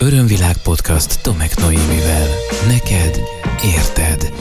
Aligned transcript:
Örömvilág 0.00 0.56
podcast 0.62 1.22
Tomek 1.22 1.56
Noémivel. 1.56 2.26
Neked 2.66 3.20
érted. 3.64 4.32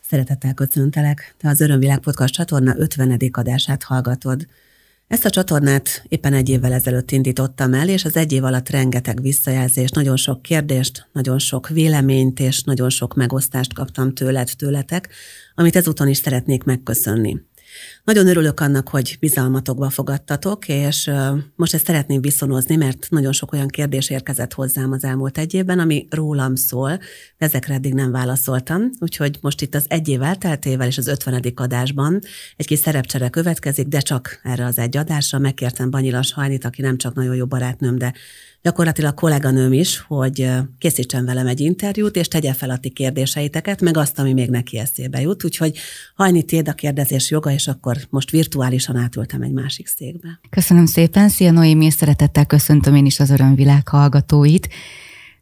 Szeretettel 0.00 0.54
köszöntelek, 0.54 1.34
te 1.38 1.48
az 1.48 1.60
Örömvilág 1.60 1.98
podcast 1.98 2.34
csatorna 2.34 2.74
50. 2.76 3.20
adását 3.32 3.82
hallgatod. 3.82 4.46
Ezt 5.08 5.24
a 5.24 5.30
csatornát 5.30 6.04
éppen 6.08 6.32
egy 6.32 6.48
évvel 6.48 6.72
ezelőtt 6.72 7.10
indítottam 7.10 7.74
el, 7.74 7.88
és 7.88 8.04
az 8.04 8.16
egy 8.16 8.32
év 8.32 8.44
alatt 8.44 8.68
rengeteg 8.68 9.22
visszajelzést, 9.22 9.94
nagyon 9.94 10.16
sok 10.16 10.42
kérdést, 10.42 11.08
nagyon 11.12 11.38
sok 11.38 11.68
véleményt 11.68 12.40
és 12.40 12.62
nagyon 12.62 12.90
sok 12.90 13.14
megosztást 13.14 13.74
kaptam 13.74 14.14
tőled, 14.14 14.50
tőletek, 14.56 15.08
amit 15.54 15.76
ezúton 15.76 16.08
is 16.08 16.16
szeretnék 16.16 16.64
megköszönni. 16.64 17.40
Nagyon 18.04 18.26
örülök 18.26 18.60
annak, 18.60 18.88
hogy 18.88 19.16
bizalmatokba 19.20 19.90
fogadtatok, 19.90 20.68
és 20.68 21.10
most 21.54 21.74
ezt 21.74 21.84
szeretném 21.84 22.20
viszonozni, 22.20 22.76
mert 22.76 23.06
nagyon 23.10 23.32
sok 23.32 23.52
olyan 23.52 23.68
kérdés 23.68 24.10
érkezett 24.10 24.52
hozzám 24.52 24.92
az 24.92 25.04
elmúlt 25.04 25.38
egy 25.38 25.54
évben, 25.54 25.78
ami 25.78 26.06
rólam 26.10 26.54
szól, 26.54 26.96
de 27.38 27.46
ezekre 27.46 27.74
eddig 27.74 27.94
nem 27.94 28.10
válaszoltam, 28.10 28.90
úgyhogy 29.00 29.38
most 29.40 29.62
itt 29.62 29.74
az 29.74 29.84
egy 29.88 30.08
év 30.08 30.22
elteltével 30.22 30.86
és 30.86 30.98
az 30.98 31.06
ötvenedik 31.06 31.60
adásban 31.60 32.20
egy 32.56 32.66
kis 32.66 32.78
szerepcsere 32.78 33.28
következik, 33.28 33.86
de 33.86 34.00
csak 34.00 34.40
erre 34.42 34.64
az 34.64 34.78
egy 34.78 34.96
adásra. 34.96 35.38
Megkértem 35.38 35.90
Banyilas 35.90 36.32
Hajnit, 36.32 36.64
aki 36.64 36.82
nem 36.82 36.96
csak 36.96 37.14
nagyon 37.14 37.34
jó 37.34 37.46
barátnőm, 37.46 37.98
de 37.98 38.12
gyakorlatilag 38.62 39.14
kolléganőm 39.14 39.72
is, 39.72 39.98
hogy 39.98 40.50
készítsen 40.78 41.24
velem 41.24 41.46
egy 41.46 41.60
interjút, 41.60 42.16
és 42.16 42.28
tegye 42.28 42.52
fel 42.52 42.70
a 42.70 42.78
ti 42.78 42.90
kérdéseiteket, 42.90 43.80
meg 43.80 43.96
azt, 43.96 44.18
ami 44.18 44.32
még 44.32 44.50
neki 44.50 44.78
eszébe 44.78 45.20
jut. 45.20 45.44
Úgyhogy 45.44 45.78
hajni 46.14 46.42
tiéd 46.42 46.68
a 46.68 46.72
kérdezés 46.72 47.30
joga, 47.30 47.50
és 47.50 47.68
akkor 47.68 47.96
most 48.10 48.30
virtuálisan 48.30 48.96
átültem 48.96 49.42
egy 49.42 49.52
másik 49.52 49.86
székbe. 49.86 50.40
Köszönöm 50.50 50.86
szépen, 50.86 51.28
szia 51.28 51.50
Noémi, 51.50 51.90
szeretettel 51.90 52.46
köszöntöm 52.46 52.94
én 52.94 53.06
is 53.06 53.20
az 53.20 53.30
Örömvilág 53.30 53.88
hallgatóit. 53.88 54.68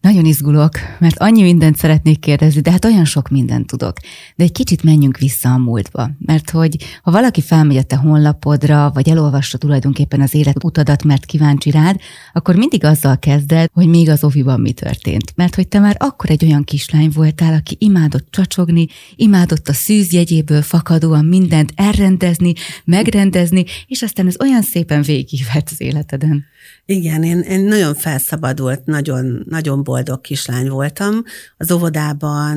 Nagyon 0.00 0.24
izgulok, 0.24 0.72
mert 0.98 1.18
annyi 1.18 1.42
mindent 1.42 1.76
szeretnék 1.76 2.20
kérdezni, 2.20 2.60
de 2.60 2.70
hát 2.70 2.84
olyan 2.84 3.04
sok 3.04 3.28
mindent 3.28 3.66
tudok. 3.66 3.92
De 4.36 4.44
egy 4.44 4.52
kicsit 4.52 4.82
menjünk 4.82 5.18
vissza 5.18 5.52
a 5.52 5.58
múltba, 5.58 6.10
mert 6.18 6.50
hogy 6.50 6.76
ha 7.02 7.10
valaki 7.10 7.40
felmegy 7.40 7.76
a 7.76 7.82
te 7.82 7.96
honlapodra, 7.96 8.90
vagy 8.94 9.08
elolvasta 9.08 9.58
tulajdonképpen 9.58 10.20
az 10.20 10.34
élet 10.34 10.64
utadat, 10.64 11.04
mert 11.04 11.24
kíváncsi 11.24 11.70
rád, 11.70 11.96
akkor 12.32 12.56
mindig 12.56 12.84
azzal 12.84 13.18
kezded, 13.18 13.68
hogy 13.72 13.88
még 13.88 14.08
az 14.08 14.24
oviban 14.24 14.60
mi 14.60 14.72
történt. 14.72 15.32
Mert 15.36 15.54
hogy 15.54 15.68
te 15.68 15.78
már 15.78 15.96
akkor 15.98 16.30
egy 16.30 16.44
olyan 16.44 16.64
kislány 16.64 17.10
voltál, 17.14 17.54
aki 17.54 17.76
imádott 17.78 18.26
csacsogni, 18.30 18.86
imádott 19.16 19.68
a 19.68 19.72
szűz 19.72 20.12
jegyéből 20.12 20.62
fakadóan 20.62 21.24
mindent 21.24 21.72
elrendezni, 21.74 22.52
megrendezni, 22.84 23.64
és 23.86 24.02
aztán 24.02 24.26
ez 24.26 24.40
olyan 24.40 24.62
szépen 24.62 25.02
végigívett 25.02 25.68
az 25.70 25.80
életeden. 25.80 26.44
Igen, 26.86 27.22
én, 27.22 27.40
én 27.40 27.60
nagyon 27.60 27.94
felszabadult, 27.94 28.84
nagyon, 28.84 29.44
nagyon 29.48 29.82
boldog 29.86 30.20
kislány 30.20 30.68
voltam. 30.68 31.22
Az 31.56 31.70
óvodában 31.70 32.56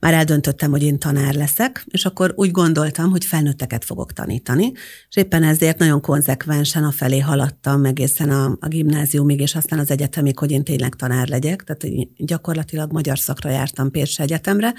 már 0.00 0.14
eldöntöttem, 0.14 0.70
hogy 0.70 0.82
én 0.82 0.98
tanár 0.98 1.34
leszek, 1.34 1.84
és 1.90 2.04
akkor 2.04 2.32
úgy 2.36 2.50
gondoltam, 2.50 3.10
hogy 3.10 3.24
felnőtteket 3.24 3.84
fogok 3.84 4.12
tanítani, 4.12 4.72
és 5.08 5.16
éppen 5.16 5.42
ezért 5.42 5.78
nagyon 5.78 6.00
konzekvensen 6.00 6.90
felé 6.90 7.18
haladtam 7.18 7.84
egészen 7.84 8.30
a, 8.30 8.56
a 8.60 8.68
gimnáziumig, 8.68 9.40
és 9.40 9.54
aztán 9.54 9.78
az 9.78 9.90
egyetemig, 9.90 10.38
hogy 10.38 10.50
én 10.50 10.64
tényleg 10.64 10.94
tanár 10.94 11.28
legyek, 11.28 11.62
tehát 11.62 11.96
gyakorlatilag 12.16 12.92
magyar 12.92 13.18
szakra 13.18 13.50
jártam 13.50 13.90
Pécsi 13.90 14.22
Egyetemre, 14.22 14.74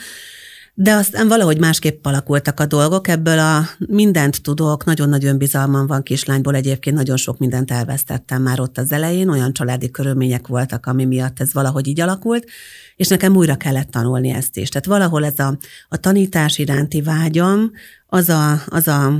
de 0.76 0.94
aztán 0.94 1.28
valahogy 1.28 1.60
másképp 1.60 2.06
alakultak 2.06 2.60
a 2.60 2.66
dolgok, 2.66 3.08
ebből 3.08 3.40
a 3.40 3.64
mindent 3.78 4.42
tudok, 4.42 4.86
nagyon-nagyon 4.86 5.30
önbizalmam 5.30 5.88
van 5.88 6.04
kislányból, 6.04 6.56
egyébként 6.56 6.96
nagyon 6.96 7.18
sok 7.18 7.38
mindent 7.38 7.72
elvesztettem 7.72 8.42
már 8.42 8.60
ott 8.60 8.78
az 8.78 8.92
elején, 8.92 9.30
olyan 9.30 9.54
családi 9.54 9.92
körülmények 9.92 10.48
voltak, 10.48 10.86
ami 10.86 11.06
miatt 11.06 11.40
ez 11.40 11.54
valahogy 11.54 11.88
így 11.88 12.00
alakult, 12.00 12.46
és 12.96 13.08
nekem 13.08 13.36
újra 13.36 13.56
kellett 13.56 13.90
tanulni 13.90 14.30
ezt 14.30 14.58
is. 14.58 14.70
Tehát 14.70 14.88
valahol 14.88 15.26
ez 15.26 15.40
a, 15.40 15.58
a 15.90 15.98
tanítás 15.98 16.58
iránti 16.58 17.02
vágyam, 17.02 17.72
az 18.08 18.30
a, 18.30 18.62
az 18.66 18.88
a 18.88 19.14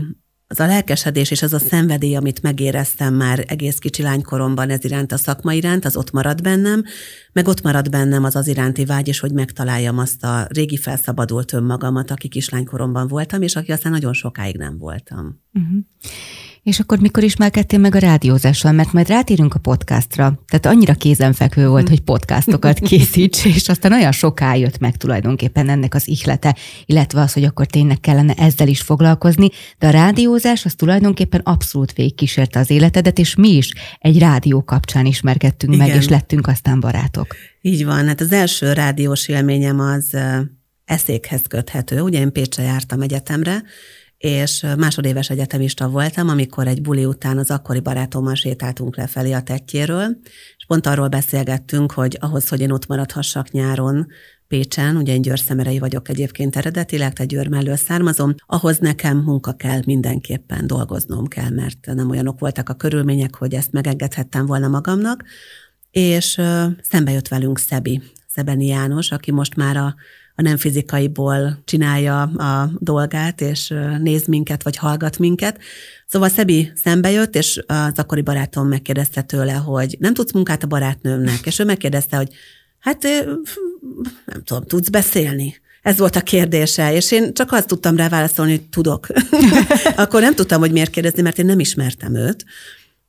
az 0.54 0.60
a 0.60 0.66
lelkesedés 0.66 1.32
és 1.32 1.42
az 1.42 1.54
a 1.54 1.60
szenvedély, 1.60 2.16
amit 2.16 2.42
megéreztem 2.42 3.14
már 3.14 3.46
egész 3.48 3.78
kicsi 3.78 4.02
lánykoromban 4.02 4.70
ez 4.70 4.84
iránt 4.84 5.12
a 5.12 5.18
szakma 5.18 5.54
iránt, 5.54 5.86
az 5.86 5.96
ott 5.96 6.12
marad 6.12 6.42
bennem, 6.42 6.84
meg 7.32 7.48
ott 7.48 7.62
marad 7.62 7.90
bennem 7.90 8.24
az 8.24 8.36
az 8.36 8.48
iránti 8.48 8.86
vágy 8.86 9.08
is, 9.08 9.20
hogy 9.20 9.32
megtaláljam 9.32 9.98
azt 9.98 10.24
a 10.24 10.48
régi 10.50 10.78
felszabadult 10.78 11.54
önmagamat, 11.54 12.12
aki 12.12 12.28
kislánykoromban 12.28 13.08
voltam, 13.08 13.42
és 13.42 13.56
aki 13.56 13.72
aztán 13.72 13.92
nagyon 13.92 14.14
sokáig 14.14 14.58
nem 14.58 14.78
voltam. 14.78 15.42
Uh-huh. 15.54 15.84
És 16.64 16.80
akkor 16.80 17.00
mikor 17.00 17.24
ismerkedtél 17.24 17.80
meg 17.80 17.96
a 17.96 18.00
rádiózással? 18.00 18.72
Mert 18.72 18.94
majd 18.94 19.08
rátérünk 19.08 19.54
a 19.54 19.60
podcastra. 19.60 20.40
Tehát 20.48 20.66
annyira 20.66 20.94
kézenfekvő 20.94 21.68
volt, 21.68 21.90
hogy 21.90 22.00
podcastokat 22.00 22.80
készíts, 22.90 23.46
és 23.46 23.70
aztán 23.70 23.94
olyan 23.94 24.12
soká 24.12 24.56
jött 24.56 24.78
meg 24.80 24.98
tulajdonképpen 24.98 25.70
ennek 25.70 25.94
az 25.94 26.08
ihlete, 26.08 26.56
illetve 26.86 27.22
az, 27.22 27.34
hogy 27.34 27.44
akkor 27.44 27.66
tényleg 27.66 28.00
kellene 28.00 28.34
ezzel 28.34 28.68
is 28.68 28.82
foglalkozni. 28.82 29.50
De 29.80 29.88
a 29.88 29.90
rádiózás 29.90 30.66
az 30.66 30.74
tulajdonképpen 30.76 31.42
abszolút 31.44 31.94
végigkísérte 31.94 32.60
az 32.60 32.70
életedet, 32.70 33.20
és 33.20 33.36
mi 33.36 33.50
is 33.50 33.74
egy 34.00 34.20
rádió 34.20 34.64
kapcsán 34.64 35.06
ismerkedtünk 35.06 35.74
Igen. 35.74 35.88
meg, 35.88 35.96
és 35.96 36.08
lettünk 36.08 36.48
aztán 36.48 36.80
barátok. 36.80 37.36
Így 37.62 37.86
van. 37.86 38.08
Hát 38.08 38.22
az 38.22 38.32
első 38.32 38.74
rádiós 38.74 39.28
élményem 39.28 39.80
az 39.80 40.18
eszékhez 40.86 41.42
köthető. 41.48 42.02
Ugye 42.02 42.20
én 42.20 42.32
Pécsre 42.32 42.64
jártam 42.64 43.02
egyetemre, 43.02 43.64
és 44.24 44.66
másodéves 44.78 45.30
egyetemista 45.30 45.90
voltam, 45.90 46.30
amikor 46.30 46.68
egy 46.68 46.82
buli 46.82 47.06
után 47.06 47.38
az 47.38 47.52
akkori 47.52 47.80
barátommal 47.80 48.36
sétáltunk 48.36 48.98
lefelé 48.98 49.32
a 49.32 49.42
tetjéről, 49.42 50.18
és 50.58 50.66
pont 50.68 50.86
arról 50.86 51.08
beszélgettünk, 51.08 51.92
hogy 51.92 52.18
ahhoz, 52.20 52.50
hogy 52.50 52.62
én 52.62 52.72
ott 52.72 52.88
maradhassak 52.88 53.52
nyáron, 53.52 54.08
Pécsen, 54.48 54.96
ugye 54.96 55.14
én 55.14 55.22
győrszemerei 55.22 55.80
vagyok 55.80 56.10
egyébként 56.10 56.56
eredetileg, 56.56 57.14
tehát 57.14 57.32
Győr 57.32 57.48
mellől 57.48 57.76
származom, 57.76 58.36
ahhoz 58.46 58.78
nekem 58.78 59.18
munka 59.18 59.54
kell, 59.54 59.82
mindenképpen 59.86 60.68
dolgoznom 60.68 61.28
kell, 61.28 61.50
mert 61.50 61.86
nem 61.86 62.10
olyanok 62.10 62.40
voltak 62.40 62.70
a 62.70 62.74
körülmények, 62.74 63.36
hogy 63.36 63.54
ezt 63.54 63.72
megengedhettem 63.72 64.46
volna 64.46 64.68
magamnak, 64.68 65.24
és 65.92 66.42
szembe 66.82 67.12
jött 67.12 67.28
velünk 67.28 67.60
Szebi, 67.60 68.02
Szebeni 68.28 68.66
János, 68.66 69.12
aki 69.12 69.32
most 69.32 69.56
már 69.56 69.78
a 69.78 69.96
a 70.36 70.42
nem 70.42 70.58
fizikaiból 70.58 71.62
csinálja 71.66 72.22
a 72.22 72.72
dolgát, 72.78 73.42
és 73.42 73.74
néz 74.00 74.26
minket, 74.26 74.64
vagy 74.64 74.78
hallgat 74.78 75.20
minket. 75.20 75.60
Szóval 76.08 76.30
Szebi 76.30 76.72
szembe 76.76 77.12
jött, 77.12 77.36
és 77.36 77.64
az 77.68 77.92
akkori 77.96 78.22
barátom 78.22 78.68
megkérdezte 78.68 79.22
tőle, 79.22 79.54
hogy 79.54 79.96
nem 80.00 80.14
tudsz 80.14 80.32
munkát 80.34 80.64
a 80.64 80.68
barátnőmnek, 80.68 81.40
és 81.46 81.60
ő 81.60 81.66
megkérdezte, 81.66 82.18
hogy 82.18 82.30
hát 82.80 83.04
nem 84.26 84.44
tudom, 84.44 84.64
tudsz 84.64 84.90
beszélni? 84.90 85.62
Ez 85.82 85.98
volt 85.98 86.16
a 86.16 86.22
kérdése, 86.22 86.94
és 86.94 87.12
én 87.12 87.34
csak 87.34 87.52
azt 87.52 87.68
tudtam 87.68 87.96
rá 87.96 88.10
válaszolni, 88.10 88.52
hogy 88.52 88.70
tudok. 88.70 89.08
Akkor 89.96 90.22
nem 90.22 90.36
tudtam, 90.36 90.60
hogy 90.60 90.72
miért 90.72 90.90
kérdezni, 90.90 91.22
mert 91.22 91.40
én 91.40 91.46
nem 91.46 91.60
ismertem 91.60 92.16
őt. 92.16 92.46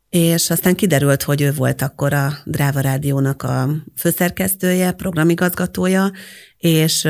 És 0.08 0.50
aztán 0.50 0.74
kiderült, 0.74 1.22
hogy 1.22 1.40
ő 1.42 1.52
volt 1.52 1.82
akkor 1.82 2.12
a 2.12 2.32
Dráva 2.44 2.80
Rádiónak 2.80 3.42
a 3.42 3.68
főszerkesztője, 3.96 4.92
programigazgatója, 4.92 6.12
és 6.64 7.08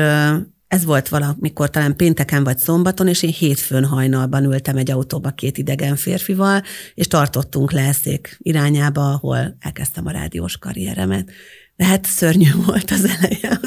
ez 0.67 0.85
volt 0.85 1.09
valamikor 1.09 1.69
talán 1.69 1.95
pénteken 1.95 2.43
vagy 2.43 2.57
szombaton, 2.57 3.07
és 3.07 3.23
én 3.23 3.31
hétfőn 3.31 3.85
hajnalban 3.85 4.43
ültem 4.43 4.77
egy 4.77 4.91
autóba 4.91 5.29
két 5.29 5.57
idegen 5.57 5.95
férfival, 5.95 6.61
és 6.93 7.07
tartottunk 7.07 7.71
leszék 7.71 8.37
irányába, 8.39 9.11
ahol 9.11 9.57
elkezdtem 9.59 10.05
a 10.05 10.11
rádiós 10.11 10.57
karrieremet. 10.57 11.31
De 11.75 11.85
hát 11.85 12.05
szörnyű 12.05 12.49
volt 12.65 12.91
az 12.91 13.05
eleje. 13.05 13.59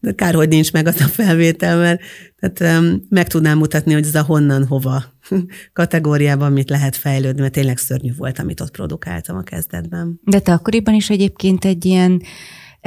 De 0.00 0.12
kár, 0.12 0.34
hogy 0.34 0.48
nincs 0.48 0.72
meg 0.72 0.86
az 0.86 1.00
a 1.00 1.06
felvétel, 1.06 1.78
mert 1.78 2.00
tehát, 2.36 2.78
um, 2.80 3.06
meg 3.08 3.26
tudnám 3.26 3.58
mutatni, 3.58 3.92
hogy 3.92 4.06
ez 4.06 4.14
a 4.14 4.22
honnan 4.22 4.66
hova 4.66 5.04
kategóriában 5.72 6.52
mit 6.52 6.70
lehet 6.70 6.96
fejlődni, 6.96 7.40
mert 7.40 7.52
tényleg 7.52 7.78
szörnyű 7.78 8.10
volt, 8.16 8.38
amit 8.38 8.60
ott 8.60 8.70
produkáltam 8.70 9.36
a 9.36 9.42
kezdetben. 9.42 10.20
De 10.24 10.38
te 10.38 10.52
akkoriban 10.52 10.94
is 10.94 11.10
egyébként 11.10 11.64
egy 11.64 11.84
ilyen 11.84 12.22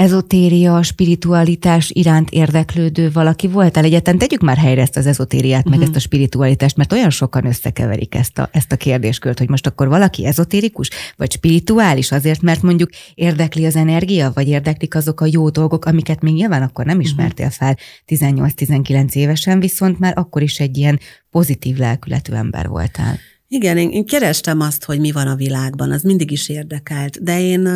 ezotéria, 0.02 0.84
spiritualitás 0.84 1.90
iránt 1.94 2.30
érdeklődő 2.30 3.12
valaki 3.12 3.48
voltál? 3.48 3.84
Egyetlen 3.84 4.18
tegyük 4.18 4.42
már 4.42 4.58
helyre 4.58 4.82
ezt 4.82 4.98
az 4.98 5.06
ezotériát, 5.06 5.58
uh-huh. 5.58 5.72
meg 5.72 5.80
mhm. 5.80 5.88
ezt 5.88 5.98
a 5.98 6.08
spiritualitást, 6.08 6.78
mert 6.78 6.94
olyan 6.94 7.10
sokan 7.10 7.46
összekeverik 7.46 8.16
ezt 8.16 8.38
a, 8.38 8.50
ezt 8.52 8.72
a 8.72 8.76
kérdéskört, 8.76 9.38
hogy 9.38 9.50
most 9.50 9.68
akkor 9.68 9.88
valaki 9.88 10.26
ezotérikus, 10.26 10.90
vagy 11.18 11.32
spirituális 11.32 12.12
azért, 12.12 12.42
mert 12.42 12.62
mondjuk 12.62 12.90
érdekli 13.14 13.66
az 13.66 13.76
energia, 13.76 14.32
vagy 14.34 14.48
érdeklik 14.48 14.96
azok 14.96 15.22
a 15.22 15.28
jó 15.32 15.50
dolgok, 15.50 15.86
amiket 15.86 16.22
még 16.22 16.34
nyilván 16.34 16.62
akkor 16.62 16.86
nem 16.86 16.98
mhm. 16.98 17.06
ismertél 17.06 17.50
fel 17.50 17.78
18-19 18.08 19.14
évesen, 19.14 19.60
viszont 19.60 20.00
már 20.00 20.14
akkor 20.18 20.42
is 20.42 20.60
egy 20.60 20.78
ilyen 20.78 21.00
pozitív 21.30 21.78
lelkületű 21.78 22.34
ember 22.34 22.68
voltál. 22.68 23.20
Igen, 23.48 23.78
én, 23.78 23.90
én 23.90 24.06
kerestem 24.06 24.60
azt, 24.60 24.86
hogy 24.86 25.00
mi 25.00 25.12
van 25.12 25.28
a 25.28 25.36
világban, 25.36 25.92
az 25.92 26.02
mindig 26.02 26.32
is 26.32 26.50
érdekelt, 26.50 27.24
de 27.24 27.42
én, 27.42 27.68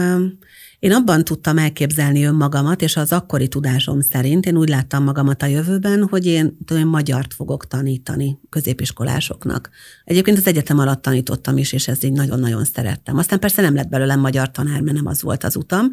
én 0.86 0.92
abban 0.92 1.24
tudtam 1.24 1.58
elképzelni 1.58 2.24
önmagamat, 2.24 2.82
és 2.82 2.98
az 2.98 3.12
akkori 3.12 3.48
tudásom 3.48 4.02
szerint 4.02 4.46
én 4.46 4.58
úgy 4.58 4.70
láttam 4.70 5.04
magamat 5.04 5.42
a 5.42 5.46
jövőben, 5.46 6.08
hogy 6.08 6.26
én, 6.26 6.58
én 6.72 6.86
magyart 6.86 7.34
fogok 7.34 7.68
tanítani 7.68 8.40
középiskolásoknak. 8.50 9.70
Egyébként 10.04 10.38
az 10.38 10.48
egyetem 10.48 10.80
alatt 10.80 11.02
tanítottam 11.02 11.58
is, 11.58 11.74
és 11.74 11.88
ezt 11.88 12.04
így 12.04 12.12
nagyon-nagyon 12.12 12.66
szerettem. 12.66 13.18
Aztán 13.18 13.40
persze 13.40 13.62
nem 13.62 13.76
lett 13.76 13.90
belőlem 13.90 14.20
magyar 14.20 14.52
tanár, 14.52 14.82
mert 14.82 14.96
nem 14.96 15.06
az 15.06 15.22
volt 15.22 15.44
az 15.44 15.56
utam, 15.56 15.90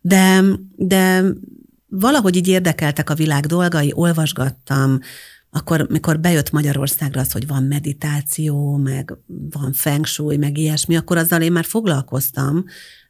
de, 0.00 0.42
de 0.76 1.22
valahogy 1.86 2.36
így 2.36 2.48
érdekeltek 2.48 3.10
a 3.10 3.14
világ 3.14 3.46
dolgai, 3.46 3.92
olvasgattam, 3.94 4.98
akkor, 5.50 5.86
mikor 5.90 6.20
bejött 6.20 6.50
Magyarországra 6.50 7.20
az, 7.20 7.32
hogy 7.32 7.46
van 7.46 7.62
meditáció, 7.62 8.76
meg 8.76 9.16
van 9.50 9.72
feng 9.72 10.06
shui, 10.06 10.36
meg 10.36 10.58
ilyesmi, 10.58 10.96
akkor 10.96 11.16
azzal 11.16 11.42
én 11.42 11.52
már 11.52 11.64
foglalkoztam, 11.64 12.64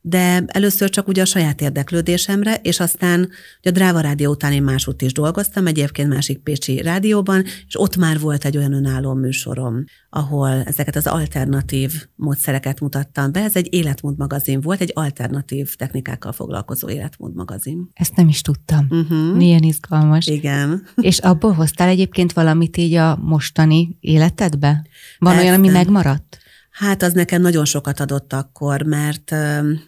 de 0.07 0.45
először 0.47 0.91
csak 0.91 1.09
ugye 1.09 1.23
a 1.23 1.25
saját 1.25 1.61
érdeklődésemre, 1.61 2.55
és 2.55 2.81
aztán 2.81 3.31
a 3.63 3.71
Dráva 3.71 4.01
Rádió 4.01 4.31
után 4.31 4.53
én 4.53 4.63
másút 4.63 5.03
is 5.03 5.13
dolgoztam, 5.13 5.67
egyébként 5.67 6.09
másik 6.09 6.39
Pécsi 6.39 6.83
rádióban, 6.83 7.45
és 7.67 7.81
ott 7.81 7.97
már 7.97 8.19
volt 8.19 8.45
egy 8.45 8.57
olyan 8.57 8.73
önálló 8.73 9.15
műsorom, 9.15 9.85
ahol 10.11 10.49
ezeket 10.49 10.97
az 10.97 11.07
alternatív 11.07 12.07
módszereket 12.17 12.81
mutattam 12.81 13.33
be. 13.33 13.41
Ez 13.41 13.57
egy 13.57 13.75
életmód 13.75 14.19
magazin 14.19 14.61
volt, 14.61 14.81
egy 14.81 14.93
alternatív 14.95 15.75
technikákkal 15.75 16.33
foglalkozó 16.33 16.89
életmód 16.89 17.35
magazin. 17.35 17.91
Ezt 17.95 18.17
nem 18.17 18.29
is 18.29 18.41
tudtam. 18.41 18.87
Uh-huh. 18.91 19.37
Milyen 19.37 19.63
izgalmas. 19.63 20.27
Igen. 20.27 20.87
És 20.97 21.19
abból 21.19 21.53
hoztál 21.53 21.89
egyébként 21.89 22.33
valamit 22.33 22.77
így 22.77 22.95
a 22.95 23.17
mostani 23.17 23.97
életedbe? 24.01 24.87
Van 25.19 25.33
Ezt 25.33 25.43
olyan, 25.43 25.55
ami 25.55 25.69
megmaradt? 25.69 26.39
Hát 26.75 27.03
az 27.03 27.13
nekem 27.13 27.41
nagyon 27.41 27.65
sokat 27.65 28.01
adott 28.01 28.33
akkor, 28.33 28.83
mert 28.83 29.35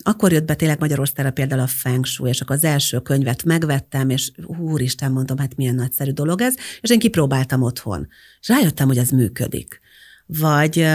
akkor 0.02 0.32
jött 0.32 0.44
be 0.44 0.54
tényleg 0.54 0.78
Magyarországra 0.78 1.30
például 1.30 1.60
a 1.60 1.66
Feng 1.66 2.04
Shui, 2.04 2.28
és 2.28 2.40
akkor 2.40 2.56
az 2.56 2.64
első 2.64 2.98
könyvet 3.00 3.44
megvettem, 3.44 4.10
és 4.10 4.30
úristen, 4.46 5.12
mondom, 5.12 5.38
hát 5.38 5.56
milyen 5.56 5.74
nagyszerű 5.74 6.10
dolog 6.10 6.40
ez, 6.40 6.54
és 6.80 6.90
én 6.90 6.98
kipróbáltam 6.98 7.62
otthon. 7.62 8.08
És 8.40 8.48
rájöttem, 8.48 8.86
hogy 8.86 8.98
ez 8.98 9.10
működik. 9.10 9.80
Vagy 10.26 10.86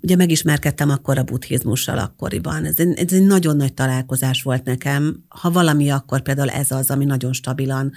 ugye 0.00 0.16
megismerkedtem 0.16 0.90
akkor 0.90 1.18
a 1.18 1.22
buddhizmussal 1.22 1.98
akkoriban. 1.98 2.64
Ez 2.64 2.78
egy, 2.78 2.98
ez 2.98 3.12
egy 3.12 3.26
nagyon 3.26 3.56
nagy 3.56 3.74
találkozás 3.74 4.42
volt 4.42 4.64
nekem. 4.64 5.24
Ha 5.28 5.50
valami, 5.50 5.90
akkor 5.90 6.22
például 6.22 6.50
ez 6.50 6.70
az, 6.70 6.90
ami 6.90 7.04
nagyon 7.04 7.32
stabilan 7.32 7.92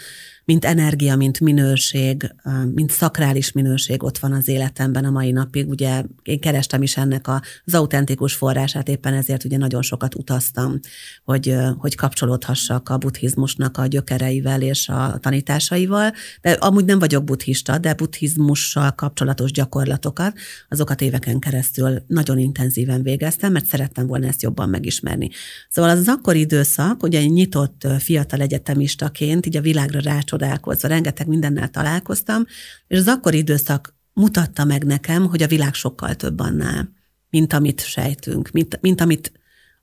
mint 0.45 0.65
energia, 0.65 1.15
mint 1.15 1.39
minőség, 1.39 2.35
mint 2.73 2.91
szakrális 2.91 3.51
minőség 3.51 4.03
ott 4.03 4.17
van 4.17 4.33
az 4.33 4.47
életemben 4.47 5.05
a 5.05 5.09
mai 5.09 5.31
napig. 5.31 5.69
Ugye 5.69 6.03
én 6.23 6.39
kerestem 6.39 6.81
is 6.81 6.97
ennek 6.97 7.27
az 7.65 7.73
autentikus 7.73 8.33
forrását, 8.33 8.89
éppen 8.89 9.13
ezért 9.13 9.43
ugye 9.43 9.57
nagyon 9.57 9.81
sokat 9.81 10.15
utaztam, 10.15 10.79
hogy, 11.23 11.55
hogy 11.77 11.95
kapcsolódhassak 11.95 12.89
a 12.89 12.97
buddhizmusnak 12.97 13.77
a 13.77 13.85
gyökereivel 13.85 14.61
és 14.61 14.89
a 14.89 15.17
tanításaival. 15.21 16.13
De 16.41 16.51
amúgy 16.51 16.85
nem 16.85 16.99
vagyok 16.99 17.23
buddhista, 17.23 17.77
de 17.77 17.93
buddhizmussal 17.93 18.91
kapcsolatos 18.91 19.51
gyakorlatokat, 19.51 20.37
azokat 20.69 21.01
éveken 21.01 21.39
keresztül 21.39 22.03
nagyon 22.07 22.37
intenzíven 22.37 23.03
végeztem, 23.03 23.51
mert 23.51 23.65
szerettem 23.65 24.07
volna 24.07 24.27
ezt 24.27 24.41
jobban 24.41 24.69
megismerni. 24.69 25.29
Szóval 25.69 25.91
az, 25.91 25.99
az 25.99 26.07
akkori 26.07 26.39
időszak, 26.39 27.03
ugye 27.03 27.25
nyitott 27.25 27.87
fiatal 27.99 28.41
egyetemistaként, 28.41 29.45
így 29.45 29.57
a 29.57 29.61
világra 29.61 29.99
rácsod 29.99 30.30
csodálkozva, 30.31 30.87
rengeteg 30.87 31.27
mindennel 31.27 31.69
találkoztam, 31.69 32.45
és 32.87 32.97
az 32.97 33.07
akkori 33.07 33.37
időszak 33.37 33.95
mutatta 34.13 34.63
meg 34.63 34.83
nekem, 34.83 35.27
hogy 35.27 35.41
a 35.43 35.47
világ 35.47 35.73
sokkal 35.73 36.15
több 36.15 36.39
annál, 36.39 36.91
mint 37.29 37.53
amit 37.53 37.85
sejtünk, 37.85 38.49
mint, 38.51 38.81
mint 38.81 39.01
amit, 39.01 39.31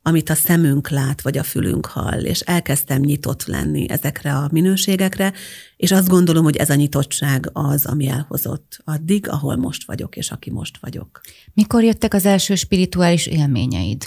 amit 0.02 0.30
a 0.30 0.34
szemünk 0.34 0.88
lát, 0.88 1.22
vagy 1.22 1.38
a 1.38 1.42
fülünk 1.42 1.86
hall, 1.86 2.20
és 2.20 2.40
elkezdtem 2.40 3.00
nyitott 3.00 3.44
lenni 3.44 3.88
ezekre 3.88 4.34
a 4.34 4.48
minőségekre, 4.52 5.32
és 5.76 5.92
azt 5.92 6.08
gondolom, 6.08 6.44
hogy 6.44 6.56
ez 6.56 6.70
a 6.70 6.74
nyitottság 6.74 7.50
az, 7.52 7.86
ami 7.86 8.08
elhozott 8.08 8.78
addig, 8.84 9.28
ahol 9.28 9.56
most 9.56 9.86
vagyok, 9.86 10.16
és 10.16 10.30
aki 10.30 10.50
most 10.50 10.78
vagyok. 10.80 11.20
Mikor 11.54 11.82
jöttek 11.82 12.14
az 12.14 12.26
első 12.26 12.54
spirituális 12.54 13.26
élményeid? 13.26 14.06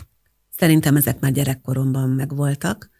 Szerintem 0.58 0.96
ezek 0.96 1.20
már 1.20 1.32
gyerekkoromban 1.32 2.10
megvoltak 2.10 2.91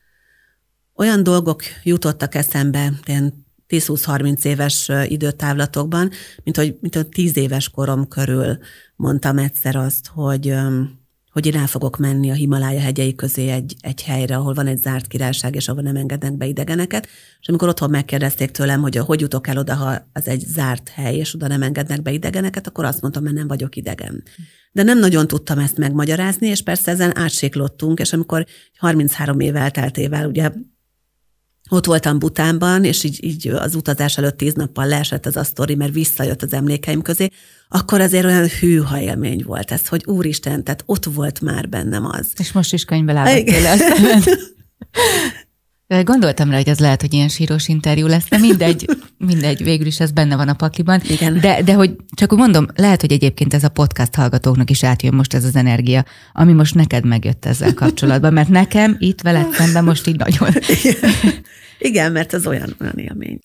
olyan 0.96 1.24
dolgok 1.24 1.62
jutottak 1.84 2.36
eszembe, 2.36 2.94
ilyen 3.06 3.46
10-20-30 3.68 4.46
éves 4.46 4.92
időtávlatokban, 5.06 6.10
mint 6.44 6.58
hogy, 6.58 6.78
mint 6.82 6.96
hogy 6.96 7.08
10 7.08 7.38
éves 7.38 7.70
korom 7.70 8.08
körül 8.08 8.58
mondtam 8.96 9.38
egyszer 9.38 9.76
azt, 9.76 10.08
hogy 10.14 10.54
hogy 11.32 11.46
én 11.46 11.56
el 11.56 11.68
fogok 11.68 11.98
menni 11.98 12.30
a 12.30 12.34
Himalája 12.34 12.80
hegyei 12.80 13.16
közé 13.16 13.50
egy, 13.50 13.76
egy 13.82 14.02
helyre, 14.02 14.36
ahol 14.36 14.54
van 14.54 14.68
egy 14.68 14.78
zárt 14.78 15.08
királyság, 15.08 15.56
és 15.56 15.68
ahol 15.68 15.82
nem 15.82 15.96
engednek 15.96 16.38
be 16.38 16.46
idegeneket. 16.46 17.08
És 17.42 17.48
amikor 17.48 17.68
otthon 17.68 17.90
megkérdezték 17.90 18.52
tőlem, 18.52 18.82
hogy 18.82 18.96
hogy 18.96 19.22
jutok 19.22 19.48
el 19.48 19.58
oda, 19.58 19.76
ha 19.76 20.08
az 20.14 20.28
egy 20.28 20.44
zárt 20.48 20.90
hely, 20.90 21.16
és 21.16 21.34
oda 21.34 21.48
nem 21.48 21.62
engednek 21.62 22.02
be 22.02 22.12
idegeneket, 22.12 22.68
akkor 22.68 22.86
azt 22.86 23.02
mondtam, 23.02 23.24
mert 23.24 23.36
nem 23.36 23.48
vagyok 23.48 23.76
idegen. 23.76 24.24
De 24.72 24.84
nem 24.84 25.00
nagyon 25.00 25.28
tudtam 25.28 25.60
ezt 25.60 25.78
megmagyarázni, 25.78 26.48
és 26.48 26.62
persze 26.62 26.92
ezen 26.92 27.18
átsiklottunk, 27.18 28.00
és 28.00 28.14
amikor 28.14 28.46
33 28.78 29.40
év 29.40 29.56
elteltével 29.56 30.28
ugye 30.28 30.52
ott 31.72 31.86
voltam 31.86 32.20
Butánban, 32.20 32.84
és 32.84 33.04
így, 33.04 33.24
így 33.24 33.48
az 33.48 33.76
utazás 33.76 34.18
előtt 34.18 34.38
tíz 34.38 34.54
nappal 34.54 34.88
leesett 34.88 35.26
ez 35.26 35.36
a 35.36 35.44
sztori, 35.44 35.76
mert 35.76 35.94
visszajött 35.94 36.42
az 36.42 36.54
emlékeim 36.54 37.02
közé, 37.02 37.28
akkor 37.70 38.02
azért 38.02 38.26
olyan 38.26 38.48
hűha 38.60 39.00
élmény 39.00 39.44
volt 39.46 39.72
ez, 39.72 39.88
hogy 39.88 40.04
úristen, 40.06 40.64
tehát 40.64 40.84
ott 40.86 41.06
volt 41.06 41.42
már 41.42 41.70
bennem 41.70 42.06
az. 42.06 42.28
És 42.38 42.52
most 42.52 42.74
is 42.74 42.86
könyvbe 42.86 43.14
lábad 43.14 43.44
tőle 43.44 43.76
Gondoltam 46.04 46.50
rá, 46.50 46.56
hogy 46.56 46.68
ez 46.70 46.80
lehet, 46.80 47.02
hogy 47.02 47.14
ilyen 47.14 47.28
síros 47.28 47.68
interjú 47.68 48.08
lesz, 48.08 48.30
de 48.30 48.38
mindegy, 48.38 48.86
mindegy, 49.30 49.64
végül 49.64 49.86
is 49.86 50.00
ez 50.00 50.12
benne 50.12 50.36
van 50.36 50.48
a 50.48 50.54
pakliban. 50.54 51.02
Igen. 51.10 51.40
De, 51.40 51.62
de 51.62 51.74
hogy 51.74 51.96
csak 52.16 52.34
úgy 52.34 52.38
mondom, 52.38 52.68
lehet, 52.76 53.02
hogy 53.02 53.12
egyébként 53.12 53.54
ez 53.54 53.64
a 53.64 53.70
podcast 53.70 54.16
hallgatóknak 54.16 54.70
is 54.70 54.84
átjön 54.84 55.14
most 55.14 55.34
ez 55.34 55.44
az 55.44 55.56
energia, 55.56 56.06
ami 56.34 56.54
most 56.54 56.76
neked 56.76 57.06
megjött 57.06 57.46
ezzel 57.46 57.74
kapcsolatban, 57.74 58.34
mert 58.34 58.50
nekem 58.50 58.96
itt 59.00 59.22
veled 59.22 59.54
szemben 59.54 59.84
most 59.84 60.08
így 60.08 60.18
nagyon. 60.18 60.50
Igen, 60.68 60.96
Igen 61.78 62.12
mert 62.12 62.34
ez 62.34 62.48
olyan, 62.48 62.76
olyan 62.80 62.98
élmény. 62.98 63.40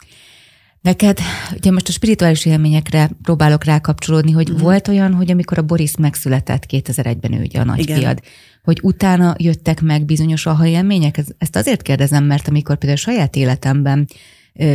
Neked, 0.80 1.18
ugye 1.56 1.70
most 1.70 1.88
a 1.88 1.92
spirituális 1.92 2.44
élményekre 2.44 3.10
próbálok 3.22 3.64
rákapcsolódni, 3.64 4.32
hogy 4.32 4.52
mm. 4.52 4.56
volt 4.56 4.88
olyan, 4.88 5.14
hogy 5.14 5.30
amikor 5.30 5.58
a 5.58 5.62
Boris 5.62 5.96
megszületett 5.96 6.64
2001-ben 6.68 7.32
ő 7.32 7.40
ugye 7.40 7.60
a 7.60 7.64
nagyfiad, 7.64 8.20
hogy 8.66 8.78
utána 8.82 9.34
jöttek 9.38 9.80
meg 9.80 10.04
bizonyos 10.04 10.46
aha 10.46 10.66
élmények? 10.66 11.20
Ezt 11.38 11.56
azért 11.56 11.82
kérdezem, 11.82 12.24
mert 12.24 12.48
amikor 12.48 12.76
például 12.76 13.00
saját 13.00 13.36
életemben 13.36 14.08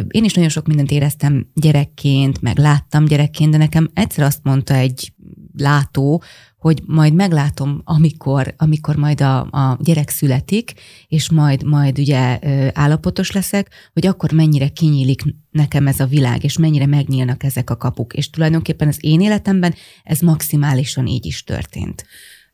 én 0.07 0.23
is 0.23 0.33
nagyon 0.33 0.49
sok 0.49 0.67
mindent 0.67 0.91
éreztem 0.91 1.47
gyerekként, 1.53 2.41
meg 2.41 2.57
láttam 2.57 3.05
gyerekként, 3.05 3.51
de 3.51 3.57
nekem 3.57 3.89
egyszer 3.93 4.25
azt 4.25 4.39
mondta 4.43 4.73
egy 4.73 5.13
látó, 5.57 6.23
hogy 6.57 6.81
majd 6.85 7.13
meglátom, 7.13 7.81
amikor, 7.83 8.53
amikor 8.57 8.95
majd 8.95 9.21
a, 9.21 9.39
a 9.39 9.77
gyerek 9.81 10.09
születik, 10.09 10.73
és 11.07 11.29
majd, 11.29 11.63
majd 11.63 11.99
ugye 11.99 12.39
állapotos 12.74 13.31
leszek, 13.31 13.69
hogy 13.93 14.07
akkor 14.07 14.31
mennyire 14.31 14.67
kinyílik 14.67 15.21
nekem 15.51 15.88
ez 15.88 16.00
a 16.00 16.05
világ, 16.05 16.43
és 16.43 16.57
mennyire 16.57 16.86
megnyílnak 16.86 17.43
ezek 17.43 17.69
a 17.69 17.77
kapuk. 17.77 18.13
És 18.13 18.29
tulajdonképpen 18.29 18.88
az 18.88 18.98
én 19.00 19.21
életemben 19.21 19.74
ez 20.03 20.19
maximálisan 20.19 21.07
így 21.07 21.25
is 21.25 21.43
történt. 21.43 22.05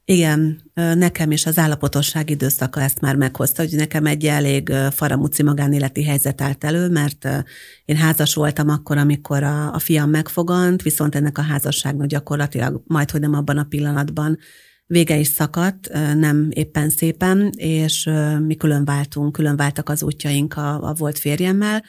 Igen, 0.09 0.71
nekem 0.73 1.31
is 1.31 1.45
az 1.45 1.57
állapotosság 1.57 2.29
időszaka 2.29 2.81
ezt 2.81 3.01
már 3.01 3.15
meghozta, 3.15 3.61
hogy 3.61 3.71
nekem 3.75 4.05
egy 4.05 4.25
elég 4.25 4.73
faramúci 4.91 5.43
magánéleti 5.43 6.03
helyzet 6.03 6.41
állt 6.41 6.63
elő, 6.63 6.89
mert 6.89 7.27
én 7.85 7.95
házas 7.95 8.33
voltam 8.33 8.69
akkor, 8.69 8.97
amikor 8.97 9.43
a, 9.43 9.73
a 9.73 9.79
fiam 9.79 10.09
megfogant, 10.09 10.81
viszont 10.81 11.15
ennek 11.15 11.37
a 11.37 11.41
házasságnak 11.41 12.07
gyakorlatilag 12.07 12.81
majd, 12.85 13.11
hogy 13.11 13.19
nem 13.19 13.33
abban 13.33 13.57
a 13.57 13.63
pillanatban 13.63 14.37
vége 14.85 15.17
is 15.17 15.27
szakadt, 15.27 15.89
nem 16.15 16.47
éppen 16.49 16.89
szépen, 16.89 17.51
és 17.55 18.09
mi 18.45 18.55
külön 18.55 18.85
váltunk, 18.85 19.31
külön 19.31 19.55
váltak 19.55 19.89
az 19.89 20.03
útjaink 20.03 20.53
a, 20.53 20.89
a 20.89 20.93
volt 20.93 21.17
férjemmel, 21.17 21.83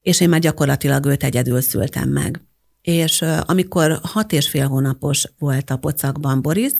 és 0.00 0.20
én 0.20 0.28
már 0.28 0.40
gyakorlatilag 0.40 1.06
őt 1.06 1.24
egyedül 1.24 1.60
szültem 1.60 2.08
meg. 2.08 2.40
És 2.82 3.24
amikor 3.40 3.98
hat 4.02 4.32
és 4.32 4.48
fél 4.48 4.66
hónapos 4.66 5.24
volt 5.38 5.70
a 5.70 5.76
pocakban 5.76 6.42
Boris, 6.42 6.72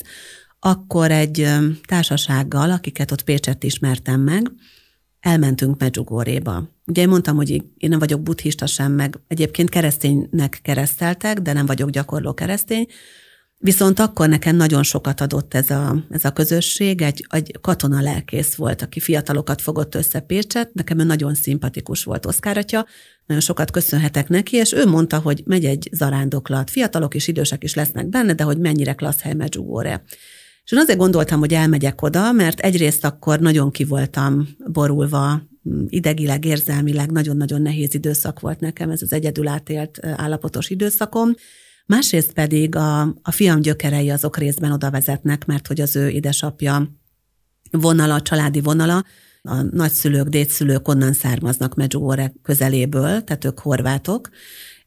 akkor 0.59 1.11
egy 1.11 1.49
társasággal, 1.87 2.71
akiket 2.71 3.11
ott 3.11 3.23
Pécsett 3.23 3.63
ismertem 3.63 4.21
meg, 4.21 4.53
elmentünk 5.21 5.79
Medjugorjéba. 5.79 6.69
Ugye 6.87 7.03
én 7.03 7.09
mondtam, 7.09 7.37
hogy 7.37 7.51
én 7.51 7.89
nem 7.89 7.99
vagyok 7.99 8.23
buddhista 8.23 8.67
sem, 8.67 8.93
meg 8.93 9.19
egyébként 9.29 9.71
kereszténynek 9.71 10.59
kereszteltek, 10.63 11.39
de 11.41 11.53
nem 11.53 11.67
vagyok 11.67 11.91
gyakorló 11.91 12.35
keresztény, 12.35 12.87
Viszont 13.59 13.99
akkor 13.99 14.29
nekem 14.29 14.57
nagyon 14.57 14.83
sokat 14.83 15.21
adott 15.21 15.55
ez 15.55 15.71
a, 15.71 16.05
ez 16.11 16.25
a 16.25 16.31
közösség, 16.33 17.03
egy, 17.03 17.27
egy 17.29 17.59
katona 17.61 18.01
lelkész 18.01 18.55
volt, 18.55 18.83
aki 18.83 19.01
fiatalokat 19.01 19.61
fogott 19.63 19.95
össze 19.95 20.21
Pécset, 20.21 20.75
nekem 20.75 20.99
ő 20.99 21.05
nagyon 21.05 21.35
szimpatikus 21.35 22.05
volt 22.05 22.27
Oszkár 22.27 22.57
atya, 22.57 22.87
nagyon 23.27 23.43
sokat 23.43 23.71
köszönhetek 23.71 24.29
neki, 24.29 24.57
és 24.57 24.73
ő 24.73 24.87
mondta, 24.87 25.19
hogy 25.19 25.43
megy 25.45 25.65
egy 25.65 25.89
zarándoklat, 25.93 26.71
fiatalok 26.71 27.15
és 27.15 27.29
idősek 27.29 27.65
is 27.65 27.75
lesznek 27.75 28.09
benne, 28.09 28.33
de 28.33 28.43
hogy 28.43 28.59
mennyire 28.59 28.93
klassz 28.93 29.21
hely 29.21 29.35
Medjugorje. 29.35 30.03
És 30.67 30.73
én 30.73 30.79
azért 30.79 30.99
gondoltam, 30.99 31.39
hogy 31.39 31.55
elmegyek 31.55 32.03
oda, 32.03 32.33
mert 32.33 32.61
egyrészt 32.61 33.05
akkor 33.05 33.41
nagyon 33.41 33.71
ki 33.71 33.85
voltam 33.85 34.49
borulva, 34.73 35.43
idegileg, 35.89 36.45
érzelmileg 36.45 37.11
nagyon-nagyon 37.11 37.63
nehéz 37.63 37.95
időszak 37.95 38.41
volt 38.41 38.61
nekem, 38.61 38.91
ez 38.91 39.03
az 39.03 39.13
egyedül 39.13 39.49
átélt 39.49 39.99
állapotos 40.03 40.71
időszakom, 40.71 41.35
Másrészt 41.87 42.33
pedig 42.33 42.77
a, 42.77 43.01
a 43.01 43.31
fiam 43.31 43.61
gyökerei 43.61 44.11
azok 44.11 44.37
részben 44.37 44.73
oda 44.73 44.91
vezetnek, 44.91 45.45
mert 45.45 45.67
hogy 45.67 45.81
az 45.81 45.97
ő 45.97 46.09
édesapja 46.09 46.89
vonala, 47.71 48.23
családi 48.23 48.61
vonala, 48.61 49.05
a 49.43 49.63
nagyszülők, 49.63 50.29
dédszülők 50.29 50.89
onnan 50.89 51.13
származnak 51.13 51.75
Medjugorje 51.75 52.33
közeléből, 52.43 53.25
tehát 53.25 53.45
ők 53.45 53.59
horvátok, 53.59 54.29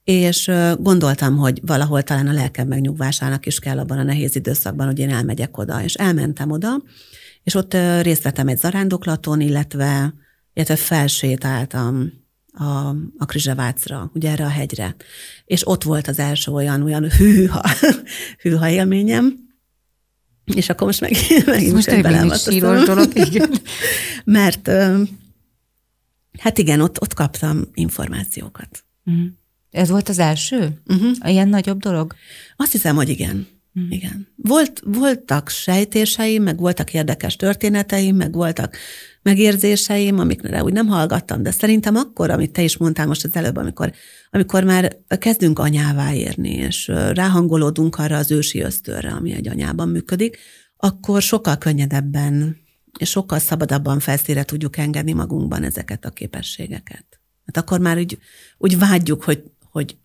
és 0.04 0.52
gondoltam, 0.78 1.38
hogy 1.38 1.60
valahol 1.66 2.04
talán 2.04 2.28
a 2.28 2.34
lelkem 2.34 2.68
megnyugvásának 2.68 3.46
is 3.46 3.60
kell 3.60 3.80
abban 3.80 3.98
a 3.98 4.04
nehéz 4.04 4.36
időszakban, 4.36 4.86
hogy 4.86 5.00
én 5.00 5.10
elmegyek 5.10 5.58
oda, 5.58 5.84
és 5.84 5.94
elmentem 5.94 6.52
oda, 6.52 6.82
és 7.44 7.56
ott 7.56 7.74
részt 8.02 8.24
vettem 8.24 8.48
egy 8.48 8.58
zarándoklaton, 8.58 9.42
illetve, 9.42 10.14
illetve 10.54 10.76
felsétáltam 10.76 12.12
a, 12.54 12.88
a 13.18 13.26
Krizsevácra, 13.26 14.12
ugye 14.14 14.32
erre 14.32 14.46
a 14.46 14.50
hegyre. 14.50 14.96
És 15.46 15.68
ott 15.68 15.84
volt 15.84 16.08
az 16.08 16.20
első 16.20 16.52
olyan, 16.52 16.82
olyan 16.84 17.10
hűha, 17.18 17.62
hűha 18.42 18.70
élményem, 18.70 19.48
és 20.54 20.70
akkor 20.70 20.88
most 20.88 21.02
meg, 21.02 21.12
megint 21.46 21.74
most 21.74 21.88
egy 21.88 22.34
síros 22.40 22.84
dolog, 22.84 23.12
igen. 23.28 23.52
Mert 24.24 24.70
hát 26.40 26.58
igen, 26.58 26.82
ott, 26.82 27.02
ott 27.02 27.14
kaptam 27.14 27.68
információkat. 27.74 28.84
Uh-huh. 29.06 29.26
Ez 29.72 29.90
volt 29.90 30.10
az 30.10 30.20
első? 30.20 30.82
Uh-huh. 30.86 31.32
Ilyen 31.32 31.50
nagyobb 31.50 31.80
dolog? 31.80 32.16
Azt 32.56 32.72
hiszem, 32.72 32.96
hogy 32.96 33.10
igen. 33.10 33.48
Uh-huh. 33.76 33.94
Igen. 33.94 34.28
Volt, 34.36 34.82
voltak 34.86 35.50
sejtéseim, 35.50 36.44
meg 36.44 36.60
voltak 36.60 36.94
érdekes 36.94 37.36
történeteim, 37.36 38.16
meg 38.16 38.34
voltak 38.34 38.78
megérzéseim, 39.22 40.20
amikre 40.20 40.64
úgy 40.64 40.74
nem 40.74 40.88
hallgattam, 40.88 41.44
de 41.44 41.52
szerintem 41.52 41.96
akkor, 41.96 42.30
amit 42.30 42.52
te 42.52 42.62
is 42.62 42.78
mondtál 42.78 43.08
most 43.08 43.24
az 43.24 43.36
előbb, 43.36 43.56
amikor, 43.56 43.94
amikor 44.32 44.64
már 44.64 44.98
kezdünk 45.18 45.60
anyává 45.60 46.14
érni, 46.14 46.54
és 46.54 46.88
ráhangolódunk 47.14 47.96
arra 47.96 48.18
az 48.18 48.32
ősi 48.32 48.62
ösztörre, 48.62 49.10
ami 49.10 49.34
egy 49.34 49.48
anyában 49.48 49.90
működik, 49.90 50.38
akkor 50.78 51.22
sokkal 51.22 51.58
könnyedebben 51.58 52.58
és 52.98 53.10
sokkal 53.10 53.40
szabadabban 53.40 54.00
felszíre 54.00 54.44
tudjuk 54.44 54.78
engedni 54.78 55.14
magunkban 55.14 55.64
ezeket 55.64 56.06
a 56.06 56.10
képességeket. 56.10 57.20
Hát 57.46 57.58
akkor 57.58 57.80
már 57.80 57.98
úgy, 57.98 58.18
úgy 58.58 58.78
vágyjuk, 58.80 59.24
hogy, 59.24 59.44
hogy 59.70 59.98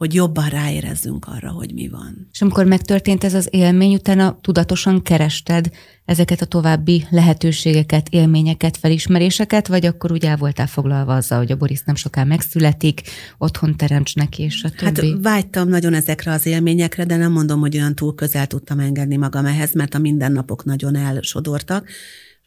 hogy 0.00 0.14
jobban 0.14 0.48
ráérezzünk 0.48 1.26
arra, 1.26 1.50
hogy 1.50 1.72
mi 1.74 1.88
van. 1.88 2.28
És 2.32 2.42
amikor 2.42 2.64
megtörtént 2.64 3.24
ez 3.24 3.34
az 3.34 3.48
élmény, 3.50 3.94
utána 3.94 4.38
tudatosan 4.40 5.02
kerested 5.02 5.70
ezeket 6.04 6.40
a 6.40 6.46
további 6.46 7.06
lehetőségeket, 7.10 8.08
élményeket, 8.08 8.76
felismeréseket, 8.76 9.66
vagy 9.66 9.86
akkor 9.86 10.12
úgy 10.12 10.24
el 10.24 10.36
voltál 10.36 10.66
foglalva 10.66 11.14
azzal, 11.14 11.38
hogy 11.38 11.52
a 11.52 11.56
Boris 11.56 11.82
nem 11.84 11.94
soká 11.94 12.24
megszületik, 12.24 13.02
otthon 13.38 13.76
teremts 13.76 14.14
neki, 14.14 14.42
és 14.42 14.62
a 14.62 14.68
hát 14.76 14.94
többi? 14.94 15.10
Hát 15.10 15.22
vágytam 15.22 15.68
nagyon 15.68 15.94
ezekre 15.94 16.32
az 16.32 16.46
élményekre, 16.46 17.04
de 17.04 17.16
nem 17.16 17.32
mondom, 17.32 17.60
hogy 17.60 17.76
olyan 17.76 17.94
túl 17.94 18.14
közel 18.14 18.46
tudtam 18.46 18.78
engedni 18.78 19.16
magam 19.16 19.46
ehhez, 19.46 19.72
mert 19.72 19.94
a 19.94 19.98
mindennapok 19.98 20.64
nagyon 20.64 20.96
elsodortak. 20.96 21.88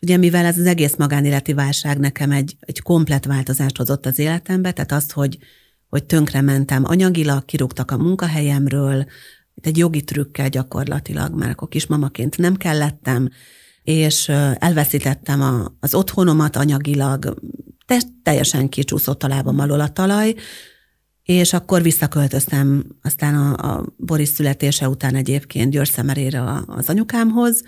Ugye 0.01 0.17
mivel 0.17 0.46
ez 0.46 0.60
az 0.60 0.65
egész 0.65 0.96
magánéleti 0.96 1.53
válság 1.53 2.00
nekem 2.00 2.32
egy, 2.32 2.55
egy 2.60 2.82
komplet 2.82 3.25
változást 3.25 3.77
hozott 3.77 4.05
az 4.05 4.20
életembe, 4.20 4.72
tehát 4.72 4.91
azt, 4.91 5.12
hogy 5.12 5.38
hogy 5.94 6.04
tönkrementem 6.04 6.84
anyagilag, 6.86 7.46
kirúgtak 7.46 7.92
a 7.92 7.98
munkahelyemről, 7.98 9.06
egy 9.62 9.78
jogi 9.78 10.04
trükkel 10.04 10.50
gyakorlatilag, 10.50 11.36
mert 11.36 11.52
akkor 11.52 11.68
kismamaként 11.68 12.38
nem 12.38 12.56
kellettem, 12.56 13.30
és 13.84 14.30
elveszítettem 14.58 15.42
a, 15.42 15.76
az 15.80 15.94
otthonomat 15.94 16.56
anyagilag, 16.56 17.38
de 17.86 17.98
teljesen 18.24 18.70
kicsúszott 18.70 19.24
a 19.24 19.28
lábam 19.28 19.60
alól 19.60 19.80
a 19.80 19.90
talaj, 19.90 20.36
és 21.24 21.54
akkor 21.54 21.82
visszaköltöztem 21.82 22.84
aztán 23.02 23.36
a, 23.36 23.72
a 23.72 23.86
Boris 23.98 24.30
születése 24.30 24.90
után 24.90 25.16
egyébként 25.16 25.72
Győr 25.72 25.90
az 26.66 26.90
anyukámhoz, 26.90 27.64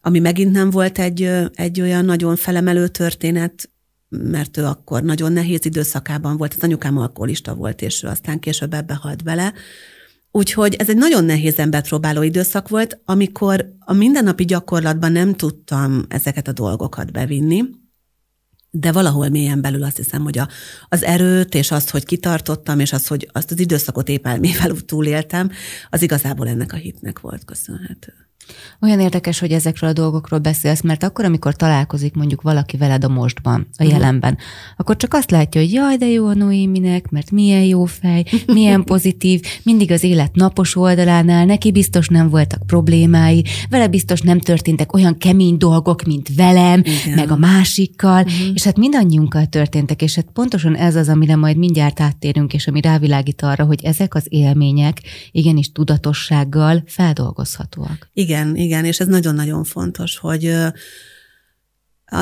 ami 0.00 0.18
megint 0.18 0.52
nem 0.52 0.70
volt 0.70 0.98
egy, 0.98 1.30
egy 1.54 1.80
olyan 1.80 2.04
nagyon 2.04 2.36
felemelő 2.36 2.88
történet, 2.88 3.70
mert 4.08 4.56
ő 4.56 4.64
akkor 4.64 5.02
nagyon 5.02 5.32
nehéz 5.32 5.64
időszakában 5.64 6.36
volt, 6.36 6.54
az 6.54 6.62
anyukám 6.62 6.98
alkoholista 6.98 7.54
volt, 7.54 7.82
és 7.82 8.02
ő 8.02 8.08
aztán 8.08 8.38
később 8.38 8.74
ebbe 8.74 8.94
halt 8.94 9.24
bele. 9.24 9.52
Úgyhogy 10.30 10.74
ez 10.74 10.88
egy 10.88 10.96
nagyon 10.96 11.24
nehéz 11.24 11.58
embert 11.58 11.88
próbáló 11.88 12.22
időszak 12.22 12.68
volt, 12.68 13.00
amikor 13.04 13.74
a 13.78 13.92
mindennapi 13.92 14.44
gyakorlatban 14.44 15.12
nem 15.12 15.34
tudtam 15.34 16.04
ezeket 16.08 16.48
a 16.48 16.52
dolgokat 16.52 17.12
bevinni, 17.12 17.62
de 18.70 18.92
valahol 18.92 19.28
mélyen 19.28 19.60
belül 19.60 19.82
azt 19.82 19.96
hiszem, 19.96 20.22
hogy 20.22 20.38
a, 20.38 20.48
az 20.88 21.02
erőt 21.02 21.54
és 21.54 21.70
azt, 21.70 21.90
hogy 21.90 22.04
kitartottam, 22.04 22.80
és 22.80 22.92
azt, 22.92 23.06
hogy 23.06 23.28
azt 23.32 23.50
az 23.50 23.58
időszakot 23.58 24.08
épp 24.08 24.26
elmével 24.26 24.70
túléltem, 24.86 25.50
az 25.90 26.02
igazából 26.02 26.48
ennek 26.48 26.72
a 26.72 26.76
hitnek 26.76 27.20
volt 27.20 27.44
köszönhető. 27.44 28.27
Olyan 28.80 29.00
érdekes, 29.00 29.38
hogy 29.38 29.52
ezekről 29.52 29.90
a 29.90 29.92
dolgokról 29.92 30.38
beszélsz, 30.38 30.80
mert 30.80 31.02
akkor, 31.02 31.24
amikor 31.24 31.56
találkozik 31.56 32.14
mondjuk 32.14 32.42
valaki 32.42 32.76
veled 32.76 33.04
a 33.04 33.08
mostban, 33.08 33.66
a 33.76 33.82
mhm. 33.82 33.92
jelenben, 33.92 34.38
akkor 34.76 34.96
csak 34.96 35.14
azt 35.14 35.30
látja, 35.30 35.60
hogy 35.60 35.72
jaj, 35.72 35.96
de 35.96 36.06
jó 36.06 36.26
a 36.26 36.34
Noéminek, 36.34 37.10
mert 37.10 37.30
milyen 37.30 37.62
jó 37.62 37.84
fej, 37.84 38.24
milyen 38.46 38.84
pozitív, 38.92 39.42
mindig 39.62 39.90
az 39.90 40.02
élet 40.02 40.34
napos 40.34 40.76
oldalánál, 40.76 41.44
neki 41.44 41.72
biztos 41.72 42.08
nem 42.08 42.28
voltak 42.28 42.66
problémái, 42.66 43.44
vele 43.68 43.88
biztos 43.88 44.20
nem 44.20 44.40
történtek 44.40 44.92
olyan 44.92 45.18
kemény 45.18 45.56
dolgok, 45.56 46.02
mint 46.02 46.34
velem, 46.36 46.80
Igen. 46.80 47.14
meg 47.14 47.30
a 47.30 47.36
másikkal, 47.36 48.22
uh-huh. 48.22 48.54
és 48.54 48.64
hát 48.64 48.76
mindannyiunkkal 48.76 49.46
történtek, 49.46 50.02
és 50.02 50.14
hát 50.14 50.26
pontosan 50.32 50.76
ez 50.76 50.96
az, 50.96 51.08
amire 51.08 51.36
majd 51.36 51.56
mindjárt 51.56 52.00
áttérünk, 52.00 52.54
és 52.54 52.66
ami 52.66 52.80
rávilágít 52.80 53.42
arra, 53.42 53.64
hogy 53.64 53.84
ezek 53.84 54.14
az 54.14 54.26
élmények 54.28 55.00
igenis 55.30 55.72
tudatossággal 55.72 56.82
feldolgozhatóak. 56.86 58.10
Igen, 58.12 58.37
igen, 58.38 58.56
igen, 58.56 58.84
és 58.84 59.00
ez 59.00 59.06
nagyon-nagyon 59.06 59.64
fontos, 59.64 60.18
hogy 60.18 60.54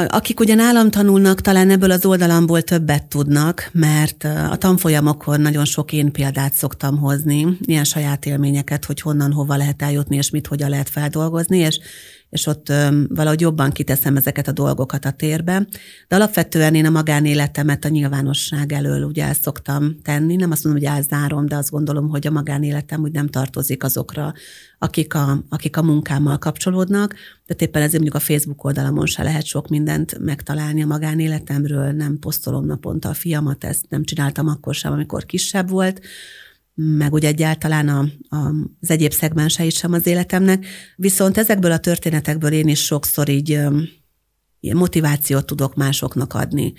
akik 0.08 0.40
ugye 0.40 0.54
nálam 0.54 0.90
tanulnak, 0.90 1.40
talán 1.40 1.70
ebből 1.70 1.90
az 1.90 2.04
oldalamból 2.06 2.62
többet 2.62 3.06
tudnak, 3.06 3.68
mert 3.72 4.24
a 4.24 4.56
tanfolyamokon 4.56 5.40
nagyon 5.40 5.64
sok 5.64 5.92
én 5.92 6.12
példát 6.12 6.54
szoktam 6.54 6.98
hozni, 6.98 7.46
ilyen 7.60 7.84
saját 7.84 8.26
élményeket, 8.26 8.84
hogy 8.84 9.00
honnan, 9.00 9.32
hova 9.32 9.56
lehet 9.56 9.82
eljutni, 9.82 10.16
és 10.16 10.30
mit, 10.30 10.46
hogyan 10.46 10.70
lehet 10.70 10.88
feldolgozni, 10.88 11.58
és 11.58 11.78
és 12.30 12.46
ott 12.46 12.72
valahogy 13.08 13.40
jobban 13.40 13.70
kiteszem 13.70 14.16
ezeket 14.16 14.48
a 14.48 14.52
dolgokat 14.52 15.04
a 15.04 15.10
térbe. 15.10 15.66
De 16.08 16.16
alapvetően 16.16 16.74
én 16.74 16.86
a 16.86 16.90
magánéletemet 16.90 17.84
a 17.84 17.88
nyilvánosság 17.88 18.72
elől 18.72 19.02
ugye 19.02 19.24
el 19.24 19.34
szoktam 19.34 20.00
tenni. 20.02 20.36
Nem 20.36 20.50
azt 20.50 20.64
mondom, 20.64 20.82
hogy 20.82 20.92
elzárom, 20.92 21.46
de 21.46 21.56
azt 21.56 21.70
gondolom, 21.70 22.08
hogy 22.08 22.26
a 22.26 22.30
magánéletem 22.30 23.02
úgy 23.02 23.12
nem 23.12 23.26
tartozik 23.26 23.84
azokra, 23.84 24.34
akik 24.78 25.14
a, 25.14 25.44
akik 25.48 25.76
a 25.76 25.82
munkámmal 25.82 26.38
kapcsolódnak. 26.38 27.14
De 27.46 27.54
éppen 27.58 27.82
ezért 27.82 28.02
mondjuk 28.02 28.22
a 28.22 28.26
Facebook 28.26 28.64
oldalamon 28.64 29.06
se 29.06 29.22
lehet 29.22 29.44
sok 29.44 29.68
mindent 29.68 30.18
megtalálni 30.18 30.82
a 30.82 30.86
magánéletemről, 30.86 31.92
nem 31.92 32.18
posztolom 32.18 32.66
naponta 32.66 33.08
a 33.08 33.14
fiamat, 33.14 33.64
ezt 33.64 33.84
nem 33.88 34.04
csináltam 34.04 34.48
akkor 34.48 34.74
sem, 34.74 34.92
amikor 34.92 35.26
kisebb 35.26 35.68
volt 35.68 36.00
meg 36.78 37.12
ugye 37.12 37.28
egyáltalán 37.28 37.88
a, 37.88 37.98
a, 38.36 38.54
az 38.80 38.90
egyéb 38.90 39.12
szegmensei 39.12 39.70
sem 39.70 39.92
az 39.92 40.06
életemnek. 40.06 40.66
Viszont 40.96 41.38
ezekből 41.38 41.72
a 41.72 41.78
történetekből 41.78 42.52
én 42.52 42.68
is 42.68 42.84
sokszor 42.84 43.28
így 43.28 43.60
motivációt 44.60 45.46
tudok 45.46 45.74
másoknak 45.74 46.34
adni. 46.34 46.72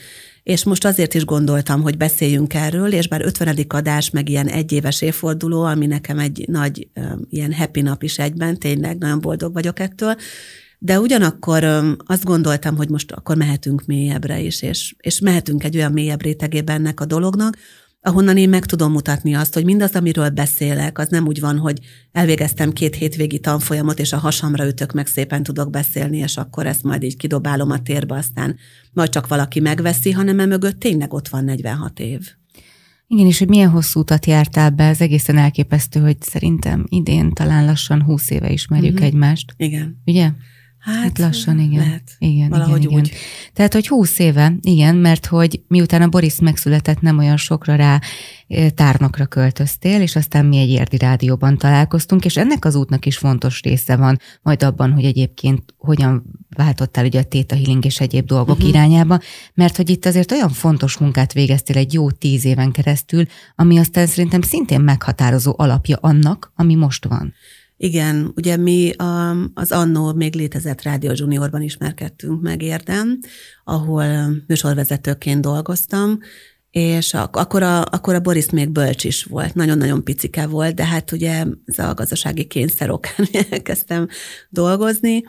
És 0.43 0.63
most 0.63 0.85
azért 0.85 1.13
is 1.13 1.25
gondoltam, 1.25 1.81
hogy 1.81 1.97
beszéljünk 1.97 2.53
erről, 2.53 2.93
és 2.93 3.07
bár 3.07 3.21
50. 3.21 3.65
adás, 3.67 4.09
meg 4.09 4.29
ilyen 4.29 4.47
egyéves 4.47 5.01
évforduló, 5.01 5.63
ami 5.63 5.85
nekem 5.85 6.19
egy 6.19 6.45
nagy 6.47 6.87
ilyen 7.29 7.53
happy 7.53 7.81
nap 7.81 8.03
is 8.03 8.19
egyben, 8.19 8.59
tényleg 8.59 8.97
nagyon 8.97 9.21
boldog 9.21 9.53
vagyok 9.53 9.79
ettől, 9.79 10.15
de 10.79 10.99
ugyanakkor 10.99 11.63
azt 12.05 12.23
gondoltam, 12.23 12.75
hogy 12.75 12.89
most 12.89 13.11
akkor 13.11 13.35
mehetünk 13.35 13.85
mélyebbre 13.85 14.39
is, 14.39 14.61
és, 14.61 14.95
és 14.97 15.19
mehetünk 15.19 15.63
egy 15.63 15.75
olyan 15.75 15.91
mélyebb 15.91 16.21
rétegébe 16.21 16.73
ennek 16.73 16.99
a 16.99 17.05
dolognak, 17.05 17.57
ahonnan 18.07 18.37
én 18.37 18.49
meg 18.49 18.65
tudom 18.65 18.91
mutatni 18.91 19.33
azt, 19.33 19.53
hogy 19.53 19.65
mindaz, 19.65 19.91
amiről 19.91 20.29
beszélek, 20.29 20.99
az 20.99 21.07
nem 21.07 21.27
úgy 21.27 21.39
van, 21.39 21.57
hogy 21.57 21.79
elvégeztem 22.11 22.71
két 22.71 22.95
hétvégi 22.95 23.39
tanfolyamot, 23.39 23.99
és 23.99 24.13
a 24.13 24.17
hasamra 24.17 24.67
ütök, 24.67 24.93
meg 24.93 25.07
szépen 25.07 25.43
tudok 25.43 25.69
beszélni, 25.69 26.17
és 26.17 26.37
akkor 26.37 26.65
ezt 26.65 26.83
majd 26.83 27.03
így 27.03 27.17
kidobálom 27.17 27.71
a 27.71 27.81
térbe, 27.81 28.15
aztán 28.15 28.55
majd 28.93 29.09
csak 29.09 29.27
valaki 29.27 29.59
megveszi, 29.59 30.11
hanem 30.11 30.39
emögött 30.39 30.79
tényleg 30.79 31.13
ott 31.13 31.27
van 31.27 31.43
46 31.43 31.99
év. 31.99 32.19
Igen, 33.07 33.25
és 33.25 33.39
hogy 33.39 33.49
milyen 33.49 33.69
hosszú 33.69 33.99
utat 33.99 34.25
jártál 34.25 34.69
be, 34.69 34.83
ez 34.83 35.01
egészen 35.01 35.37
elképesztő, 35.37 35.99
hogy 35.99 36.21
szerintem 36.21 36.85
idén 36.89 37.33
talán 37.33 37.65
lassan 37.65 38.03
húsz 38.03 38.29
éve 38.29 38.51
ismerjük 38.51 38.93
uh-huh. 38.93 39.07
egymást. 39.07 39.53
Igen. 39.57 40.01
Ugye? 40.05 40.31
Hát, 40.87 41.03
hát 41.03 41.17
lassan, 41.17 41.59
igen. 41.59 41.79
Lehet. 41.79 42.15
Igen, 42.19 42.49
Valahogy 42.49 42.83
igen, 42.83 42.99
úgy. 42.99 43.07
Igen. 43.07 43.19
Tehát, 43.53 43.73
hogy 43.73 43.87
húsz 43.87 44.19
éve, 44.19 44.53
igen, 44.61 44.95
mert 44.95 45.25
hogy 45.25 45.61
miután 45.67 46.01
a 46.01 46.07
Boris 46.07 46.39
megszületett, 46.39 47.01
nem 47.01 47.17
olyan 47.17 47.37
sokra 47.37 47.75
rá 47.75 48.01
tárnokra 48.75 49.25
költöztél, 49.25 50.01
és 50.01 50.15
aztán 50.15 50.45
mi 50.45 50.57
egy 50.57 50.69
érdi 50.69 50.97
rádióban 50.97 51.57
találkoztunk, 51.57 52.25
és 52.25 52.37
ennek 52.37 52.65
az 52.65 52.75
útnak 52.75 53.05
is 53.05 53.17
fontos 53.17 53.61
része 53.61 53.95
van 53.95 54.19
majd 54.41 54.63
abban, 54.63 54.91
hogy 54.91 55.03
egyébként 55.03 55.73
hogyan 55.77 56.23
váltottál 56.49 57.05
ugye 57.05 57.19
a 57.19 57.23
Theta 57.23 57.55
Healing 57.55 57.85
és 57.85 57.99
egyéb 57.99 58.25
dolgok 58.25 58.55
uh-huh. 58.55 58.69
irányába, 58.69 59.19
mert 59.53 59.75
hogy 59.75 59.89
itt 59.89 60.05
azért 60.05 60.31
olyan 60.31 60.49
fontos 60.49 60.97
munkát 60.97 61.33
végeztél 61.33 61.77
egy 61.77 61.93
jó 61.93 62.11
tíz 62.11 62.45
éven 62.45 62.71
keresztül, 62.71 63.25
ami 63.55 63.77
aztán 63.77 64.07
szerintem 64.07 64.41
szintén 64.41 64.81
meghatározó 64.81 65.53
alapja 65.57 65.97
annak, 66.01 66.51
ami 66.55 66.75
most 66.75 67.05
van. 67.05 67.33
Igen, 67.77 68.31
ugye 68.35 68.57
mi 68.57 68.91
a, 68.91 69.35
az 69.53 69.71
annó 69.71 70.13
még 70.13 70.35
létezett 70.35 70.81
Rádió 70.81 71.11
Juniorban 71.15 71.61
ismerkedtünk 71.61 72.41
meg 72.41 72.61
érdem, 72.61 73.19
ahol 73.63 74.05
műsorvezetőként 74.47 75.41
dolgoztam, 75.41 76.19
és 76.71 77.13
ak- 77.13 77.35
akkor 77.35 77.63
a, 77.63 77.85
akkor 77.85 78.15
a 78.15 78.19
Boris 78.19 78.49
még 78.49 78.69
bölcs 78.69 79.03
is 79.03 79.23
volt, 79.23 79.53
nagyon-nagyon 79.53 80.03
picike 80.03 80.47
volt, 80.47 80.75
de 80.75 80.85
hát 80.85 81.11
ugye 81.11 81.45
ez 81.65 81.79
a 81.79 81.93
gazdasági 81.93 82.45
kényszer 82.45 82.89
okán 82.89 83.27
elkezdtem 83.49 84.07
dolgozni, 84.49 85.23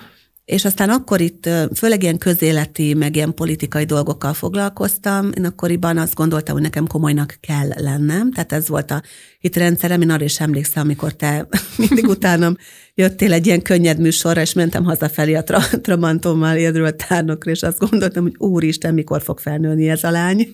és 0.49 0.65
aztán 0.65 0.91
akkor 0.91 1.21
itt 1.21 1.49
főleg 1.75 2.03
ilyen 2.03 2.19
közéleti, 2.19 2.95
meg 2.95 3.17
ilyen 3.17 3.35
politikai 3.35 3.85
dolgokkal 3.85 4.35
foglalkoztam. 4.35 5.31
Én 5.37 5.45
akkoriban 5.45 5.99
azt 5.99 6.15
gondoltam, 6.15 6.55
hogy 6.55 6.63
nekem 6.63 6.87
komolynak 6.87 7.37
kell 7.41 7.69
lennem, 7.77 8.33
tehát 8.33 8.53
ez 8.53 8.69
volt 8.69 8.91
a 8.91 9.03
hitrendszerem. 9.39 10.01
Én 10.01 10.11
arra 10.11 10.25
is 10.25 10.41
emlékszem, 10.41 10.83
amikor 10.83 11.13
te 11.13 11.49
mindig 11.89 12.09
utánam 12.17 12.57
jöttél 12.95 13.33
egy 13.33 13.47
ilyen 13.47 13.63
könnyed 13.63 13.99
műsorra, 13.99 14.41
és 14.41 14.53
mentem 14.53 14.85
hazafelé 14.85 15.35
a 15.35 15.43
tra- 15.43 15.81
Trabantommal 15.85 16.57
érről 16.57 16.87
a 16.87 16.91
tárnokra, 16.91 17.51
és 17.51 17.63
azt 17.63 17.79
gondoltam, 17.79 18.23
hogy 18.23 18.35
úristen, 18.39 18.95
mikor 18.95 19.23
fog 19.23 19.39
felnőni 19.39 19.89
ez 19.89 20.05
a 20.05 20.11
lány. 20.11 20.49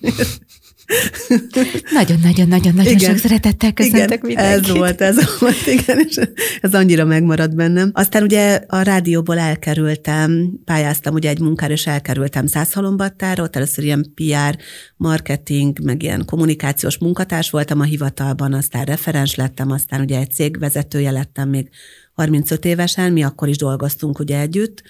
Nagyon-nagyon-nagyon-nagyon 1.93 2.97
sok 2.99 3.17
szeretettel 3.17 3.73
köszöntök 3.73 4.01
igen, 4.01 4.19
mindenkit. 4.21 4.69
ez 4.69 4.77
volt, 4.77 5.01
ez 5.01 5.39
volt, 5.39 5.67
igen, 5.67 5.99
és 6.07 6.19
ez 6.61 6.73
annyira 6.73 7.05
megmaradt 7.05 7.55
bennem. 7.55 7.89
Aztán 7.93 8.23
ugye 8.23 8.61
a 8.67 8.81
rádióból 8.81 9.37
elkerültem, 9.37 10.51
pályáztam 10.65 11.13
ugye 11.13 11.29
egy 11.29 11.39
munkára, 11.39 11.73
és 11.73 11.87
elkerültem 11.87 12.47
Szászhalombattára, 12.47 13.43
ott 13.43 13.55
először 13.55 13.83
ilyen 13.83 14.11
PR, 14.13 14.57
marketing, 14.97 15.79
meg 15.83 16.03
ilyen 16.03 16.25
kommunikációs 16.25 16.97
munkatárs 16.97 17.49
voltam 17.49 17.79
a 17.79 17.83
hivatalban, 17.83 18.53
aztán 18.53 18.83
referens 18.83 19.35
lettem, 19.35 19.71
aztán 19.71 20.01
ugye 20.01 20.19
egy 20.19 20.31
cég 20.31 20.59
vezetője 20.59 21.11
lettem 21.11 21.49
még 21.49 21.69
35 22.13 22.65
évesen, 22.65 23.13
mi 23.13 23.23
akkor 23.23 23.47
is 23.47 23.57
dolgoztunk 23.57 24.19
ugye 24.19 24.39
együtt, 24.39 24.83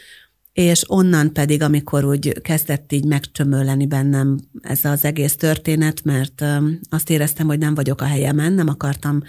és 0.56 0.84
onnan 0.88 1.34
pedig, 1.34 1.62
amikor 1.62 2.06
úgy 2.06 2.42
kezdett 2.42 2.92
így 2.92 3.06
megcsömölleni 3.06 3.88
bennem 3.88 4.40
ez 4.62 4.86
az 4.86 5.06
egész 5.06 5.36
történet, 5.36 6.04
mert 6.04 6.44
azt 6.90 7.10
éreztem, 7.10 7.48
hogy 7.48 7.58
nem 7.58 7.76
vagyok 7.76 8.02
a 8.02 8.06
helyemen, 8.06 8.54
nem 8.54 8.68
akartam 8.68 9.22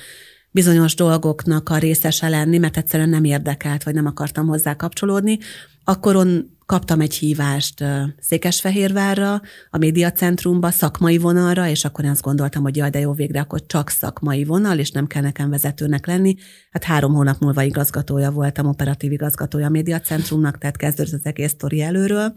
bizonyos 0.50 0.94
dolgoknak 0.94 1.68
a 1.68 1.78
részese 1.78 2.28
lenni, 2.28 2.58
mert 2.58 2.76
egyszerűen 2.76 3.08
nem 3.08 3.24
érdekelt, 3.24 3.82
vagy 3.82 3.94
nem 3.94 4.06
akartam 4.06 4.46
hozzá 4.46 4.76
kapcsolódni, 4.76 5.38
akkor 5.84 6.16
on 6.16 6.55
kaptam 6.66 7.00
egy 7.00 7.14
hívást 7.14 7.84
Székesfehérvárra, 8.18 9.40
a 9.70 9.78
médiacentrumba, 9.78 10.70
szakmai 10.70 11.18
vonalra, 11.18 11.68
és 11.68 11.84
akkor 11.84 12.04
én 12.04 12.10
azt 12.10 12.22
gondoltam, 12.22 12.62
hogy 12.62 12.76
jaj, 12.76 12.90
de 12.90 12.98
jó, 12.98 13.12
végre 13.12 13.40
akkor 13.40 13.66
csak 13.66 13.90
szakmai 13.90 14.44
vonal, 14.44 14.78
és 14.78 14.90
nem 14.90 15.06
kell 15.06 15.22
nekem 15.22 15.50
vezetőnek 15.50 16.06
lenni. 16.06 16.34
Hát 16.70 16.84
három 16.84 17.14
hónap 17.14 17.38
múlva 17.40 17.62
igazgatója 17.62 18.30
voltam, 18.30 18.66
operatív 18.66 19.12
igazgatója 19.12 19.66
a 19.66 19.70
médiacentrumnak, 19.70 20.58
tehát 20.58 20.76
kezdődött 20.76 21.12
az 21.12 21.26
egész 21.26 21.50
sztori 21.50 21.82
előről. 21.82 22.34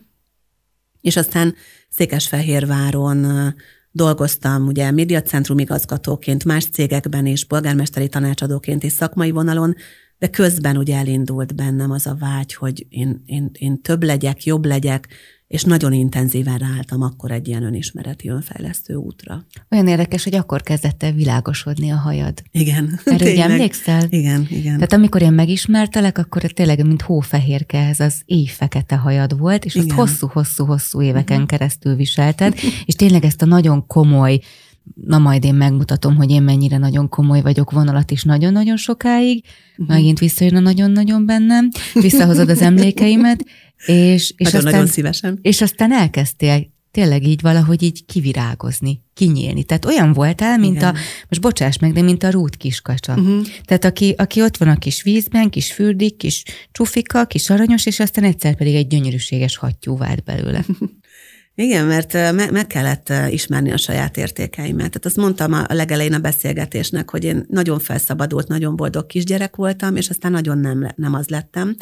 És 1.01 1.17
aztán 1.17 1.55
Székesfehérváron 1.89 3.53
dolgoztam 3.91 4.67
ugye 4.67 4.91
médiacentrum 4.91 5.59
igazgatóként, 5.59 6.45
más 6.45 6.65
cégekben 6.65 7.25
is, 7.25 7.45
polgármesteri 7.45 8.09
tanácsadóként 8.09 8.83
és 8.83 8.91
szakmai 8.91 9.31
vonalon, 9.31 9.75
de 10.19 10.27
közben 10.27 10.77
ugye 10.77 10.97
elindult 10.97 11.55
bennem 11.55 11.91
az 11.91 12.07
a 12.07 12.15
vágy, 12.19 12.53
hogy 12.53 12.85
én, 12.89 13.21
én, 13.25 13.49
én 13.53 13.81
több 13.81 14.03
legyek, 14.03 14.43
jobb 14.43 14.65
legyek, 14.65 15.07
és 15.47 15.63
nagyon 15.63 15.93
intenzíven 15.93 16.57
ráálltam 16.57 17.01
akkor 17.01 17.31
egy 17.31 17.47
ilyen 17.47 17.63
önismereti 17.63 18.29
önfejlesztő 18.29 18.93
útra. 18.95 19.45
Olyan 19.71 19.87
érdekes, 19.87 20.23
hogy 20.23 20.35
akkor 20.35 20.61
kezdett 20.61 21.03
el 21.03 21.11
világosodni 21.11 21.89
a 21.89 21.95
hajad. 21.95 22.41
Igen. 22.51 22.99
Erre 23.03 23.17
tényleg. 23.25 23.49
emlékszel? 23.49 24.03
Igen, 24.09 24.47
igen. 24.49 24.73
Tehát 24.73 24.93
amikor 24.93 25.21
én 25.21 25.31
megismertelek, 25.31 26.17
akkor 26.17 26.41
tényleg, 26.41 26.85
mint 26.85 27.01
hófehérke, 27.01 27.87
ez 27.87 27.99
az 27.99 28.21
éjfekete 28.25 28.95
hajad 28.95 29.37
volt, 29.37 29.65
és 29.65 29.75
azt 29.75 29.85
Igen. 29.85 29.97
hosszú-hosszú-hosszú 29.97 31.01
éveken 31.01 31.45
keresztül 31.45 31.95
viselted, 31.95 32.55
és 32.85 32.95
tényleg 32.95 33.25
ezt 33.25 33.41
a 33.41 33.45
nagyon 33.45 33.87
komoly, 33.87 34.39
na 34.93 35.17
majd 35.17 35.43
én 35.43 35.53
megmutatom, 35.53 36.15
hogy 36.15 36.31
én 36.31 36.41
mennyire 36.41 36.77
nagyon 36.77 37.09
komoly 37.09 37.41
vagyok 37.41 37.71
vonalat 37.71 38.11
is 38.11 38.23
nagyon-nagyon 38.23 38.77
sokáig, 38.77 39.43
megint 39.75 40.19
visszajön 40.19 40.55
a 40.55 40.59
nagyon-nagyon 40.59 41.25
bennem, 41.25 41.69
visszahozod 41.93 42.49
az 42.49 42.61
emlékeimet, 42.61 43.45
és, 43.85 44.33
és, 44.37 44.51
Nagyon-nagyon 44.51 44.79
aztán, 44.79 44.93
szívesen. 44.93 45.39
és 45.41 45.61
aztán 45.61 45.93
elkezdtél 45.93 46.67
tényleg 46.91 47.27
így 47.27 47.41
valahogy 47.41 47.83
így 47.83 48.05
kivirágozni, 48.05 49.01
kinyílni. 49.13 49.63
Tehát 49.63 49.85
olyan 49.85 50.13
voltál, 50.13 50.57
mint 50.57 50.75
Igen. 50.75 50.95
a, 50.95 50.97
most 51.29 51.41
bocsáss 51.41 51.77
meg, 51.77 51.93
de 51.93 52.01
mint 52.01 52.23
a 52.23 52.29
rút 52.29 52.55
kiskacsa. 52.55 53.13
Uh-huh. 53.13 53.45
Tehát 53.65 53.85
aki, 53.85 54.13
aki 54.17 54.41
ott 54.41 54.57
van 54.57 54.67
a 54.67 54.77
kis 54.77 55.01
vízben, 55.03 55.49
kis 55.49 55.71
fürdik, 55.71 56.17
kis 56.17 56.43
csufika, 56.71 57.25
kis 57.25 57.49
aranyos, 57.49 57.85
és 57.85 57.99
aztán 57.99 58.23
egyszer 58.23 58.55
pedig 58.55 58.75
egy 58.75 58.87
gyönyörűséges 58.87 59.57
hattyú 59.57 59.97
vált 59.97 60.23
belőle. 60.23 60.65
Igen, 61.61 61.85
mert 61.85 62.13
meg 62.51 62.67
kellett 62.67 63.13
ismerni 63.29 63.71
a 63.71 63.77
saját 63.77 64.17
értékeimet. 64.17 64.77
Tehát 64.77 65.05
azt 65.05 65.15
mondtam 65.15 65.53
a 65.53 65.65
legelején 65.67 66.13
a 66.13 66.19
beszélgetésnek, 66.19 67.09
hogy 67.09 67.23
én 67.23 67.45
nagyon 67.49 67.79
felszabadult, 67.79 68.47
nagyon 68.47 68.75
boldog 68.75 69.05
kisgyerek 69.05 69.55
voltam, 69.55 69.95
és 69.95 70.09
aztán 70.09 70.31
nagyon 70.31 70.57
nem, 70.57 70.91
nem 70.95 71.13
az 71.13 71.27
lettem. 71.27 71.75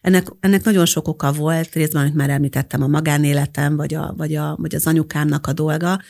Ennek, 0.00 0.26
ennek 0.40 0.64
nagyon 0.64 0.86
sok 0.86 1.08
oka 1.08 1.32
volt, 1.32 1.74
részben, 1.74 2.02
amit 2.02 2.14
már 2.14 2.30
említettem, 2.30 2.82
a 2.82 2.86
magánéletem, 2.86 3.76
vagy, 3.76 3.94
a, 3.94 4.14
vagy, 4.16 4.34
a, 4.34 4.56
vagy 4.60 4.74
az 4.74 4.86
anyukámnak 4.86 5.46
a 5.46 5.52
dolga. 5.52 6.00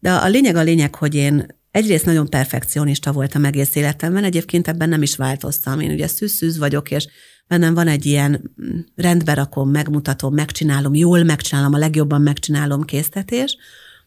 De 0.00 0.12
a 0.12 0.28
lényeg 0.28 0.56
a 0.56 0.62
lényeg, 0.62 0.94
hogy 0.94 1.14
én 1.14 1.46
egyrészt 1.70 2.04
nagyon 2.04 2.28
perfekcionista 2.28 3.12
voltam 3.12 3.44
egész 3.44 3.74
életemben, 3.74 4.24
egyébként 4.24 4.68
ebben 4.68 4.88
nem 4.88 5.02
is 5.02 5.16
változtam. 5.16 5.80
Én 5.80 5.90
ugye 5.90 6.06
szűz 6.06 6.58
vagyok, 6.58 6.90
és 6.90 7.06
bennem 7.48 7.74
van 7.74 7.88
egy 7.88 8.06
ilyen 8.06 8.52
mm, 8.62 8.78
rendbe 8.96 9.34
rakom, 9.34 9.70
megmutatom, 9.70 10.34
megcsinálom, 10.34 10.94
jól 10.94 11.22
megcsinálom, 11.22 11.74
a 11.74 11.78
legjobban 11.78 12.22
megcsinálom 12.22 12.84
késztetés, 12.84 13.56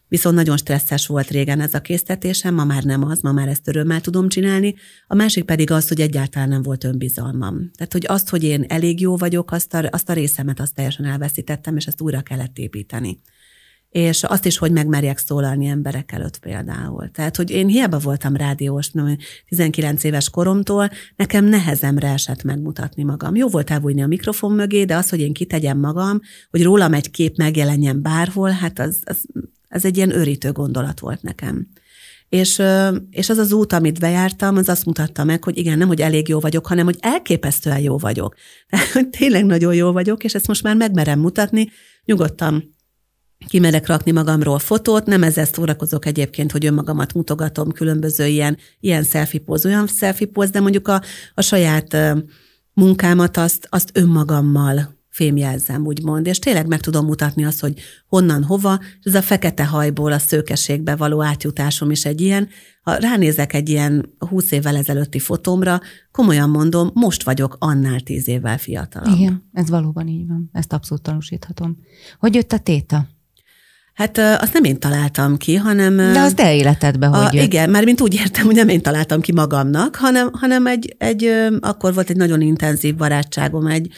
viszont 0.08 0.36
nagyon 0.36 0.56
stresszes 0.56 1.06
volt 1.06 1.30
régen 1.30 1.60
ez 1.60 1.74
a 1.74 1.80
késztetésem, 1.80 2.54
ma 2.54 2.64
már 2.64 2.82
nem 2.82 3.04
az, 3.04 3.20
ma 3.20 3.32
már 3.32 3.48
ezt 3.48 3.68
örömmel 3.68 4.00
tudom 4.00 4.28
csinálni. 4.28 4.74
A 5.06 5.14
másik 5.14 5.44
pedig 5.44 5.70
az, 5.70 5.88
hogy 5.88 6.00
egyáltalán 6.00 6.48
nem 6.48 6.62
volt 6.62 6.84
önbizalmam. 6.84 7.70
Tehát, 7.76 7.92
hogy 7.92 8.04
azt, 8.06 8.28
hogy 8.28 8.44
én 8.44 8.64
elég 8.68 9.00
jó 9.00 9.16
vagyok, 9.16 9.52
azt 9.52 9.74
a, 9.74 9.88
azt 9.90 10.08
a 10.08 10.12
részemet 10.12 10.60
azt 10.60 10.74
teljesen 10.74 11.04
elveszítettem, 11.04 11.76
és 11.76 11.86
ezt 11.86 12.00
újra 12.00 12.20
kellett 12.20 12.58
építeni. 12.58 13.20
És 13.92 14.22
azt 14.22 14.46
is, 14.46 14.58
hogy 14.58 14.72
megmerjek 14.72 15.18
szólalni 15.18 15.66
emberek 15.66 16.12
előtt 16.12 16.38
például. 16.38 17.10
Tehát, 17.10 17.36
hogy 17.36 17.50
én 17.50 17.66
hiába 17.66 17.98
voltam 17.98 18.36
rádiós, 18.36 18.90
nem, 18.90 19.16
19 19.48 20.04
éves 20.04 20.30
koromtól, 20.30 20.90
nekem 21.16 21.44
nehezemre 21.44 22.08
esett 22.08 22.42
megmutatni 22.42 23.02
magam. 23.02 23.34
Jó 23.34 23.48
volt 23.48 23.70
elbújni 23.70 24.02
a 24.02 24.06
mikrofon 24.06 24.52
mögé, 24.52 24.84
de 24.84 24.96
az, 24.96 25.08
hogy 25.08 25.20
én 25.20 25.32
kitegyem 25.32 25.78
magam, 25.78 26.20
hogy 26.50 26.62
rólam 26.62 26.94
egy 26.94 27.10
kép 27.10 27.36
megjelenjen 27.36 28.02
bárhol, 28.02 28.50
hát 28.50 28.78
az, 28.78 28.98
az, 29.04 29.24
az 29.68 29.84
egy 29.84 29.96
ilyen 29.96 30.14
őrítő 30.14 30.52
gondolat 30.52 31.00
volt 31.00 31.22
nekem. 31.22 31.66
És, 32.28 32.62
és 33.10 33.28
az 33.28 33.38
az 33.38 33.52
út, 33.52 33.72
amit 33.72 33.98
bejártam, 33.98 34.56
az 34.56 34.68
azt 34.68 34.84
mutatta 34.84 35.24
meg, 35.24 35.44
hogy 35.44 35.58
igen, 35.58 35.78
nem, 35.78 35.88
hogy 35.88 36.00
elég 36.00 36.28
jó 36.28 36.40
vagyok, 36.40 36.66
hanem, 36.66 36.84
hogy 36.84 36.96
elképesztően 37.00 37.80
jó 37.80 37.98
vagyok. 37.98 38.34
Tehát, 38.70 38.86
hogy 38.86 39.08
tényleg 39.08 39.44
nagyon 39.44 39.74
jó 39.74 39.92
vagyok, 39.92 40.24
és 40.24 40.34
ezt 40.34 40.46
most 40.46 40.62
már 40.62 40.76
megmerem 40.76 41.18
mutatni, 41.18 41.68
nyugodtan 42.04 42.71
kimerek 43.48 43.86
rakni 43.86 44.10
magamról 44.10 44.58
fotót, 44.58 45.06
nem 45.06 45.22
ezzel 45.22 45.44
szórakozok 45.44 46.06
egyébként, 46.06 46.52
hogy 46.52 46.66
önmagamat 46.66 47.14
mutogatom, 47.14 47.72
különböző 47.72 48.26
ilyen, 48.26 48.56
ilyen 48.80 49.02
selfie 49.02 49.40
póz, 49.40 49.66
olyan 49.66 49.86
selfie 49.86 50.26
póz, 50.26 50.50
de 50.50 50.60
mondjuk 50.60 50.88
a, 50.88 51.02
a 51.34 51.42
saját 51.42 51.96
munkámat 52.74 53.36
azt, 53.36 53.66
azt 53.70 53.90
önmagammal 53.94 55.00
fémjelzem, 55.12 55.86
úgymond, 55.86 56.26
és 56.26 56.38
tényleg 56.38 56.66
meg 56.66 56.80
tudom 56.80 57.06
mutatni 57.06 57.44
azt, 57.44 57.60
hogy 57.60 57.80
honnan, 58.06 58.44
hova, 58.44 58.78
és 58.80 59.04
ez 59.04 59.14
a 59.14 59.22
fekete 59.22 59.66
hajból 59.66 60.12
a 60.12 60.18
szőkeségbe 60.18 60.96
való 60.96 61.22
átjutásom 61.22 61.90
is 61.90 62.04
egy 62.04 62.20
ilyen. 62.20 62.48
Ha 62.82 62.94
ránézek 62.94 63.52
egy 63.52 63.68
ilyen 63.68 64.14
20 64.18 64.50
évvel 64.50 64.76
ezelőtti 64.76 65.18
fotómra, 65.18 65.80
komolyan 66.10 66.50
mondom, 66.50 66.90
most 66.94 67.22
vagyok 67.22 67.56
annál 67.58 68.00
10 68.00 68.28
évvel 68.28 68.58
fiatalabb. 68.58 69.18
Igen, 69.18 69.42
ez 69.52 69.68
valóban 69.68 70.08
így 70.08 70.26
van. 70.26 70.48
Ezt 70.52 70.72
abszolút 70.72 71.02
tanúsíthatom. 71.02 71.76
Hogy 72.18 72.34
jött 72.34 72.52
a 72.52 72.58
téta? 72.58 73.06
Hát 73.94 74.18
azt 74.18 74.52
nem 74.52 74.64
én 74.64 74.78
találtam 74.78 75.36
ki, 75.36 75.56
hanem... 75.56 75.96
De 75.96 76.20
az 76.20 76.32
te 76.34 76.54
életedbe, 76.54 77.06
a, 77.06 77.22
hogy 77.22 77.34
jött. 77.34 77.44
Igen, 77.44 77.70
már 77.70 77.84
mint 77.84 78.00
úgy 78.00 78.14
értem, 78.14 78.44
hogy 78.44 78.54
nem 78.54 78.68
én 78.68 78.80
találtam 78.80 79.20
ki 79.20 79.32
magamnak, 79.32 79.96
hanem, 79.96 80.30
hanem 80.32 80.66
egy, 80.66 80.94
egy, 80.98 81.30
akkor 81.60 81.94
volt 81.94 82.10
egy 82.10 82.16
nagyon 82.16 82.40
intenzív 82.40 82.94
barátságom 82.94 83.66
egy 83.66 83.92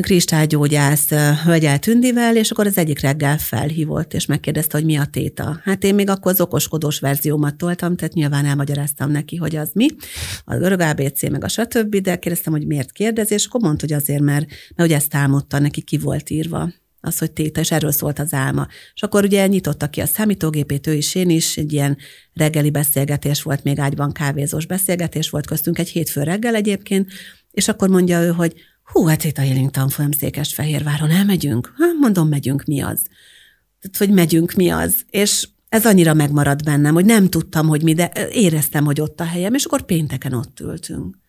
kristálygyógyász 0.00 1.08
hölgyel 1.44 1.78
Tündivel, 1.78 2.36
és 2.36 2.50
akkor 2.50 2.66
az 2.66 2.78
egyik 2.78 3.00
reggel 3.00 3.38
felhívott, 3.38 4.14
és 4.14 4.26
megkérdezte, 4.26 4.76
hogy 4.76 4.86
mi 4.86 4.96
a 4.96 5.04
téta. 5.04 5.60
Hát 5.64 5.84
én 5.84 5.94
még 5.94 6.08
akkor 6.08 6.32
az 6.32 6.40
okoskodós 6.40 6.98
verziómat 6.98 7.56
toltam, 7.56 7.96
tehát 7.96 8.14
nyilván 8.14 8.44
elmagyaráztam 8.44 9.10
neki, 9.10 9.36
hogy 9.36 9.56
az 9.56 9.70
mi, 9.72 9.86
a 10.44 10.56
görög 10.56 10.80
ABC, 10.80 11.22
meg 11.30 11.44
a 11.44 11.48
stb., 11.48 11.96
de 11.96 12.16
kérdeztem, 12.16 12.52
hogy 12.52 12.66
miért 12.66 12.92
kérdez, 12.92 13.30
és 13.30 13.46
akkor 13.46 13.60
mondta, 13.60 13.86
hogy 13.86 13.96
azért, 13.96 14.22
mert, 14.22 14.46
mert 14.76 14.88
ugye 14.88 14.96
ezt 14.96 15.14
álmodta, 15.14 15.58
neki 15.58 15.80
ki 15.80 15.98
volt 15.98 16.30
írva 16.30 16.68
az, 17.04 17.18
hogy 17.18 17.30
téta, 17.30 17.60
és 17.60 17.70
erről 17.70 17.92
szólt 17.92 18.18
az 18.18 18.32
álma. 18.32 18.66
És 18.94 19.02
akkor 19.02 19.24
ugye 19.24 19.46
nyitotta 19.46 19.88
ki 19.88 20.00
a 20.00 20.06
számítógépét, 20.06 20.86
ő 20.86 20.94
is, 20.94 21.14
én 21.14 21.30
is, 21.30 21.56
egy 21.56 21.72
ilyen 21.72 21.96
reggeli 22.32 22.70
beszélgetés 22.70 23.42
volt, 23.42 23.64
még 23.64 23.78
ágyban 23.78 24.12
kávézós 24.12 24.66
beszélgetés 24.66 25.30
volt 25.30 25.46
köztünk, 25.46 25.78
egy 25.78 25.88
hétfő 25.88 26.22
reggel 26.22 26.54
egyébként, 26.54 27.10
és 27.50 27.68
akkor 27.68 27.88
mondja 27.88 28.22
ő, 28.22 28.28
hogy 28.28 28.54
hú, 28.84 29.04
hát 29.04 29.24
itt 29.24 29.38
a 29.38 29.42
Healing 29.42 29.70
tanfolyam 29.70 30.10
Székesfehérváron 30.10 31.10
elmegyünk? 31.10 31.72
Hát 31.78 31.94
mondom, 32.00 32.28
megyünk, 32.28 32.64
mi 32.64 32.80
az? 32.80 33.00
Tehát, 33.80 33.96
hogy 33.96 34.10
megyünk, 34.10 34.52
mi 34.52 34.70
az? 34.70 34.94
És 35.10 35.48
ez 35.68 35.86
annyira 35.86 36.14
megmaradt 36.14 36.64
bennem, 36.64 36.94
hogy 36.94 37.04
nem 37.04 37.28
tudtam, 37.28 37.66
hogy 37.68 37.82
mi, 37.82 37.94
de 37.94 38.12
éreztem, 38.30 38.84
hogy 38.84 39.00
ott 39.00 39.20
a 39.20 39.24
helyem, 39.24 39.54
és 39.54 39.64
akkor 39.64 39.82
pénteken 39.82 40.32
ott 40.32 40.60
ültünk. 40.60 41.21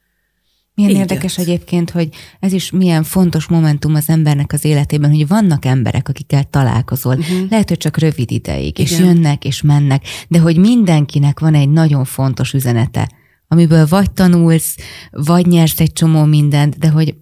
Milyen 0.75 0.91
Így 0.91 0.97
érdekes 0.97 1.38
jött. 1.38 1.47
egyébként, 1.47 1.89
hogy 1.89 2.09
ez 2.39 2.53
is 2.53 2.71
milyen 2.71 3.03
fontos 3.03 3.47
momentum 3.47 3.95
az 3.95 4.09
embernek 4.09 4.53
az 4.53 4.65
életében, 4.65 5.09
hogy 5.09 5.27
vannak 5.27 5.65
emberek, 5.65 6.09
akikkel 6.09 6.43
találkozol. 6.43 7.15
Uh-huh. 7.15 7.49
Lehet, 7.49 7.69
hogy 7.69 7.77
csak 7.77 7.97
rövid 7.97 8.31
ideig, 8.31 8.79
Igen. 8.79 8.91
és 8.91 8.99
jönnek, 8.99 9.45
és 9.45 9.62
mennek, 9.62 10.03
de 10.27 10.39
hogy 10.39 10.57
mindenkinek 10.57 11.39
van 11.39 11.53
egy 11.53 11.69
nagyon 11.69 12.05
fontos 12.05 12.53
üzenete, 12.53 13.09
amiből 13.47 13.86
vagy 13.86 14.12
tanulsz, 14.12 14.75
vagy 15.12 15.45
nyersz 15.47 15.79
egy 15.79 15.93
csomó 15.93 16.23
mindent, 16.23 16.77
de 16.77 16.89
hogy 16.89 17.15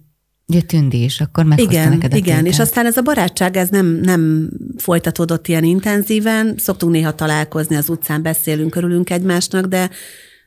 Ugye 0.46 0.60
tündi, 0.60 0.98
és 0.98 1.20
akkor 1.20 1.44
meghozta 1.44 1.72
igen, 1.72 1.88
neked 1.88 2.12
a 2.12 2.16
Igen, 2.16 2.36
tételt. 2.36 2.54
és 2.54 2.58
aztán 2.58 2.86
ez 2.86 2.96
a 2.96 3.02
barátság, 3.02 3.56
ez 3.56 3.68
nem, 3.68 3.86
nem 3.86 4.50
folytatódott 4.76 5.48
ilyen 5.48 5.64
intenzíven, 5.64 6.54
szoktunk 6.58 6.92
néha 6.92 7.14
találkozni 7.14 7.76
az 7.76 7.88
utcán, 7.88 8.22
beszélünk, 8.22 8.70
körülünk 8.70 9.10
egymásnak, 9.10 9.66
de 9.66 9.90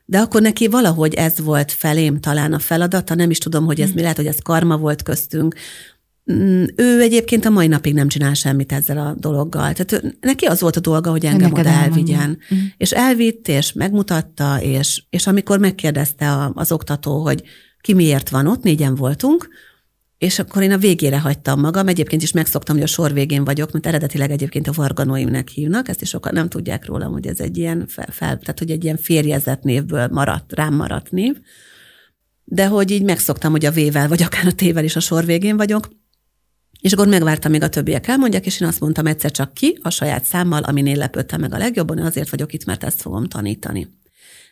de 0.06 0.20
akkor 0.20 0.42
neki 0.42 0.68
valahogy 0.68 1.14
ez 1.14 1.40
volt 1.40 1.72
felém 1.72 2.20
talán 2.20 2.54
a 2.54 2.60
feladata, 2.60 3.16
nem 3.16 3.30
is 3.30 3.38
tudom, 3.38 3.66
hogy 3.66 3.82
ez 3.82 3.92
mi 3.92 4.02
lehet, 4.02 4.16
hogy 4.16 4.26
ez 4.26 4.40
karma 4.44 4.78
volt 4.78 5.04
köztünk. 5.04 5.56
Mm, 6.34 6.64
ő 6.76 7.02
egyébként 7.02 7.46
a 7.46 7.50
mai 7.50 7.68
napig 7.68 7.94
nem 7.94 8.08
csinál 8.08 8.34
semmit 8.34 8.72
ezzel 8.72 8.98
a 8.98 9.16
dologgal. 9.18 9.74
Tehát 9.74 10.18
neki 10.20 10.46
az 10.46 10.62
volt 10.62 10.76
a 10.76 10.80
dolga, 10.80 11.10
hogy 11.10 11.26
engem 11.26 11.54
oda 11.54 11.70
elvigyen. 11.70 12.30
Mm. 12.30 12.58
És 12.78 12.92
elvitt, 12.92 13.48
és 13.48 13.74
megmutatta, 13.74 14.62
és, 14.62 15.04
és 15.10 15.28
amikor 15.28 15.60
megkérdezte 15.60 16.52
az 16.54 16.72
oktató, 16.72 17.22
hogy 17.22 17.44
ki 17.82 17.94
miért 17.94 18.30
van 18.30 18.48
ott, 18.48 18.64
négyen 18.64 18.96
voltunk, 18.96 19.48
és 20.26 20.40
akkor 20.40 20.62
én 20.62 20.72
a 20.72 20.78
végére 20.78 21.20
hagytam 21.20 21.60
magam, 21.60 21.88
egyébként 21.88 22.22
is 22.22 22.32
megszoktam, 22.32 22.76
hogy 22.76 22.84
a 22.84 22.88
sor 22.88 23.14
végén 23.14 23.44
vagyok, 23.44 23.72
mert 23.72 23.86
eredetileg 23.86 24.32
egyébként 24.32 24.68
a 24.68 24.72
varganóimnek 24.72 25.48
hívnak, 25.48 25.88
ezt 25.88 26.02
is 26.02 26.10
sokan 26.10 26.34
nem 26.34 26.50
tudják 26.50 26.86
rólam, 26.86 27.12
hogy 27.12 27.28
ez 27.28 27.40
egy 27.40 27.58
ilyen 27.58 27.86
fel, 27.88 28.08
fel 28.12 28.38
tehát 28.38 28.60
hogy 28.60 28.72
egy 28.72 28.84
ilyen 28.84 28.98
férjezett 28.98 29.62
névből 29.62 30.08
maradt, 30.08 30.54
rám 30.54 30.74
maradt 30.74 31.12
név, 31.12 31.36
de 32.44 32.68
hogy 32.68 32.92
így 32.92 33.04
megszoktam, 33.04 33.52
hogy 33.52 33.66
a 33.66 33.72
V-vel, 33.72 34.08
vagy 34.08 34.22
akár 34.22 34.46
a 34.48 34.52
T-vel 34.52 34.84
is 34.84 34.96
a 34.96 35.00
sor 35.00 35.26
végén 35.26 35.58
vagyok, 35.58 35.90
és 36.82 36.94
akkor 36.94 37.08
megvártam, 37.08 37.52
még 37.52 37.64
a 37.64 37.70
többiek 37.70 38.08
elmondják, 38.08 38.46
és 38.46 38.62
én 38.62 38.68
azt 38.68 38.80
mondtam 38.80 39.06
egyszer 39.06 39.32
csak 39.32 39.54
ki, 39.54 39.80
a 39.82 39.90
saját 39.90 40.24
számmal, 40.24 40.64
aminél 40.64 40.98
lepődtem 40.98 41.40
meg 41.40 41.54
a 41.54 41.58
legjobban, 41.58 41.98
azért 41.98 42.30
vagyok 42.30 42.54
itt, 42.54 42.66
mert 42.66 42.84
ezt 42.84 43.02
fogom 43.02 43.28
tanítani. 43.28 43.88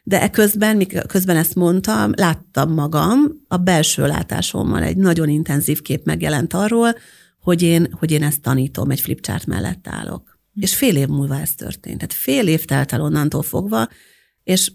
De 0.04 0.22
eközben, 0.22 0.78
miközben 0.78 1.36
ezt 1.36 1.56
mondtam, 1.56 2.12
láttam 2.16 2.74
magam, 2.74 3.20
a 3.48 3.58
belső 3.58 4.08
látásommal 4.08 4.84
egy 4.84 4.98
nagyon 4.98 5.30
intenzív 5.30 5.82
kép 5.82 6.06
megjelent 6.06 6.54
arról, 6.54 6.96
hogy 7.40 7.62
én, 7.62 7.88
hogy 8.00 8.12
én 8.12 8.24
ezt 8.24 8.42
tanítom, 8.42 8.90
egy 8.90 9.00
flipchart 9.00 9.46
mellett 9.46 9.88
állok. 9.88 10.40
És 10.56 10.76
fél 10.76 10.96
év 10.96 11.08
múlva 11.08 11.40
ez 11.40 11.54
történt. 11.56 11.98
Tehát 11.98 12.14
fél 12.14 12.48
év 12.48 12.66
telt 12.66 12.92
el 12.92 13.02
onnantól 13.02 13.44
fogva, 13.44 13.88
és 14.44 14.72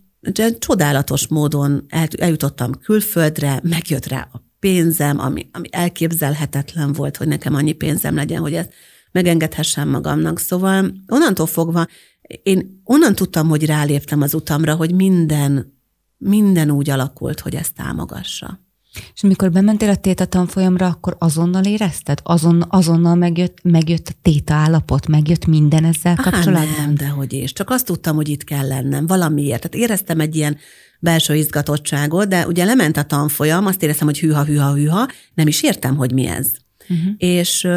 csodálatos 0.58 1.26
módon 1.26 1.86
eljutottam 2.18 2.72
külföldre, 2.72 3.60
megjött 3.62 4.06
rá 4.06 4.28
a 4.32 4.42
pénzem, 4.58 5.18
ami, 5.18 5.48
ami 5.52 5.68
elképzelhetetlen 5.70 6.92
volt, 6.92 7.16
hogy 7.16 7.28
nekem 7.28 7.54
annyi 7.54 7.72
pénzem 7.72 8.14
legyen, 8.14 8.40
hogy 8.40 8.54
ezt 8.54 8.72
megengedhessem 9.12 9.88
magamnak. 9.88 10.38
Szóval 10.38 10.92
onnantól 11.06 11.46
fogva 11.46 11.86
én 12.42 12.80
onnan 12.84 13.14
tudtam, 13.14 13.48
hogy 13.48 13.66
ráléptem 13.66 14.22
az 14.22 14.34
utamra, 14.34 14.74
hogy 14.74 14.94
minden, 14.94 15.78
minden 16.16 16.70
úgy 16.70 16.90
alakult, 16.90 17.40
hogy 17.40 17.54
ezt 17.54 17.74
támogassa. 17.74 18.60
És 19.14 19.22
amikor 19.22 19.50
bementél 19.50 19.88
a 19.88 19.96
téta 19.96 20.24
tanfolyamra, 20.24 20.86
akkor 20.86 21.16
azonnal 21.18 21.64
érezted? 21.64 22.20
Azon, 22.22 22.64
azonnal 22.68 23.14
megjött, 23.14 23.58
megjött 23.62 24.08
a 24.08 24.18
téta 24.22 24.54
állapot, 24.54 25.06
megjött 25.06 25.46
minden 25.46 25.84
ezzel 25.84 26.16
kapcsolatban? 26.16 26.74
nem, 26.78 26.94
de 26.94 27.08
hogy 27.08 27.32
is. 27.32 27.52
Csak 27.52 27.70
azt 27.70 27.86
tudtam, 27.86 28.16
hogy 28.16 28.28
itt 28.28 28.44
kell 28.44 28.66
lennem 28.66 29.06
valamiért. 29.06 29.68
Tehát 29.68 29.88
éreztem 29.88 30.20
egy 30.20 30.36
ilyen 30.36 30.56
belső 31.00 31.34
izgatottságot, 31.34 32.28
de 32.28 32.46
ugye 32.46 32.64
lement 32.64 32.96
a 32.96 33.02
tanfolyam, 33.02 33.66
azt 33.66 33.82
éreztem, 33.82 34.06
hogy 34.06 34.18
hűha, 34.18 34.44
hűha, 34.44 34.74
hűha, 34.74 35.08
nem 35.34 35.46
is 35.46 35.62
értem, 35.62 35.96
hogy 35.96 36.12
mi 36.12 36.26
ez. 36.26 36.50
Uh-huh. 36.88 37.12
És 37.16 37.68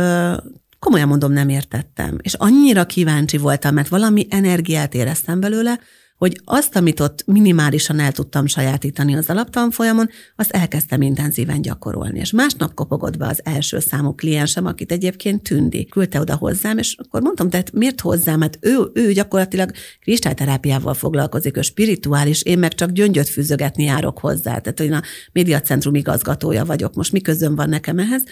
komolyan 0.86 1.08
mondom, 1.08 1.32
nem 1.32 1.50
értettem. 1.50 2.18
És 2.22 2.34
annyira 2.34 2.86
kíváncsi 2.86 3.38
voltam, 3.38 3.74
mert 3.74 3.88
valami 3.88 4.28
energiát 4.30 4.94
éreztem 4.94 5.40
belőle, 5.40 5.80
hogy 6.18 6.42
azt, 6.46 6.76
amit 6.76 7.00
ott 7.00 7.24
minimálisan 7.26 8.00
el 8.00 8.12
tudtam 8.12 8.46
sajátítani 8.46 9.16
az 9.16 9.30
alaptanfolyamon, 9.30 10.10
azt 10.36 10.52
elkezdtem 10.52 11.02
intenzíven 11.02 11.62
gyakorolni. 11.62 12.20
És 12.20 12.32
másnap 12.32 12.74
kopogott 12.74 13.18
be 13.18 13.28
az 13.28 13.42
első 13.44 13.80
számú 13.80 14.14
kliensem, 14.14 14.66
akit 14.66 14.92
egyébként 14.92 15.44
tündi. 15.44 15.86
Küldte 15.86 16.20
oda 16.20 16.36
hozzám, 16.36 16.78
és 16.78 16.96
akkor 16.98 17.22
mondtam, 17.22 17.50
tehát 17.50 17.72
miért 17.72 18.02
hozzám? 18.02 18.40
Mert 18.40 18.58
ő, 18.62 18.78
ő 18.94 19.12
gyakorlatilag 19.12 19.72
kristályterápiával 20.00 20.94
foglalkozik, 20.94 21.58
ő 21.58 21.62
spirituális, 21.62 22.44
én 22.44 22.60
meg 22.60 22.74
csak 22.74 22.92
gyöngyöt 22.92 23.30
fűzögetni 23.30 23.84
járok 23.84 24.20
hozzá. 24.20 24.58
Tehát 24.58 24.80
én 24.80 24.94
a 24.94 25.02
médiacentrum 25.32 25.96
igazgatója 25.96 26.66
vagyok. 26.66 26.96
Most 26.96 27.12
mi 27.12 27.22
közön 27.22 27.56
van 27.56 27.70
nekem 27.70 28.00
ehhez? 28.00 28.24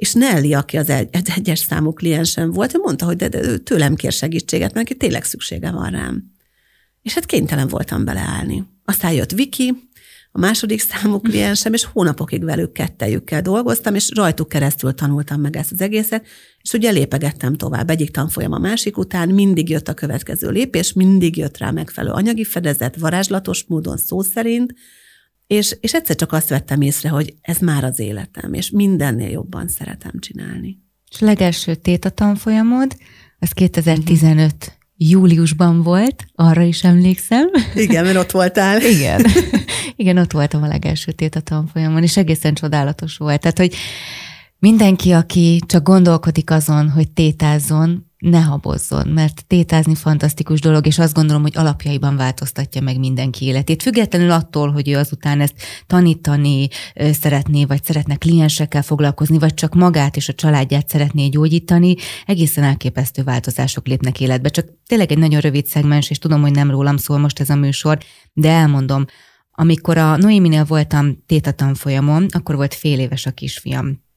És 0.00 0.12
Nelly, 0.12 0.54
aki 0.54 0.76
az 0.76 0.88
egy, 0.88 1.08
egy 1.10 1.28
egyes 1.36 1.58
számú 1.58 1.92
kliensem 1.92 2.50
volt, 2.50 2.74
ő 2.74 2.78
mondta, 2.78 3.04
hogy 3.04 3.16
de, 3.16 3.28
de 3.28 3.42
ő 3.42 3.58
tőlem 3.58 3.94
kér 3.94 4.12
segítséget, 4.12 4.74
mert 4.74 4.96
tényleg 4.96 5.24
szüksége 5.24 5.70
van 5.70 5.90
rám. 5.90 6.24
És 7.02 7.14
hát 7.14 7.26
kénytelen 7.26 7.68
voltam 7.68 8.04
beleállni. 8.04 8.64
Aztán 8.84 9.12
jött 9.12 9.30
Viki, 9.30 9.74
a 10.32 10.38
második 10.38 10.80
számú 10.80 11.18
kliensem, 11.18 11.72
és 11.72 11.84
hónapokig 11.84 12.44
velük 12.44 12.72
kettejükkel 12.72 13.42
dolgoztam, 13.42 13.94
és 13.94 14.10
rajtuk 14.14 14.48
keresztül 14.48 14.94
tanultam 14.94 15.40
meg 15.40 15.56
ezt 15.56 15.72
az 15.72 15.80
egészet, 15.80 16.26
és 16.62 16.72
ugye 16.72 16.90
lépegettem 16.90 17.54
tovább 17.54 17.90
egyik 17.90 18.10
tanfolyam 18.10 18.52
a 18.52 18.58
másik 18.58 18.96
után, 18.96 19.28
mindig 19.28 19.68
jött 19.68 19.88
a 19.88 19.94
következő 19.94 20.50
lépés, 20.50 20.92
mindig 20.92 21.36
jött 21.36 21.58
rá 21.58 21.70
megfelelő 21.70 22.14
anyagi 22.14 22.44
fedezet, 22.44 22.96
varázslatos 22.96 23.64
módon 23.66 23.96
szó 23.96 24.22
szerint, 24.22 24.74
és, 25.50 25.76
és 25.80 25.94
egyszer 25.94 26.16
csak 26.16 26.32
azt 26.32 26.48
vettem 26.48 26.80
észre, 26.80 27.08
hogy 27.08 27.34
ez 27.40 27.58
már 27.58 27.84
az 27.84 27.98
életem, 27.98 28.52
és 28.52 28.70
mindennél 28.70 29.28
jobban 29.28 29.68
szeretem 29.68 30.12
csinálni. 30.18 30.78
És 31.10 31.18
legelső 31.18 31.74
téta 31.74 32.10
tanfolyamod, 32.10 32.96
az 33.38 33.50
2015 33.50 34.78
júliusban 34.96 35.82
volt, 35.82 36.24
arra 36.34 36.62
is 36.62 36.84
emlékszem. 36.84 37.50
Igen, 37.74 38.04
mert 38.04 38.16
ott 38.16 38.30
voltál. 38.30 38.80
Igen. 38.96 39.24
Igen, 39.96 40.18
ott 40.18 40.32
voltam 40.32 40.62
a 40.62 40.66
legelső 40.66 41.12
téta 41.12 41.40
tanfolyamon, 41.40 42.02
és 42.02 42.16
egészen 42.16 42.54
csodálatos 42.54 43.16
volt. 43.16 43.40
Tehát, 43.40 43.58
hogy 43.58 43.74
mindenki, 44.58 45.10
aki 45.10 45.60
csak 45.66 45.82
gondolkodik 45.82 46.50
azon, 46.50 46.90
hogy 46.90 47.10
tétázzon, 47.10 48.09
ne 48.20 48.40
habozzon, 48.40 49.08
mert 49.08 49.44
tétázni 49.46 49.94
fantasztikus 49.94 50.60
dolog, 50.60 50.86
és 50.86 50.98
azt 50.98 51.14
gondolom, 51.14 51.42
hogy 51.42 51.56
alapjaiban 51.56 52.16
változtatja 52.16 52.80
meg 52.80 52.98
mindenki 52.98 53.44
életét. 53.44 53.82
Függetlenül 53.82 54.30
attól, 54.30 54.72
hogy 54.72 54.88
ő 54.88 54.96
azután 54.96 55.40
ezt 55.40 55.54
tanítani 55.86 56.68
szeretné, 56.94 57.64
vagy 57.64 57.84
szeretne 57.84 58.16
kliensekkel 58.16 58.82
foglalkozni, 58.82 59.38
vagy 59.38 59.54
csak 59.54 59.74
magát 59.74 60.16
és 60.16 60.28
a 60.28 60.32
családját 60.32 60.88
szeretné 60.88 61.28
gyógyítani, 61.28 61.94
egészen 62.26 62.64
elképesztő 62.64 63.22
változások 63.22 63.86
lépnek 63.86 64.20
életbe. 64.20 64.48
Csak 64.48 64.66
tényleg 64.86 65.10
egy 65.10 65.18
nagyon 65.18 65.40
rövid 65.40 65.66
szegmens, 65.66 66.10
és 66.10 66.18
tudom, 66.18 66.40
hogy 66.40 66.52
nem 66.52 66.70
rólam 66.70 66.96
szól 66.96 67.18
most 67.18 67.40
ez 67.40 67.50
a 67.50 67.54
műsor, 67.54 67.98
de 68.32 68.50
elmondom, 68.50 69.04
amikor 69.50 69.98
a 69.98 70.16
Noéminél 70.16 70.64
voltam 70.64 71.22
tétatanfolyamon, 71.26 72.26
akkor 72.30 72.56
volt 72.56 72.74
fél 72.74 72.98
éves 72.98 73.26
a 73.26 73.30
kisfiam 73.30 74.08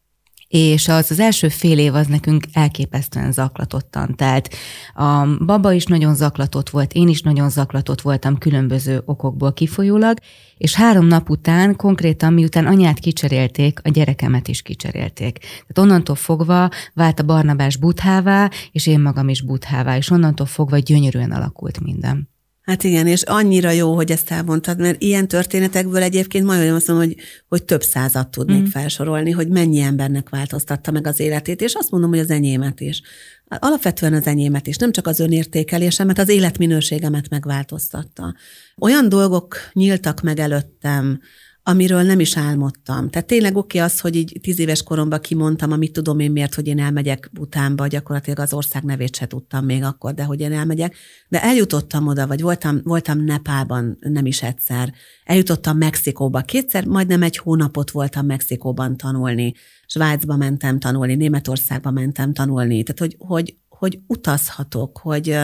és 0.48 0.88
az 0.88 1.12
az 1.12 1.20
első 1.20 1.48
fél 1.48 1.80
év 1.80 1.96
az 1.96 2.08
nekünk 2.08 2.46
elképesztően 2.54 3.32
zaklatottan 3.32 4.16
telt. 4.16 4.50
A 4.94 5.26
baba 5.46 5.72
is 5.72 5.86
nagyon 5.86 6.16
zaklatott 6.16 6.70
volt, 6.70 6.94
én 6.94 7.08
is 7.08 7.22
nagyon 7.22 7.50
zaklatott 7.50 8.02
voltam 8.02 8.38
különböző 8.38 9.02
okokból 9.06 9.54
kifolyólag, 9.54 10.18
és 10.58 10.76
három 10.76 11.06
nap 11.06 11.30
után, 11.30 11.76
konkrétan 11.76 12.34
miután 12.34 12.66
anyát 12.66 13.00
kicserélték, 13.00 13.80
a 13.84 13.90
gyerekemet 13.90 14.48
is 14.48 14.62
kicserélték. 14.62 15.38
Tehát 15.40 15.78
onnantól 15.78 16.16
fogva 16.16 16.70
vált 16.94 17.20
a 17.20 17.24
Barnabás 17.24 17.78
buthává, 17.78 18.50
és 18.72 18.88
én 18.88 19.00
magam 19.00 19.30
is 19.30 19.42
buthává, 19.42 19.98
és 19.98 20.10
onnantól 20.10 20.46
fogva 20.46 20.78
gyönyörűen 20.78 21.32
alakult 21.32 21.80
minden. 21.80 22.33
Hát 22.64 22.84
igen, 22.84 23.08
és 23.08 23.22
annyira 23.22 23.72
jó, 23.72 23.96
hogy 23.96 24.12
ezt 24.12 24.32
elmondtad, 24.32 24.80
mert 24.80 25.02
ilyen 25.02 25.28
történetekből 25.28 26.02
egyébként 26.02 26.46
majd 26.46 26.70
azt 26.70 26.88
mondom, 26.88 27.08
hogy, 27.08 27.18
hogy 27.48 27.64
több 27.64 27.84
százat 27.84 28.32
tudnék 28.32 28.62
mm. 28.62 28.66
felsorolni, 28.66 29.32
hogy 29.32 29.48
mennyi 29.48 29.80
embernek 29.80 30.30
változtatta 30.30 30.92
meg 30.92 31.08
az 31.08 31.20
életét, 31.20 31.62
és 31.62 31.74
azt 31.74 31.92
mondom, 31.92 32.10
hogy 32.10 32.20
az 32.20 32.30
enyémet 32.30 32.80
is. 32.80 33.02
Alapvetően 33.48 34.14
az 34.14 34.28
enyémet 34.28 34.68
is, 34.68 34.76
nem 34.78 34.92
csak 34.92 35.08
az 35.08 35.20
önértékelésemet, 35.20 36.20
az 36.20 36.30
életminőségemet 36.30 37.30
megváltoztatta. 37.30 38.36
Olyan 38.78 39.10
dolgok 39.10 39.58
nyíltak 39.74 40.22
meg 40.22 40.40
előttem, 40.40 41.20
amiről 41.64 42.02
nem 42.02 42.20
is 42.20 42.38
álmodtam. 42.38 43.10
Tehát 43.10 43.28
tényleg 43.28 43.56
oké 43.56 43.78
az, 43.78 44.00
hogy 44.00 44.16
így 44.16 44.40
tíz 44.42 44.60
éves 44.60 44.84
koromban 44.84 45.20
kimondtam, 45.20 45.72
amit 45.72 45.92
tudom 45.92 46.20
én 46.20 46.32
miért, 46.32 46.54
hogy 46.54 46.68
én 46.68 46.80
elmegyek 46.80 47.30
utánba, 47.40 47.88
gyakorlatilag 47.88 48.40
az 48.40 48.54
ország 48.54 48.84
nevét 48.84 49.16
se 49.16 49.26
tudtam 49.26 49.66
még 49.66 49.84
akkor, 49.84 50.14
de 50.14 50.24
hogy 50.24 50.40
én 50.40 50.52
elmegyek. 50.52 50.96
De 51.28 51.44
eljutottam 51.44 52.08
oda, 52.08 52.28
vagy 52.28 52.42
voltam, 52.42 52.80
voltam 52.84 53.20
Nepálban 53.20 53.98
nem 54.00 54.26
is 54.26 54.42
egyszer, 54.42 54.94
eljutottam 55.24 55.78
Mexikóba 55.78 56.42
kétszer, 56.42 56.86
majdnem 56.86 57.24
egy 57.24 57.38
hónapot 57.38 57.92
voltam 57.92 58.26
Mexikóban 58.26 58.98
tanulni, 58.98 59.54
Svájcba 59.86 60.36
mentem 60.36 60.80
tanulni, 60.80 61.16
Németországba 61.16 61.92
mentem 61.92 62.34
tanulni, 62.34 62.84
tehát 62.84 63.00
hogy, 63.00 63.16
hogy, 63.28 63.58
hogy 63.70 64.00
utazhatok, 64.08 64.98
hogy 64.98 65.38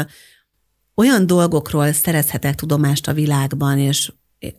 olyan 0.96 1.26
dolgokról 1.28 1.92
szerezhetek 1.92 2.56
tudomást 2.56 3.08
a 3.08 3.14
világban, 3.14 3.78
és 3.78 4.12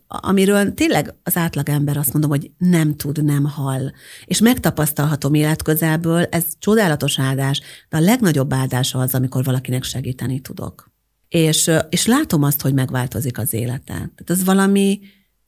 amiről 0.06 0.74
tényleg 0.74 1.14
az 1.22 1.36
átlagember 1.36 1.96
azt 1.96 2.12
mondom, 2.12 2.30
hogy 2.30 2.50
nem 2.58 2.96
tud, 2.96 3.24
nem 3.24 3.44
hall. 3.44 3.90
És 4.24 4.40
megtapasztalhatom 4.40 5.34
életközelből, 5.34 6.24
ez 6.24 6.44
csodálatos 6.58 7.18
áldás, 7.18 7.60
de 7.88 7.96
a 7.96 8.00
legnagyobb 8.00 8.52
áldása 8.52 8.98
az, 8.98 9.14
amikor 9.14 9.44
valakinek 9.44 9.82
segíteni 9.82 10.40
tudok. 10.40 10.90
És, 11.28 11.70
és 11.88 12.06
látom 12.06 12.42
azt, 12.42 12.60
hogy 12.60 12.74
megváltozik 12.74 13.38
az 13.38 13.52
élete. 13.52 13.92
Tehát 13.94 14.30
ez 14.30 14.44
valami 14.44 15.00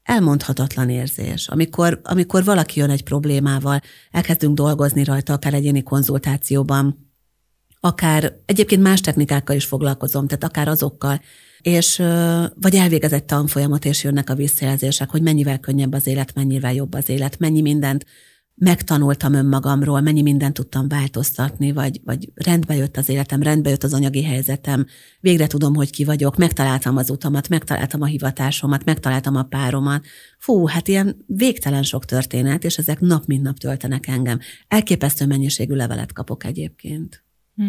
elmondhatatlan 0.03 0.91
érzés. 0.91 1.49
Amikor, 1.49 2.01
amikor 2.03 2.45
valaki 2.45 2.81
jön 2.81 2.91
egy 2.91 3.05
problémával, 3.05 3.81
elkezdünk 4.11 4.55
dolgozni 4.55 5.05
rajta, 5.05 5.33
akár 5.33 5.55
egyéni 5.55 5.83
konzultációban, 5.83 7.11
akár 7.81 8.37
egyébként 8.45 8.83
más 8.83 9.01
technikákkal 9.01 9.57
is 9.57 9.65
foglalkozom, 9.65 10.27
tehát 10.27 10.45
akár 10.45 10.69
azokkal, 10.69 11.21
és 11.63 11.97
vagy 12.55 12.75
elvégezett 12.75 13.27
tanfolyamot, 13.27 13.85
és 13.85 14.05
jönnek 14.05 14.31
a 14.31 14.35
visszajelzések, 14.35 15.11
hogy 15.11 15.23
mennyivel 15.23 15.59
könnyebb 15.59 15.93
az 15.93 16.07
élet, 16.07 16.35
mennyivel 16.35 16.75
jobb 16.75 16.95
az 16.95 17.09
élet, 17.09 17.39
mennyi 17.39 17.61
mindent 17.61 18.05
megtanultam 18.55 19.35
önmagamról, 19.35 20.01
mennyi 20.01 20.23
mindent 20.23 20.55
tudtam 20.55 20.89
változtatni, 20.89 21.73
vagy, 21.73 22.01
vagy 22.05 22.31
rendbe 22.35 22.75
jött 22.75 22.97
az 22.97 23.09
életem, 23.09 23.43
rendbe 23.43 23.71
jött 23.71 23.83
az 23.83 23.95
anyagi 23.95 24.23
helyzetem, 24.23 24.87
végre 25.21 25.47
tudom, 25.47 25.75
hogy 25.75 25.91
ki 25.91 26.05
vagyok, 26.05 26.37
megtaláltam 26.37 26.97
az 26.97 27.11
utamat, 27.11 27.49
megtaláltam 27.49 28.03
a 28.03 28.07
hivatásomat, 28.07 28.85
megtaláltam 28.85 29.37
a 29.37 29.43
páromat. 29.43 30.05
Fú, 30.39 30.67
hát 30.67 30.89
ilyen 30.89 31.25
végtelen 31.27 31.83
sok 31.83 32.05
történet, 32.05 32.65
és 32.65 32.79
ezek 32.79 33.01
nap 33.01 33.27
mint 33.27 33.43
nap 33.43 33.59
töltenek 33.59 34.07
engem. 34.07 34.39
Elképesztő 34.69 35.27
mennyiségű 35.27 35.75
levelet 35.75 36.13
kapok 36.13 36.45
egyébként. 36.45 37.25
Hm. 37.55 37.65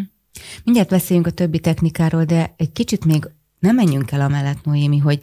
Mindjárt 0.64 0.88
beszéljünk 0.88 1.26
a 1.26 1.30
többi 1.30 1.60
technikáról, 1.60 2.24
de 2.24 2.54
egy 2.56 2.72
kicsit 2.72 3.04
még 3.04 3.28
nem 3.64 3.74
menjünk 3.74 4.10
el 4.10 4.20
amellett, 4.20 4.64
Noémi, 4.64 4.98
hogy 4.98 5.18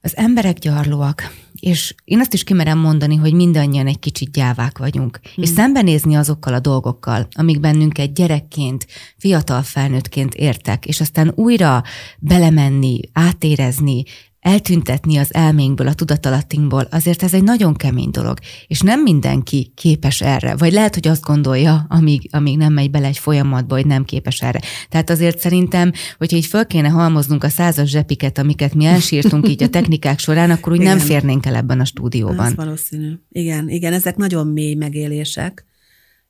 az 0.00 0.16
emberek 0.16 0.58
gyarlóak, 0.58 1.32
és 1.60 1.94
én 2.04 2.20
azt 2.20 2.32
is 2.32 2.44
kimerem 2.44 2.78
mondani, 2.78 3.16
hogy 3.16 3.32
mindannyian 3.32 3.86
egy 3.86 3.98
kicsit 3.98 4.30
gyávák 4.30 4.78
vagyunk, 4.78 5.20
hmm. 5.22 5.44
és 5.44 5.48
szembenézni 5.48 6.14
azokkal 6.14 6.54
a 6.54 6.60
dolgokkal, 6.60 7.28
amik 7.32 7.60
bennünket 7.60 8.14
gyerekként, 8.14 8.86
fiatal 9.18 9.62
felnőttként 9.62 10.34
értek, 10.34 10.86
és 10.86 11.00
aztán 11.00 11.32
újra 11.34 11.82
belemenni, 12.18 13.00
átérezni, 13.12 14.04
eltüntetni 14.46 15.16
az 15.16 15.34
elménkből, 15.34 15.86
a 15.86 15.94
tudatalattinkból, 15.94 16.86
azért 16.90 17.22
ez 17.22 17.34
egy 17.34 17.42
nagyon 17.42 17.74
kemény 17.74 18.10
dolog, 18.10 18.38
és 18.66 18.80
nem 18.80 19.02
mindenki 19.02 19.72
képes 19.74 20.20
erre, 20.20 20.56
vagy 20.56 20.72
lehet, 20.72 20.94
hogy 20.94 21.08
azt 21.08 21.22
gondolja, 21.22 21.86
amíg, 21.88 22.28
amíg 22.32 22.56
nem 22.56 22.72
megy 22.72 22.90
bele 22.90 23.06
egy 23.06 23.18
folyamatba, 23.18 23.74
hogy 23.74 23.86
nem 23.86 24.04
képes 24.04 24.42
erre. 24.42 24.60
Tehát 24.88 25.10
azért 25.10 25.38
szerintem, 25.38 25.92
hogyha 26.18 26.36
így 26.36 26.46
föl 26.46 26.66
kéne 26.66 26.88
halmoznunk 26.88 27.44
a 27.44 27.48
százas 27.48 27.90
zsepiket, 27.90 28.38
amiket 28.38 28.74
mi 28.74 28.84
elsírtunk 28.84 29.48
így 29.48 29.62
a 29.62 29.68
technikák 29.68 30.18
során, 30.18 30.50
akkor 30.50 30.72
úgy 30.72 30.80
igen. 30.80 30.96
nem 30.96 31.06
férnénk 31.06 31.46
el 31.46 31.54
ebben 31.54 31.80
a 31.80 31.84
stúdióban. 31.84 32.46
Ez 32.46 32.54
valószínű. 32.54 33.12
Igen, 33.28 33.68
igen, 33.68 33.92
ezek 33.92 34.16
nagyon 34.16 34.46
mély 34.46 34.74
megélések. 34.74 35.64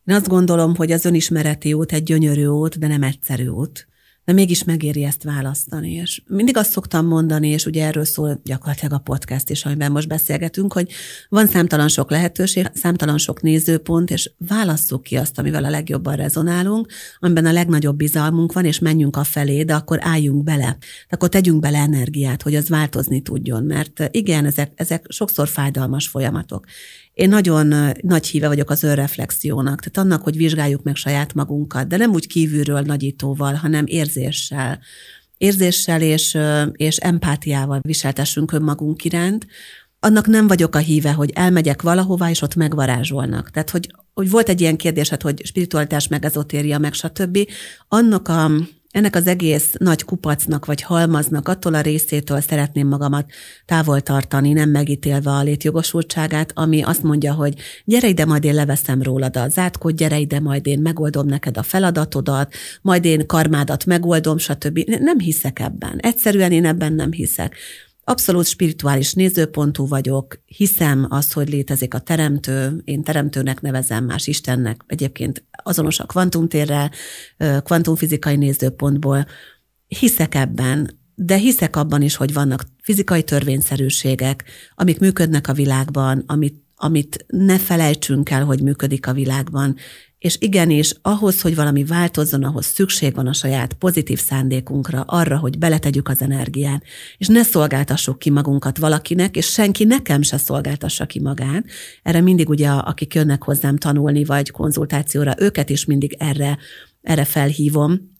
Én 0.04 0.14
azt 0.14 0.28
gondolom, 0.28 0.74
hogy 0.74 0.92
az 0.92 1.04
önismereti 1.04 1.72
út 1.72 1.92
egy 1.92 2.02
gyönyörű 2.02 2.46
út, 2.46 2.78
de 2.78 2.86
nem 2.86 3.02
egyszerű 3.02 3.46
út 3.46 3.86
de 4.26 4.32
mégis 4.32 4.64
megéri 4.64 5.04
ezt 5.04 5.22
választani. 5.22 5.92
És 5.92 6.22
mindig 6.26 6.56
azt 6.56 6.70
szoktam 6.70 7.06
mondani, 7.06 7.48
és 7.48 7.66
ugye 7.66 7.84
erről 7.84 8.04
szól 8.04 8.40
gyakorlatilag 8.44 8.92
a 8.92 8.98
podcast 8.98 9.50
is, 9.50 9.64
amiben 9.64 9.92
most 9.92 10.08
beszélgetünk, 10.08 10.72
hogy 10.72 10.90
van 11.28 11.46
számtalan 11.46 11.88
sok 11.88 12.10
lehetőség, 12.10 12.70
számtalan 12.74 13.18
sok 13.18 13.42
nézőpont, 13.42 14.10
és 14.10 14.30
válasszuk 14.48 15.02
ki 15.02 15.16
azt, 15.16 15.38
amivel 15.38 15.64
a 15.64 15.70
legjobban 15.70 16.16
rezonálunk, 16.16 16.92
amiben 17.18 17.46
a 17.46 17.52
legnagyobb 17.52 17.96
bizalmunk 17.96 18.52
van, 18.52 18.64
és 18.64 18.78
menjünk 18.78 19.16
a 19.16 19.24
felé, 19.24 19.62
de 19.62 19.74
akkor 19.74 19.98
álljunk 20.00 20.44
bele. 20.44 20.76
Akkor 21.08 21.28
tegyünk 21.28 21.60
bele 21.60 21.78
energiát, 21.78 22.42
hogy 22.42 22.54
az 22.54 22.68
változni 22.68 23.20
tudjon, 23.20 23.64
mert 23.64 24.08
igen, 24.10 24.44
ezek, 24.44 24.72
ezek 24.74 25.06
sokszor 25.08 25.48
fájdalmas 25.48 26.08
folyamatok. 26.08 26.64
Én 27.16 27.28
nagyon 27.28 27.92
nagy 28.00 28.26
híve 28.26 28.48
vagyok 28.48 28.70
az 28.70 28.82
önreflexiónak, 28.82 29.80
tehát 29.80 30.08
annak, 30.08 30.22
hogy 30.22 30.36
vizsgáljuk 30.36 30.82
meg 30.82 30.96
saját 30.96 31.34
magunkat, 31.34 31.86
de 31.86 31.96
nem 31.96 32.10
úgy 32.10 32.26
kívülről 32.26 32.80
nagyítóval, 32.80 33.54
hanem 33.54 33.84
érzéssel. 33.86 34.80
Érzéssel 35.36 36.00
és, 36.02 36.38
és 36.72 36.96
empátiával 36.96 37.80
viseltessünk 37.82 38.52
önmagunk 38.52 39.04
iránt. 39.04 39.46
Annak 40.00 40.26
nem 40.26 40.46
vagyok 40.46 40.74
a 40.74 40.78
híve, 40.78 41.12
hogy 41.12 41.30
elmegyek 41.34 41.82
valahová, 41.82 42.30
és 42.30 42.42
ott 42.42 42.54
megvarázsolnak. 42.54 43.50
Tehát, 43.50 43.70
hogy, 43.70 43.90
hogy 44.14 44.30
volt 44.30 44.48
egy 44.48 44.60
ilyen 44.60 44.76
kérdésed, 44.76 45.22
hogy 45.22 45.46
spiritualitás, 45.46 46.08
meg 46.08 46.24
ezotéria, 46.24 46.78
meg 46.78 46.92
stb. 46.92 47.38
Annak 47.88 48.28
a 48.28 48.50
ennek 48.96 49.16
az 49.16 49.26
egész 49.26 49.72
nagy 49.78 50.04
kupacnak 50.04 50.64
vagy 50.64 50.82
halmaznak 50.82 51.48
attól 51.48 51.74
a 51.74 51.80
részétől 51.80 52.40
szeretném 52.40 52.88
magamat 52.88 53.30
távol 53.64 54.00
tartani, 54.00 54.52
nem 54.52 54.70
megítélve 54.70 55.30
a 55.30 55.42
létjogosultságát, 55.42 56.52
ami 56.54 56.82
azt 56.82 57.02
mondja, 57.02 57.32
hogy 57.34 57.54
gyere 57.84 58.08
ide, 58.08 58.24
majd 58.24 58.44
én 58.44 58.54
leveszem 58.54 59.02
rólad 59.02 59.36
a 59.36 59.48
zátkot, 59.48 59.96
gyere 59.96 60.18
ide, 60.18 60.40
majd 60.40 60.66
én 60.66 60.78
megoldom 60.78 61.26
neked 61.26 61.56
a 61.56 61.62
feladatodat, 61.62 62.54
majd 62.82 63.04
én 63.04 63.26
karmádat 63.26 63.84
megoldom, 63.84 64.38
stb. 64.38 64.78
Nem 65.00 65.18
hiszek 65.18 65.58
ebben. 65.58 65.98
Egyszerűen 65.98 66.52
én 66.52 66.64
ebben 66.64 66.92
nem 66.92 67.12
hiszek. 67.12 67.56
Abszolút 68.04 68.46
spirituális 68.46 69.12
nézőpontú 69.12 69.88
vagyok, 69.88 70.40
hiszem 70.46 71.06
azt, 71.08 71.32
hogy 71.32 71.48
létezik 71.48 71.94
a 71.94 71.98
teremtő, 71.98 72.82
én 72.84 73.02
teremtőnek 73.02 73.60
nevezem, 73.60 74.04
más 74.04 74.26
Istennek, 74.26 74.80
egyébként 74.86 75.44
azonos 75.66 75.98
a 76.00 76.06
kvantumtérrel, 76.06 76.90
kvantumfizikai 77.64 78.36
nézőpontból. 78.36 79.26
Hiszek 79.86 80.34
ebben, 80.34 81.00
de 81.14 81.36
hiszek 81.36 81.76
abban 81.76 82.02
is, 82.02 82.16
hogy 82.16 82.32
vannak 82.32 82.64
fizikai 82.82 83.22
törvényszerűségek, 83.22 84.44
amik 84.74 84.98
működnek 84.98 85.48
a 85.48 85.52
világban, 85.52 86.22
amit, 86.26 86.64
amit 86.76 87.24
ne 87.28 87.58
felejtsünk 87.58 88.30
el, 88.30 88.44
hogy 88.44 88.62
működik 88.62 89.06
a 89.06 89.12
világban, 89.12 89.76
és 90.26 90.36
igenis, 90.40 90.92
ahhoz, 91.02 91.40
hogy 91.40 91.54
valami 91.54 91.84
változzon, 91.84 92.44
ahhoz 92.44 92.66
szükség 92.66 93.14
van 93.14 93.26
a 93.26 93.32
saját 93.32 93.72
pozitív 93.72 94.20
szándékunkra, 94.20 95.00
arra, 95.00 95.38
hogy 95.38 95.58
beletegyük 95.58 96.08
az 96.08 96.22
energiát, 96.22 96.82
és 97.18 97.26
ne 97.26 97.42
szolgáltassuk 97.42 98.18
ki 98.18 98.30
magunkat 98.30 98.78
valakinek, 98.78 99.36
és 99.36 99.46
senki 99.46 99.84
nekem 99.84 100.22
se 100.22 100.36
szolgáltassa 100.36 101.06
ki 101.06 101.20
magát. 101.20 101.64
Erre 102.02 102.20
mindig 102.20 102.48
ugye, 102.48 102.68
akik 102.68 103.14
jönnek 103.14 103.42
hozzám 103.42 103.76
tanulni, 103.76 104.24
vagy 104.24 104.50
konzultációra, 104.50 105.34
őket 105.38 105.70
is 105.70 105.84
mindig 105.84 106.16
erre, 106.18 106.58
erre 107.02 107.24
felhívom, 107.24 108.15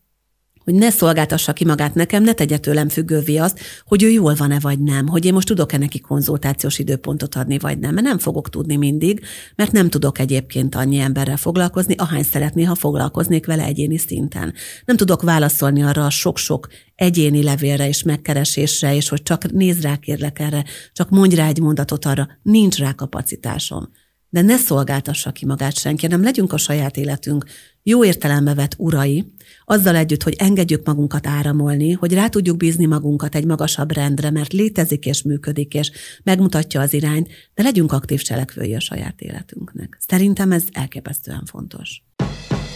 hogy 0.67 0.75
ne 0.75 0.91
szolgáltassa 0.91 1.53
ki 1.53 1.65
magát 1.65 1.95
nekem, 1.95 2.23
ne 2.23 2.33
tegye 2.33 2.59
tőlem 2.59 2.89
függővé 2.89 3.37
azt, 3.37 3.61
hogy 3.85 4.03
ő 4.03 4.09
jól 4.09 4.35
van-e 4.35 4.59
vagy 4.61 4.79
nem, 4.79 5.07
hogy 5.07 5.25
én 5.25 5.33
most 5.33 5.47
tudok-e 5.47 5.79
neki 5.79 6.01
konzultációs 6.01 6.79
időpontot 6.79 7.35
adni 7.35 7.59
vagy 7.59 7.79
nem, 7.79 7.95
mert 7.95 8.07
nem 8.07 8.19
fogok 8.19 8.51
tudni 8.51 8.77
mindig, 8.77 9.21
mert 9.55 9.73
nem 9.73 9.89
tudok 9.89 10.19
egyébként 10.19 10.75
annyi 10.75 10.99
emberrel 10.99 11.37
foglalkozni, 11.37 11.95
ahány 11.95 12.23
szeretné, 12.23 12.63
ha 12.63 12.75
foglalkoznék 12.75 13.47
vele 13.47 13.65
egyéni 13.65 13.99
szinten. 13.99 14.55
Nem 14.85 14.97
tudok 14.97 15.23
válaszolni 15.23 15.83
arra 15.83 16.05
a 16.05 16.11
sok-sok 16.11 16.69
egyéni 16.95 17.43
levélre 17.43 17.89
és 17.89 18.03
megkeresésre, 18.03 18.95
és 18.95 19.09
hogy 19.09 19.23
csak 19.23 19.53
nézd 19.53 19.83
rá, 19.83 19.97
kérlek 19.97 20.39
erre, 20.39 20.65
csak 20.93 21.11
mondj 21.11 21.35
rá 21.35 21.47
egy 21.47 21.61
mondatot 21.61 22.05
arra, 22.05 22.29
nincs 22.43 22.79
rá 22.79 22.93
kapacitásom. 22.93 23.89
De 24.29 24.41
ne 24.41 24.57
szolgáltassa 24.57 25.33
ki 25.33 25.47
magát 25.47 25.79
senki, 25.79 26.07
nem 26.07 26.23
legyünk 26.23 26.53
a 26.53 26.57
saját 26.57 26.97
életünk 26.97 27.45
jó 27.83 28.05
értelembe 28.05 28.55
vett 28.55 28.75
urai, 28.77 29.33
azzal 29.65 29.97
együtt, 29.97 30.23
hogy 30.23 30.35
engedjük 30.39 30.87
magunkat 30.87 31.27
áramolni, 31.27 31.93
hogy 31.93 32.13
rá 32.13 32.29
tudjuk 32.29 32.57
bízni 32.57 32.87
magunkat 32.87 33.35
egy 33.35 33.45
magasabb 33.45 33.93
rendre, 33.93 34.31
mert 34.31 34.53
létezik 34.53 35.07
és 35.07 35.23
működik, 35.23 35.75
és 35.75 35.91
megmutatja 36.23 36.81
az 36.81 36.93
irányt, 36.93 37.29
de 37.55 37.63
legyünk 37.63 37.93
aktív 37.93 38.23
cselekvői 38.23 38.75
a 38.75 38.81
saját 38.81 39.21
életünknek. 39.21 39.97
Szerintem 40.09 40.53
ez 40.53 40.65
elképesztően 40.73 41.45
fontos. 41.45 42.03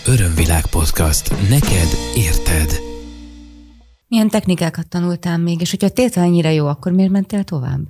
Örömvilág 0.06 0.66
podcast. 0.66 1.30
Neked 1.30 1.88
érted. 2.16 2.80
Milyen 4.08 4.28
technikákat 4.28 4.88
tanultál 4.88 5.38
még, 5.38 5.60
és 5.60 5.70
hogyha 5.70 5.88
tétel 5.88 6.22
ennyire 6.22 6.52
jó, 6.52 6.66
akkor 6.66 6.92
miért 6.92 7.10
mentél 7.10 7.44
tovább? 7.44 7.80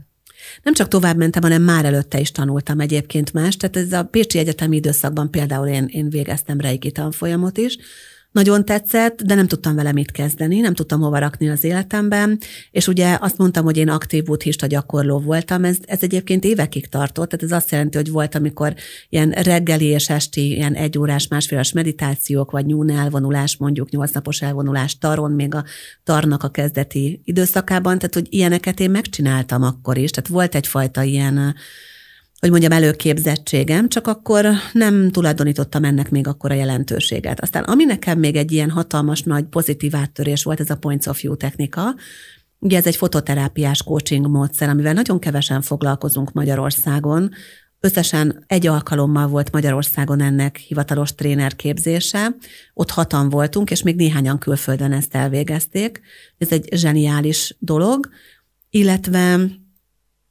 Nem 0.63 0.75
csak 0.75 0.89
tovább 0.89 1.17
mentem, 1.17 1.43
hanem 1.43 1.63
már 1.63 1.85
előtte 1.85 2.21
is 2.21 2.33
tanultam 2.33 2.81
egyébként 2.81 3.33
más. 3.33 3.57
Tehát 3.57 3.77
ez 3.77 3.93
a 3.93 4.05
Pécsi 4.05 4.39
Egyetemi 4.39 4.77
időszakban 4.77 5.31
például 5.31 5.67
én, 5.67 5.89
én 5.93 6.11
végeztem 6.11 6.61
reiki 6.61 6.91
tanfolyamot 6.91 7.59
is, 7.59 7.77
nagyon 8.33 8.65
tetszett, 8.65 9.23
de 9.23 9.35
nem 9.35 9.47
tudtam 9.47 9.75
vele 9.75 9.93
mit 9.93 10.11
kezdeni, 10.11 10.61
nem 10.61 10.75
tudtam 10.75 11.01
hova 11.01 11.19
rakni 11.19 11.49
az 11.49 11.65
életemben, 11.65 12.39
és 12.71 12.89
ugye 12.89 13.19
azt 13.21 13.39
mondtam, 13.39 13.65
hogy 13.65 13.77
én 13.77 13.89
aktív 13.89 14.25
buddhista 14.25 14.67
gyakorló 14.67 15.19
voltam, 15.19 15.65
ez, 15.65 15.77
ez 15.85 15.99
egyébként 16.03 16.45
évekig 16.45 16.89
tartott, 16.89 17.29
tehát 17.29 17.45
ez 17.45 17.57
azt 17.57 17.71
jelenti, 17.71 17.97
hogy 17.97 18.11
volt, 18.11 18.35
amikor 18.35 18.75
ilyen 19.09 19.31
reggeli 19.31 19.85
és 19.85 20.09
esti, 20.09 20.51
ilyen 20.51 20.75
egy 20.75 20.99
órás, 20.99 21.29
másféles 21.29 21.73
meditációk, 21.73 22.51
vagy 22.51 22.67
nyún 22.67 22.91
elvonulás, 22.91 23.57
mondjuk 23.57 23.91
nyolc 23.91 24.13
napos 24.13 24.43
elvonulás 24.43 24.99
taron, 24.99 25.31
még 25.31 25.55
a 25.55 25.65
tarnak 26.05 26.43
a 26.43 26.51
kezdeti 26.51 27.21
időszakában, 27.25 27.99
tehát 27.99 28.15
hogy 28.15 28.27
ilyeneket 28.31 28.81
én 28.81 28.91
megcsináltam 28.91 29.63
akkor 29.63 29.99
is, 29.99 30.11
tehát 30.11 30.31
volt 30.31 30.55
egyfajta 30.55 31.03
ilyen 31.03 31.55
hogy 32.41 32.51
mondjam, 32.51 32.73
előképzettségem, 32.73 33.89
csak 33.89 34.07
akkor 34.07 34.47
nem 34.73 35.11
tulajdonítottam 35.11 35.85
ennek 35.85 36.11
még 36.11 36.27
akkor 36.27 36.51
a 36.51 36.55
jelentőséget. 36.55 37.41
Aztán 37.41 37.63
ami 37.63 37.85
nekem 37.85 38.19
még 38.19 38.37
egy 38.37 38.53
ilyen 38.53 38.71
hatalmas 38.71 39.23
nagy 39.23 39.45
pozitív 39.45 39.95
áttörés 39.95 40.43
volt, 40.43 40.61
ez 40.61 40.71
a 40.71 40.77
Points 40.77 41.07
of 41.07 41.21
View 41.21 41.37
technika, 41.37 41.95
Ugye 42.63 42.77
ez 42.77 42.87
egy 42.87 42.97
fototerápiás 42.97 43.83
coaching 43.83 44.27
módszer, 44.27 44.69
amivel 44.69 44.93
nagyon 44.93 45.19
kevesen 45.19 45.63
foglalkozunk 45.63 46.33
Magyarországon. 46.33 47.31
Összesen 47.81 48.45
egy 48.47 48.67
alkalommal 48.67 49.27
volt 49.27 49.53
Magyarországon 49.53 50.21
ennek 50.21 50.57
hivatalos 50.57 51.15
tréner 51.15 51.57
képzése. 51.57 52.35
Ott 52.75 52.91
hatan 52.91 53.29
voltunk, 53.29 53.71
és 53.71 53.83
még 53.83 53.97
néhányan 53.97 54.39
külföldön 54.39 54.93
ezt 54.93 55.15
elvégezték. 55.15 56.01
Ez 56.39 56.53
egy 56.53 56.69
zseniális 56.75 57.57
dolog, 57.59 58.09
illetve 58.71 59.41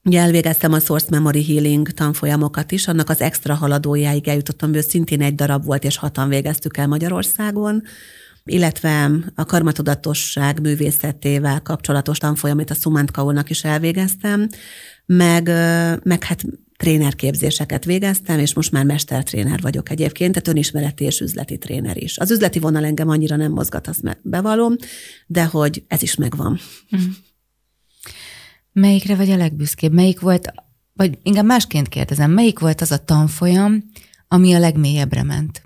Ugye 0.09 0.19
elvégeztem 0.19 0.73
a 0.73 0.79
Source 0.79 1.05
Memory 1.09 1.43
Healing 1.43 1.89
tanfolyamokat 1.89 2.71
is, 2.71 2.87
annak 2.87 3.09
az 3.09 3.21
extra 3.21 3.53
haladójáig 3.53 4.27
eljutottam, 4.27 4.73
hogy 4.73 4.81
szintén 4.81 5.21
egy 5.21 5.35
darab 5.35 5.65
volt, 5.65 5.83
és 5.83 5.97
hatan 5.97 6.29
végeztük 6.29 6.77
el 6.77 6.87
Magyarországon 6.87 7.83
illetve 8.43 9.11
a 9.35 9.45
karmatudatosság 9.45 10.61
művészetével 10.61 11.61
kapcsolatos 11.61 12.17
tanfolyamot 12.17 12.69
a 12.69 12.73
Sumant 12.73 13.11
Kaulnak 13.11 13.49
is 13.49 13.63
elvégeztem, 13.63 14.49
meg, 15.05 15.47
meg 16.03 16.23
hát 16.23 16.43
trénerképzéseket 16.77 17.85
végeztem, 17.85 18.39
és 18.39 18.53
most 18.53 18.71
már 18.71 18.85
mestertréner 18.85 19.61
vagyok 19.61 19.89
egyébként, 19.89 20.31
tehát 20.31 20.47
önismereti 20.47 21.03
és 21.03 21.19
üzleti 21.19 21.57
tréner 21.57 21.97
is. 21.97 22.17
Az 22.17 22.31
üzleti 22.31 22.59
vonal 22.59 22.85
engem 22.85 23.09
annyira 23.09 23.35
nem 23.35 23.51
mozgat, 23.51 23.87
azt 23.87 24.19
bevallom, 24.21 24.75
de 25.27 25.43
hogy 25.43 25.83
ez 25.87 26.01
is 26.01 26.15
megvan. 26.15 26.59
Mm. 26.95 26.99
Melyikre 28.79 29.15
vagy 29.15 29.29
a 29.29 29.37
legbüszkébb? 29.37 29.93
Melyik 29.93 30.19
volt, 30.19 30.51
vagy 30.93 31.19
inkább 31.23 31.45
másként 31.45 31.87
kérdezem, 31.87 32.31
melyik 32.31 32.59
volt 32.59 32.81
az 32.81 32.91
a 32.91 33.03
tanfolyam, 33.03 33.83
ami 34.27 34.53
a 34.53 34.59
legmélyebbre 34.59 35.23
ment? 35.23 35.61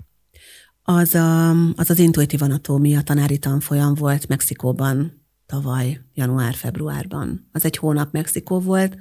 Az 0.82 1.14
a, 1.14 1.50
az, 1.50 1.90
az 1.90 1.98
intuitív 1.98 2.42
anatómia 2.42 3.02
tanári 3.02 3.38
tanfolyam 3.38 3.94
volt 3.94 4.28
Mexikóban 4.28 5.26
tavaly, 5.46 6.00
január-februárban. 6.14 7.48
Az 7.52 7.64
egy 7.64 7.76
hónap 7.76 8.12
Mexikó 8.12 8.60
volt, 8.60 8.96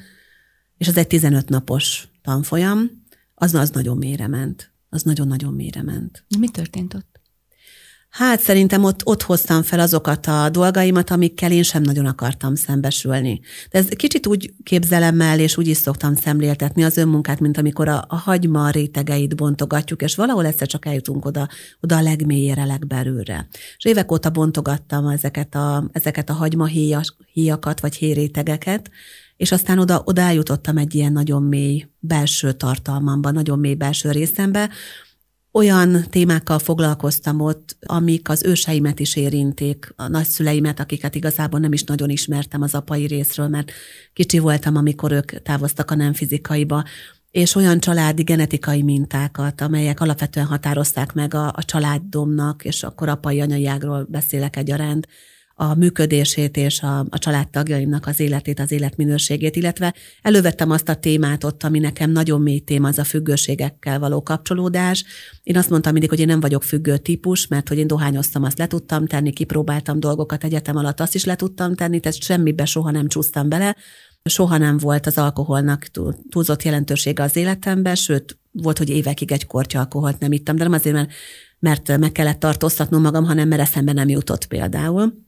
és 0.77 0.87
az 0.87 0.97
egy 0.97 1.07
15 1.07 1.49
napos 1.49 2.07
tanfolyam, 2.21 2.89
az, 3.35 3.53
az 3.53 3.69
nagyon 3.69 3.97
mélyre 3.97 4.27
ment. 4.27 4.73
Az 4.89 5.01
nagyon-nagyon 5.01 5.53
mélyre 5.53 5.81
ment. 5.81 6.25
Mi 6.39 6.49
történt 6.49 6.93
ott? 6.93 7.12
Hát 8.13 8.39
szerintem 8.41 8.83
ott, 8.83 9.05
ott 9.05 9.21
hoztam 9.21 9.63
fel 9.63 9.79
azokat 9.79 10.27
a 10.27 10.49
dolgaimat, 10.49 11.11
amikkel 11.11 11.51
én 11.51 11.63
sem 11.63 11.81
nagyon 11.81 12.05
akartam 12.05 12.55
szembesülni. 12.55 13.39
De 13.71 13.77
ez 13.77 13.87
kicsit 13.87 14.27
úgy 14.27 14.53
képzelem 14.63 15.21
el, 15.21 15.39
és 15.39 15.57
úgy 15.57 15.67
is 15.67 15.77
szoktam 15.77 16.15
szemléltetni 16.15 16.83
az 16.83 16.97
önmunkát, 16.97 17.39
mint 17.39 17.57
amikor 17.57 17.87
a, 17.87 18.05
a 18.07 18.15
hagyma 18.15 18.69
rétegeit 18.69 19.35
bontogatjuk, 19.35 20.01
és 20.01 20.15
valahol 20.15 20.45
egyszer 20.45 20.67
csak 20.67 20.85
eljutunk 20.85 21.25
oda, 21.25 21.47
oda 21.81 21.97
a 21.97 22.01
legmélyére, 22.01 22.65
legbelülre. 22.65 23.47
És 23.77 23.85
évek 23.85 24.11
óta 24.11 24.29
bontogattam 24.29 25.07
ezeket 25.07 25.55
a, 25.55 25.89
ezeket 25.91 26.29
a 26.29 26.33
hagyma 26.33 26.65
híjakat, 27.33 27.79
vagy 27.79 27.95
hérétegeket, 27.95 28.89
és 29.37 29.51
aztán 29.51 29.79
oda, 29.79 30.01
oda 30.05 30.21
eljutottam 30.21 30.77
egy 30.77 30.95
ilyen 30.95 31.11
nagyon 31.11 31.43
mély 31.43 31.87
belső 31.99 32.51
tartalmamba, 32.51 33.31
nagyon 33.31 33.59
mély 33.59 33.75
belső 33.75 34.11
részembe, 34.11 34.69
olyan 35.53 36.05
témákkal 36.09 36.59
foglalkoztam 36.59 37.39
ott, 37.39 37.77
amik 37.85 38.29
az 38.29 38.43
őseimet 38.43 38.99
is 38.99 39.15
érinték, 39.15 39.93
a 39.95 40.07
nagyszüleimet, 40.07 40.79
akiket 40.79 41.15
igazából 41.15 41.59
nem 41.59 41.73
is 41.73 41.83
nagyon 41.83 42.09
ismertem 42.09 42.61
az 42.61 42.73
apai 42.73 43.05
részről, 43.05 43.47
mert 43.47 43.71
kicsi 44.13 44.39
voltam, 44.39 44.75
amikor 44.75 45.11
ők 45.11 45.41
távoztak 45.41 45.91
a 45.91 45.95
nem 45.95 46.13
fizikaiba, 46.13 46.83
és 47.31 47.55
olyan 47.55 47.79
családi 47.79 48.23
genetikai 48.23 48.81
mintákat, 48.81 49.61
amelyek 49.61 49.99
alapvetően 49.99 50.45
határozták 50.45 51.13
meg 51.13 51.33
a, 51.33 51.47
a 51.47 51.63
családdomnak, 51.65 52.65
és 52.65 52.83
akkor 52.83 53.09
apai 53.09 53.41
anyai 53.41 53.67
ágról 53.67 54.07
beszélek 54.09 54.55
egyaránt, 54.55 55.07
a 55.69 55.75
működését 55.75 56.57
és 56.57 56.81
a, 56.81 56.99
a 57.09 57.17
családtagjaimnak 57.17 58.07
az 58.07 58.19
életét, 58.19 58.59
az 58.59 58.71
életminőségét, 58.71 59.55
illetve 59.55 59.93
elővettem 60.21 60.71
azt 60.71 60.89
a 60.89 60.95
témát 60.95 61.43
ott, 61.43 61.63
ami 61.63 61.79
nekem 61.79 62.11
nagyon 62.11 62.41
mély 62.41 62.59
téma, 62.59 62.87
az 62.87 62.97
a 62.97 63.03
függőségekkel 63.03 63.99
való 63.99 64.23
kapcsolódás. 64.23 65.03
Én 65.43 65.57
azt 65.57 65.69
mondtam 65.69 65.91
mindig, 65.91 66.09
hogy 66.09 66.19
én 66.19 66.27
nem 66.27 66.39
vagyok 66.39 66.63
függő 66.63 66.97
típus, 66.97 67.47
mert 67.47 67.67
hogy 67.67 67.77
én 67.77 67.87
dohányoztam, 67.87 68.43
azt 68.43 68.57
le 68.57 68.67
tudtam 68.67 69.07
tenni, 69.07 69.31
kipróbáltam 69.31 69.99
dolgokat 69.99 70.43
egyetem 70.43 70.75
alatt, 70.75 70.99
azt 70.99 71.15
is 71.15 71.23
le 71.25 71.35
tudtam 71.35 71.75
tenni, 71.75 71.99
tehát 71.99 72.21
semmibe 72.21 72.65
soha 72.65 72.91
nem 72.91 73.07
csúsztam 73.07 73.49
bele. 73.49 73.75
Soha 74.23 74.57
nem 74.57 74.77
volt 74.77 75.05
az 75.05 75.17
alkoholnak 75.17 75.87
túlzott 76.29 76.63
jelentősége 76.63 77.23
az 77.23 77.35
életemben, 77.35 77.95
sőt, 77.95 78.37
volt, 78.51 78.77
hogy 78.77 78.89
évekig 78.89 79.31
egy 79.31 79.45
kortya 79.45 79.79
alkoholt 79.79 80.19
nem 80.19 80.31
ittam, 80.31 80.55
de 80.55 80.63
nem 80.63 80.73
azért, 80.73 80.95
mert, 80.95 81.11
mert 81.59 81.97
meg 81.97 82.11
kellett 82.11 82.39
tartóztatnom 82.39 83.01
magam, 83.01 83.23
hanem 83.23 83.47
mert 83.47 83.61
eszembe 83.61 83.93
nem 83.93 84.09
jutott 84.09 84.45
például 84.45 85.22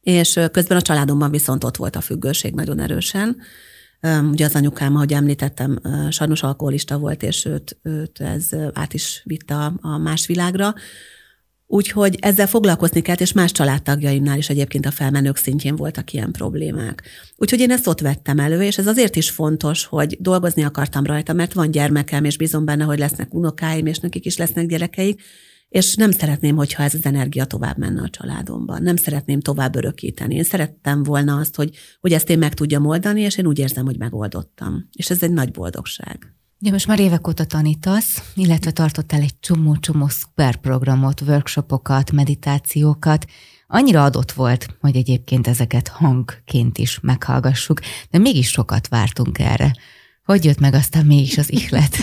és 0.00 0.40
közben 0.52 0.76
a 0.76 0.82
családomban 0.82 1.30
viszont 1.30 1.64
ott 1.64 1.76
volt 1.76 1.96
a 1.96 2.00
függőség 2.00 2.54
nagyon 2.54 2.78
erősen. 2.78 3.36
Ugye 4.30 4.44
az 4.44 4.54
anyukám, 4.54 4.94
ahogy 4.94 5.12
említettem, 5.12 5.78
sajnos 6.10 6.42
alkoholista 6.42 6.98
volt, 6.98 7.22
és 7.22 7.44
őt, 7.44 7.78
őt 7.82 8.20
ez 8.20 8.48
át 8.72 8.94
is 8.94 9.22
vitte 9.24 9.54
a, 9.80 9.98
más 9.98 10.26
világra. 10.26 10.74
Úgyhogy 11.66 12.16
ezzel 12.20 12.46
foglalkozni 12.46 13.00
kellett, 13.00 13.20
és 13.20 13.32
más 13.32 13.52
családtagjaimnál 13.52 14.38
is 14.38 14.48
egyébként 14.48 14.86
a 14.86 14.90
felmenők 14.90 15.36
szintjén 15.36 15.76
voltak 15.76 16.12
ilyen 16.12 16.32
problémák. 16.32 17.02
Úgyhogy 17.36 17.60
én 17.60 17.70
ezt 17.70 17.86
ott 17.86 18.00
vettem 18.00 18.38
elő, 18.38 18.62
és 18.62 18.78
ez 18.78 18.86
azért 18.86 19.16
is 19.16 19.30
fontos, 19.30 19.84
hogy 19.84 20.16
dolgozni 20.20 20.62
akartam 20.62 21.04
rajta, 21.04 21.32
mert 21.32 21.52
van 21.52 21.70
gyermekem, 21.70 22.24
és 22.24 22.36
bízom 22.36 22.64
benne, 22.64 22.84
hogy 22.84 22.98
lesznek 22.98 23.34
unokáim, 23.34 23.86
és 23.86 23.98
nekik 23.98 24.24
is 24.24 24.36
lesznek 24.36 24.66
gyerekeik, 24.66 25.22
és 25.70 25.94
nem 25.94 26.10
szeretném, 26.10 26.56
hogyha 26.56 26.82
ez 26.82 26.94
az 26.94 27.04
energia 27.04 27.44
tovább 27.44 27.78
menne 27.78 28.02
a 28.02 28.10
családomban. 28.10 28.82
Nem 28.82 28.96
szeretném 28.96 29.40
tovább 29.40 29.76
örökíteni. 29.76 30.34
Én 30.34 30.42
szerettem 30.42 31.02
volna 31.02 31.36
azt, 31.36 31.56
hogy, 31.56 31.76
hogy 32.00 32.12
ezt 32.12 32.30
én 32.30 32.38
meg 32.38 32.54
tudjam 32.54 32.86
oldani, 32.86 33.20
és 33.20 33.36
én 33.36 33.46
úgy 33.46 33.58
érzem, 33.58 33.84
hogy 33.84 33.98
megoldottam. 33.98 34.88
És 34.92 35.10
ez 35.10 35.22
egy 35.22 35.32
nagy 35.32 35.50
boldogság. 35.50 36.34
Ugye 36.60 36.70
most 36.70 36.86
már 36.86 37.00
évek 37.00 37.28
óta 37.28 37.44
tanítasz, 37.44 38.32
illetve 38.34 38.70
tartottál 38.70 39.20
egy 39.20 39.40
csomó-csomó 39.40 40.08
szuper 40.08 40.56
programot, 40.56 41.20
workshopokat, 41.20 42.12
meditációkat. 42.12 43.24
Annyira 43.66 44.04
adott 44.04 44.32
volt, 44.32 44.66
hogy 44.80 44.96
egyébként 44.96 45.46
ezeket 45.46 45.88
hangként 45.88 46.78
is 46.78 47.00
meghallgassuk, 47.00 47.80
de 48.10 48.18
mégis 48.18 48.48
sokat 48.48 48.88
vártunk 48.88 49.38
erre. 49.38 49.74
Hogy 50.24 50.44
jött 50.44 50.58
meg 50.58 50.74
aztán 50.74 51.06
mégis 51.06 51.38
az 51.38 51.52
ihlet? 51.52 51.96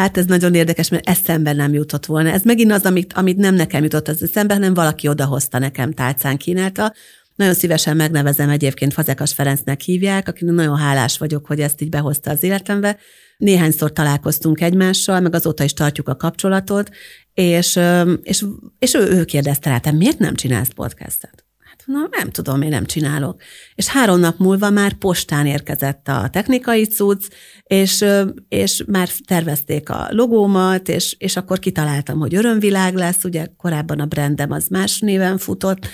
Hát 0.00 0.16
ez 0.16 0.26
nagyon 0.26 0.54
érdekes, 0.54 0.88
mert 0.88 1.08
eszembe 1.08 1.52
nem 1.52 1.72
jutott 1.72 2.06
volna. 2.06 2.30
Ez 2.30 2.42
megint 2.42 2.72
az, 2.72 2.82
amit, 2.82 3.12
amit 3.12 3.36
nem 3.36 3.54
nekem 3.54 3.82
jutott 3.82 4.08
az 4.08 4.22
eszembe, 4.22 4.54
hanem 4.54 4.74
valaki 4.74 5.08
odahozta 5.08 5.58
nekem 5.58 5.92
tálcán 5.92 6.36
kínálta. 6.36 6.92
Nagyon 7.34 7.54
szívesen 7.54 7.96
megnevezem 7.96 8.48
egyébként 8.48 8.92
Fazekas 8.92 9.32
Ferencnek 9.32 9.80
hívják, 9.80 10.28
akinek 10.28 10.54
nagyon 10.54 10.76
hálás 10.76 11.18
vagyok, 11.18 11.46
hogy 11.46 11.60
ezt 11.60 11.80
így 11.80 11.88
behozta 11.88 12.30
az 12.30 12.42
életembe. 12.42 12.98
Néhányszor 13.36 13.92
találkoztunk 13.92 14.60
egymással, 14.60 15.20
meg 15.20 15.34
azóta 15.34 15.64
is 15.64 15.72
tartjuk 15.72 16.08
a 16.08 16.16
kapcsolatot, 16.16 16.90
és, 17.34 17.78
és, 18.22 18.44
és 18.78 18.94
ő, 18.94 19.00
ő 19.00 19.24
kérdezte 19.24 19.70
rá, 19.70 19.78
te 19.78 19.92
miért 19.92 20.18
nem 20.18 20.34
csinálsz 20.34 20.72
podcastet? 20.74 21.49
Hát 21.80 21.86
na, 21.86 22.08
nem 22.18 22.30
tudom, 22.30 22.62
én 22.62 22.68
nem 22.68 22.84
csinálok. 22.84 23.42
És 23.74 23.86
három 23.86 24.20
nap 24.20 24.38
múlva 24.38 24.70
már 24.70 24.92
postán 24.92 25.46
érkezett 25.46 26.08
a 26.08 26.28
technikai 26.32 26.84
cucc, 26.84 27.24
és, 27.62 28.04
és 28.48 28.84
már 28.86 29.08
tervezték 29.24 29.88
a 29.88 30.08
logómat, 30.10 30.88
és, 30.88 31.14
és 31.18 31.36
akkor 31.36 31.58
kitaláltam, 31.58 32.18
hogy 32.18 32.34
örömvilág 32.34 32.94
lesz, 32.94 33.24
ugye 33.24 33.46
korábban 33.56 34.00
a 34.00 34.06
brandem 34.06 34.50
az 34.50 34.68
más 34.68 34.98
néven 34.98 35.38
futott, 35.38 35.86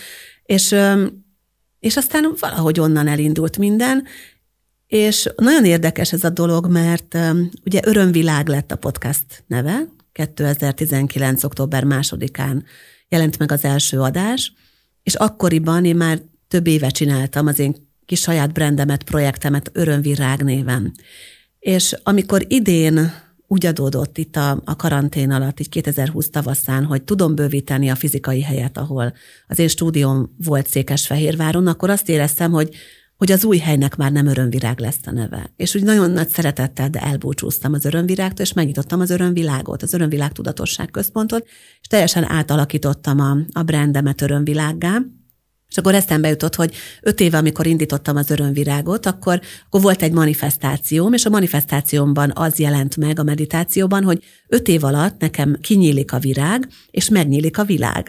és, 0.42 0.75
és 1.81 1.96
aztán 1.96 2.35
valahogy 2.40 2.81
onnan 2.81 3.09
elindult 3.09 3.59
minden, 3.59 4.05
és 4.87 5.29
nagyon 5.37 5.64
érdekes 5.64 6.12
ez 6.12 6.25
a 6.25 6.31
dolog, 6.31 6.66
mert 6.66 7.18
ugye 7.64 7.81
Örömvilág 7.85 8.49
lett 8.49 8.72
a 8.72 8.76
podcast 8.76 9.45
neve, 9.47 9.82
2019. 10.12 11.45
október 11.45 11.84
másodikán 11.84 12.64
jelent 13.09 13.39
meg 13.39 13.53
az 13.53 13.64
első 13.64 14.01
adás, 14.01 14.53
és 15.07 15.14
akkoriban 15.14 15.84
én 15.84 15.96
már 15.96 16.22
több 16.48 16.66
éve 16.66 16.88
csináltam 16.88 17.46
az 17.46 17.59
én 17.59 17.74
kis 18.07 18.20
saját 18.20 18.52
brandemet, 18.52 19.02
projektemet 19.02 19.70
Örömvirág 19.72 20.42
néven. 20.42 20.94
És 21.59 21.96
amikor 22.02 22.44
idén 22.48 23.12
úgy 23.46 23.66
adódott 23.66 24.18
itt 24.18 24.36
a, 24.36 24.62
a 24.64 24.76
karantén 24.76 25.30
alatt, 25.30 25.61
így 25.61 25.68
2020 25.68 26.30
tavaszán, 26.30 26.84
hogy 26.84 27.02
tudom 27.02 27.34
bővíteni 27.34 27.88
a 27.88 27.94
fizikai 27.94 28.42
helyet, 28.42 28.78
ahol 28.78 29.14
az 29.46 29.59
én 29.59 29.68
stúdióm 29.68 30.34
volt 30.44 30.66
Székesfehérváron, 30.66 31.66
akkor 31.66 31.90
azt 31.90 32.09
éreztem, 32.09 32.50
hogy 32.50 32.74
hogy 33.16 33.32
az 33.32 33.44
új 33.44 33.58
helynek 33.58 33.96
már 33.96 34.12
nem 34.12 34.26
örömvirág 34.26 34.80
lesz 34.80 35.06
a 35.06 35.10
neve. 35.10 35.52
És 35.56 35.74
úgy 35.74 35.82
nagyon 35.82 36.10
nagy 36.10 36.28
szeretettel, 36.28 36.88
de 36.88 37.00
elbúcsúztam 37.00 37.72
az 37.72 37.84
örömvirágtól, 37.84 38.44
és 38.44 38.52
megnyitottam 38.52 39.00
az 39.00 39.10
örömvilágot, 39.10 39.82
az 39.82 39.94
örömvilág 39.94 40.32
tudatosság 40.32 40.90
központot, 40.90 41.46
és 41.80 41.86
teljesen 41.86 42.30
átalakítottam 42.30 43.20
a, 43.20 43.36
a 43.52 43.62
brandemet 43.62 44.20
örömvilággá, 44.22 44.98
és 45.68 45.76
akkor 45.76 45.94
eszembe 45.94 46.28
jutott, 46.28 46.54
hogy 46.54 46.74
öt 47.02 47.20
éve, 47.20 47.38
amikor 47.38 47.66
indítottam 47.66 48.16
az 48.16 48.30
örömvirágot, 48.30 49.06
akkor, 49.06 49.40
akkor 49.66 49.80
volt 49.80 50.02
egy 50.02 50.12
manifestációm, 50.12 51.12
és 51.12 51.24
a 51.24 51.30
manifestációmban 51.30 52.32
az 52.34 52.58
jelent 52.58 52.96
meg 52.96 53.18
a 53.18 53.22
meditációban, 53.22 54.04
hogy 54.04 54.22
öt 54.48 54.68
év 54.68 54.84
alatt 54.84 55.20
nekem 55.20 55.56
kinyílik 55.60 56.12
a 56.12 56.18
virág, 56.18 56.68
és 56.90 57.08
megnyílik 57.08 57.58
a 57.58 57.64
világ. 57.64 58.08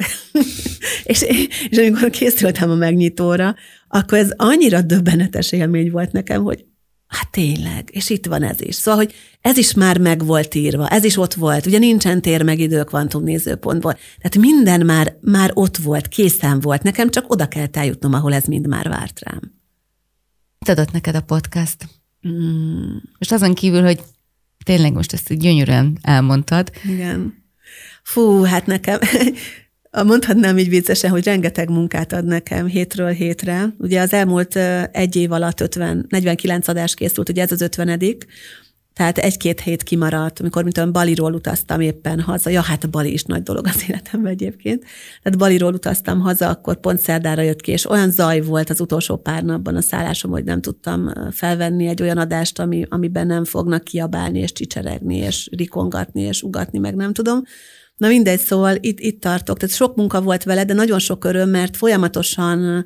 és, 1.03 1.25
és 1.69 1.77
amikor 1.77 2.09
készültem 2.09 2.69
a 2.69 2.75
megnyitóra, 2.75 3.55
akkor 3.87 4.17
ez 4.17 4.31
annyira 4.35 4.81
döbbenetes 4.81 5.51
élmény 5.51 5.91
volt 5.91 6.11
nekem, 6.11 6.43
hogy 6.43 6.65
Hát 7.07 7.31
tényleg, 7.31 7.89
és 7.91 8.09
itt 8.09 8.25
van 8.25 8.43
ez 8.43 8.61
is. 8.61 8.75
Szóval, 8.75 9.03
hogy 9.03 9.13
ez 9.41 9.57
is 9.57 9.73
már 9.73 9.97
meg 9.97 10.25
volt 10.25 10.55
írva, 10.55 10.87
ez 10.87 11.03
is 11.03 11.17
ott 11.17 11.33
volt, 11.33 11.65
ugye 11.65 11.77
nincsen 11.77 12.21
tér 12.21 12.43
meg 12.43 12.59
idő 12.59 12.83
kvantum 12.83 13.23
nézőpontból. 13.23 13.93
Tehát 13.93 14.37
minden 14.37 14.85
már, 14.85 15.17
már 15.21 15.51
ott 15.53 15.77
volt, 15.77 16.07
készen 16.07 16.59
volt, 16.59 16.83
nekem 16.83 17.09
csak 17.09 17.31
oda 17.31 17.47
kell 17.47 17.67
eljutnom, 17.71 18.13
ahol 18.13 18.33
ez 18.33 18.43
mind 18.43 18.67
már 18.67 18.89
várt 18.89 19.19
rám. 19.19 19.41
Mit 20.59 20.69
adott 20.69 20.91
neked 20.91 21.15
a 21.15 21.21
podcast? 21.21 21.87
Mm. 22.27 22.95
Most 23.17 23.31
azon 23.31 23.53
kívül, 23.53 23.83
hogy 23.83 23.99
tényleg 24.63 24.93
most 24.93 25.13
ezt 25.13 25.39
gyönyörűen 25.39 25.97
elmondtad. 26.01 26.71
Igen. 26.83 27.45
Fú, 28.03 28.41
hát 28.41 28.65
nekem 28.65 28.99
Mondhatnám 30.03 30.57
így 30.57 30.69
viccesen, 30.69 31.09
hogy 31.09 31.23
rengeteg 31.23 31.69
munkát 31.69 32.13
ad 32.13 32.25
nekem 32.25 32.65
hétről 32.65 33.09
hétre. 33.09 33.73
Ugye 33.77 34.01
az 34.01 34.13
elmúlt 34.13 34.55
egy 34.91 35.15
év 35.15 35.31
alatt 35.31 35.61
50, 35.61 36.05
49 36.09 36.67
adás 36.67 36.93
készült, 36.93 37.29
ugye 37.29 37.41
ez 37.41 37.51
az 37.51 37.61
50 37.61 37.99
tehát 38.97 39.17
egy-két 39.17 39.61
hét 39.61 39.83
kimaradt, 39.83 40.39
amikor 40.39 40.63
mint 40.63 40.77
olyan 40.77 40.91
Baliról 40.91 41.33
utaztam 41.33 41.79
éppen 41.79 42.19
haza. 42.19 42.49
Ja, 42.49 42.61
hát 42.61 42.83
a 42.83 42.87
Bali 42.87 43.13
is 43.13 43.23
nagy 43.23 43.43
dolog 43.43 43.67
az 43.67 43.83
életemben 43.87 44.31
egyébként. 44.31 44.83
Tehát 45.23 45.37
Baliról 45.37 45.73
utaztam 45.73 46.19
haza, 46.19 46.49
akkor 46.49 46.79
pont 46.79 46.99
szerdára 46.99 47.41
jött 47.41 47.61
ki, 47.61 47.71
és 47.71 47.89
olyan 47.89 48.11
zaj 48.11 48.41
volt 48.41 48.69
az 48.69 48.79
utolsó 48.79 49.17
pár 49.17 49.43
napban 49.43 49.75
a 49.75 49.81
szállásom, 49.81 50.31
hogy 50.31 50.43
nem 50.43 50.61
tudtam 50.61 51.13
felvenni 51.31 51.87
egy 51.87 52.01
olyan 52.01 52.17
adást, 52.17 52.59
ami, 52.59 52.85
amiben 52.89 53.27
nem 53.27 53.45
fognak 53.45 53.83
kiabálni, 53.83 54.39
és 54.39 54.51
csicseregni, 54.51 55.17
és 55.17 55.49
rikongatni, 55.51 56.21
és 56.21 56.41
ugatni, 56.41 56.79
meg 56.79 56.95
nem 56.95 57.13
tudom. 57.13 57.41
Na 57.97 58.07
mindegy, 58.07 58.39
szóval 58.39 58.77
itt, 58.79 58.99
itt 58.99 59.21
tartok. 59.21 59.57
Tehát 59.57 59.75
sok 59.75 59.95
munka 59.95 60.21
volt 60.21 60.43
vele, 60.43 60.65
de 60.65 60.73
nagyon 60.73 60.99
sok 60.99 61.23
öröm, 61.25 61.49
mert 61.49 61.77
folyamatosan 61.77 62.85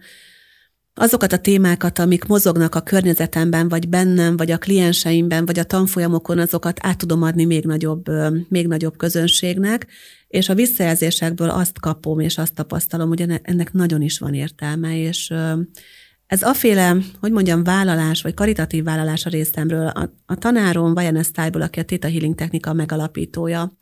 azokat 0.94 1.34
a 1.34 1.38
témákat, 1.38 2.00
amik 2.00 2.26
mozognak 2.26 2.76
a 2.76 2.82
környezetemben, 2.82 3.70
vagy 3.70 3.90
bennem, 3.90 4.38
vagy 4.38 4.52
a 4.52 4.58
klienseimben, 4.58 5.46
vagy 5.46 5.60
a 5.60 5.64
tanfolyamokon, 5.64 6.40
azokat 6.40 6.80
át 6.82 6.98
tudom 6.98 7.22
adni 7.22 7.46
még 7.46 7.66
nagyobb, 7.66 8.04
még 8.50 8.68
nagyobb 8.68 8.98
közönségnek, 8.98 9.88
és 10.28 10.50
a 10.50 10.56
visszajelzésekből 10.56 11.50
azt 11.50 11.80
kapom, 11.80 12.20
és 12.20 12.38
azt 12.38 12.54
tapasztalom, 12.54 13.08
hogy 13.08 13.22
ennek 13.42 13.74
nagyon 13.74 14.02
is 14.02 14.20
van 14.20 14.34
értelme, 14.34 14.98
és 14.98 15.34
ez 16.28 16.44
aféle, 16.44 16.98
hogy 17.20 17.32
mondjam, 17.32 17.64
vállalás, 17.64 18.22
vagy 18.22 18.34
karitatív 18.34 18.84
vállalás 18.84 19.26
a 19.26 19.30
részemről. 19.30 19.88
A, 19.88 20.14
a 20.26 20.36
tanárom, 20.36 20.94
Vajan 20.94 21.24
Style-ból, 21.24 21.62
aki 21.62 21.80
a 21.80 21.86
Theta 21.86 22.08
Healing 22.08 22.36
technika 22.36 22.74
megalapítója, 22.74 23.78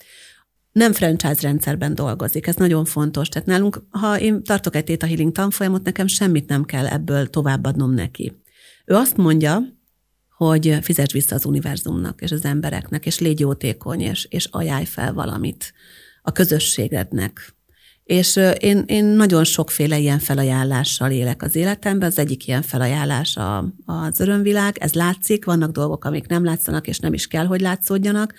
nem 0.79 0.93
franchise 0.93 1.41
rendszerben 1.41 1.95
dolgozik. 1.95 2.47
Ez 2.47 2.55
nagyon 2.55 2.85
fontos. 2.85 3.29
Tehát 3.29 3.47
nálunk, 3.47 3.81
ha 3.89 4.19
én 4.19 4.43
tartok 4.43 4.75
egy 4.75 4.83
Theta 4.83 5.05
Healing 5.05 5.31
tanfolyamot, 5.31 5.83
nekem 5.83 6.07
semmit 6.07 6.47
nem 6.47 6.63
kell 6.65 6.87
ebből 6.87 7.29
továbbadnom 7.29 7.93
neki. 7.93 8.41
Ő 8.85 8.95
azt 8.95 9.17
mondja, 9.17 9.63
hogy 10.37 10.77
fizes 10.81 11.11
vissza 11.11 11.35
az 11.35 11.45
univerzumnak 11.45 12.21
és 12.21 12.31
az 12.31 12.45
embereknek, 12.45 13.05
és 13.05 13.19
légy 13.19 13.39
jótékony, 13.39 14.01
és, 14.01 14.27
és 14.29 14.45
ajánlj 14.51 14.85
fel 14.85 15.13
valamit 15.13 15.73
a 16.21 16.31
közösségednek. 16.31 17.55
És 18.03 18.39
én, 18.59 18.83
én 18.87 19.05
nagyon 19.05 19.43
sokféle 19.43 19.97
ilyen 19.97 20.19
felajánlással 20.19 21.11
élek 21.11 21.43
az 21.43 21.55
életemben. 21.55 22.09
Az 22.09 22.19
egyik 22.19 22.47
ilyen 22.47 22.61
felajánlás 22.61 23.37
a, 23.37 23.73
az 23.85 24.19
örömvilág, 24.19 24.77
ez 24.77 24.93
látszik, 24.93 25.45
vannak 25.45 25.71
dolgok, 25.71 26.05
amik 26.05 26.27
nem 26.27 26.43
látszanak, 26.43 26.87
és 26.87 26.99
nem 26.99 27.13
is 27.13 27.27
kell, 27.27 27.45
hogy 27.45 27.61
látszódjanak, 27.61 28.33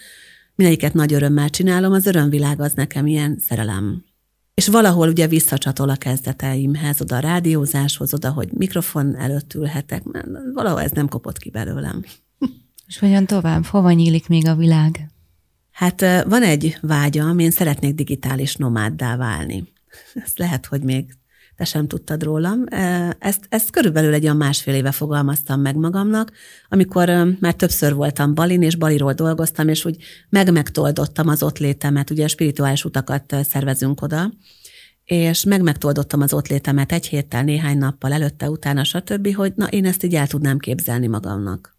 mindegyiket 0.54 0.94
nagy 0.94 1.12
örömmel 1.12 1.50
csinálom, 1.50 1.92
az 1.92 2.06
örömvilág 2.06 2.60
az 2.60 2.72
nekem 2.72 3.06
ilyen 3.06 3.38
szerelem. 3.38 4.04
És 4.54 4.68
valahol 4.68 5.08
ugye 5.08 5.26
visszacsatol 5.26 5.88
a 5.88 5.96
kezdeteimhez, 5.96 7.00
oda 7.00 7.16
a 7.16 7.20
rádiózáshoz, 7.20 8.14
oda, 8.14 8.30
hogy 8.30 8.48
mikrofon 8.52 9.16
előtt 9.16 9.54
ülhetek, 9.54 10.02
mert 10.02 10.26
valahol 10.54 10.80
ez 10.80 10.90
nem 10.90 11.08
kopott 11.08 11.38
ki 11.38 11.50
belőlem. 11.50 12.04
És 12.86 12.98
hogyan 12.98 13.26
tovább? 13.26 13.64
Hova 13.64 13.92
nyílik 13.92 14.28
még 14.28 14.46
a 14.46 14.54
világ? 14.54 15.10
Hát 15.70 16.00
van 16.24 16.42
egy 16.42 16.78
vágyam, 16.80 17.38
én 17.38 17.50
szeretnék 17.50 17.94
digitális 17.94 18.56
nomáddá 18.56 19.16
válni. 19.16 19.72
Ez 20.14 20.32
lehet, 20.36 20.66
hogy 20.66 20.82
még 20.82 21.14
te 21.60 21.66
sem 21.66 21.86
tudtad 21.86 22.22
rólam. 22.22 22.64
Ezt, 23.18 23.46
ezt 23.48 23.70
körülbelül 23.70 24.12
egy 24.12 24.22
olyan 24.22 24.36
másfél 24.36 24.74
éve 24.74 24.92
fogalmaztam 24.92 25.60
meg 25.60 25.76
magamnak, 25.76 26.32
amikor 26.68 27.36
már 27.40 27.54
többször 27.54 27.94
voltam 27.94 28.34
Balin, 28.34 28.62
és 28.62 28.76
Baliról 28.76 29.12
dolgoztam, 29.12 29.68
és 29.68 29.84
úgy 29.84 29.96
meg-megtoldottam 30.28 31.28
az 31.28 31.42
ott 31.42 31.58
létemet, 31.58 32.10
ugye 32.10 32.28
spirituális 32.28 32.84
utakat 32.84 33.36
szervezünk 33.42 34.02
oda, 34.02 34.32
és 35.04 35.44
meg-megtoldottam 35.44 36.20
az 36.20 36.32
ott 36.32 36.48
létemet 36.48 36.92
egy 36.92 37.06
héttel, 37.06 37.42
néhány 37.42 37.78
nappal 37.78 38.12
előtte, 38.12 38.50
utána, 38.50 38.84
stb., 38.84 39.34
hogy 39.34 39.52
na, 39.56 39.66
én 39.66 39.84
ezt 39.84 40.04
így 40.04 40.14
el 40.14 40.26
tudnám 40.26 40.58
képzelni 40.58 41.06
magamnak 41.06 41.78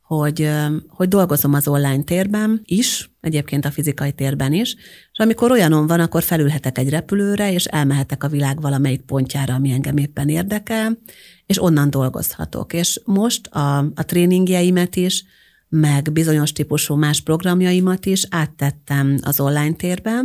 hogy, 0.00 0.50
hogy 0.88 1.08
dolgozom 1.08 1.54
az 1.54 1.68
online 1.68 2.02
térben 2.02 2.60
is, 2.64 3.09
egyébként 3.20 3.64
a 3.64 3.70
fizikai 3.70 4.12
térben 4.12 4.52
is, 4.52 4.74
és 5.12 5.18
amikor 5.18 5.50
olyanon 5.50 5.86
van, 5.86 6.00
akkor 6.00 6.22
felülhetek 6.22 6.78
egy 6.78 6.88
repülőre, 6.88 7.52
és 7.52 7.64
elmehetek 7.64 8.24
a 8.24 8.28
világ 8.28 8.60
valamelyik 8.60 9.00
pontjára, 9.00 9.54
ami 9.54 9.70
engem 9.70 9.96
éppen 9.96 10.28
érdekel, 10.28 10.98
és 11.46 11.62
onnan 11.62 11.90
dolgozhatok. 11.90 12.72
És 12.72 13.00
most 13.04 13.46
a, 13.46 13.78
a 13.78 14.04
tréningjeimet 14.04 14.96
is, 14.96 15.24
meg 15.68 16.12
bizonyos 16.12 16.52
típusú 16.52 16.94
más 16.94 17.20
programjaimat 17.20 18.06
is 18.06 18.26
áttettem 18.30 19.18
az 19.22 19.40
online 19.40 19.72
térbe. 19.72 20.22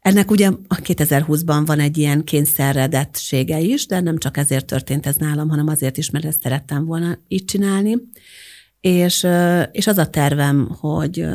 Ennek 0.00 0.30
ugye 0.30 0.48
a 0.66 0.76
2020-ban 0.76 1.62
van 1.66 1.80
egy 1.80 1.98
ilyen 1.98 2.24
kényszerredettsége 2.24 3.60
is, 3.60 3.86
de 3.86 4.00
nem 4.00 4.18
csak 4.18 4.36
ezért 4.36 4.66
történt 4.66 5.06
ez 5.06 5.16
nálam, 5.16 5.48
hanem 5.48 5.68
azért 5.68 5.96
is, 5.96 6.10
mert 6.10 6.24
ezt 6.24 6.42
szerettem 6.42 6.84
volna 6.84 7.18
így 7.28 7.44
csinálni. 7.44 7.96
És, 8.80 9.26
és 9.72 9.86
az 9.86 9.98
a 9.98 10.10
tervem, 10.10 10.68
hogy, 10.80 11.26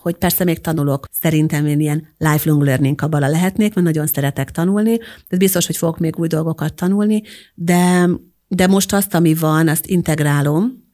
hogy 0.00 0.14
persze 0.14 0.44
még 0.44 0.60
tanulok, 0.60 1.06
szerintem 1.10 1.66
én 1.66 1.80
ilyen 1.80 2.06
lifelong 2.18 2.62
learning 2.62 2.94
kabala 2.94 3.28
lehetnék, 3.28 3.74
mert 3.74 3.86
nagyon 3.86 4.06
szeretek 4.06 4.50
tanulni, 4.50 4.98
de 5.28 5.36
biztos, 5.36 5.66
hogy 5.66 5.76
fogok 5.76 5.98
még 5.98 6.18
új 6.18 6.28
dolgokat 6.28 6.74
tanulni, 6.74 7.22
de, 7.54 8.08
de 8.48 8.66
most 8.66 8.92
azt, 8.92 9.14
ami 9.14 9.34
van, 9.34 9.68
azt 9.68 9.86
integrálom, 9.86 10.88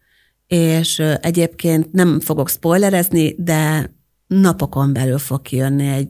és 0.46 0.98
egyébként 1.20 1.92
nem 1.92 2.20
fogok 2.20 2.48
spoilerezni, 2.48 3.34
de 3.38 3.90
napokon 4.26 4.92
belül 4.92 5.18
fog 5.18 5.42
kijönni 5.42 5.88
egy 5.88 6.08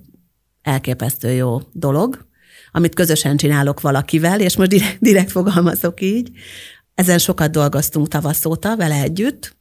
elképesztő 0.63 1.31
jó 1.31 1.61
dolog, 1.73 2.27
amit 2.73 2.95
közösen 2.95 3.37
csinálok 3.37 3.81
valakivel, 3.81 4.41
és 4.41 4.57
most 4.57 4.71
direkt, 4.71 5.01
direkt 5.01 5.31
fogalmazok 5.31 6.01
így. 6.01 6.31
Ezen 6.95 7.19
sokat 7.19 7.51
dolgoztunk 7.51 8.09
tavasz 8.09 8.45
óta 8.45 8.77
vele 8.77 9.03
együtt, 9.03 9.57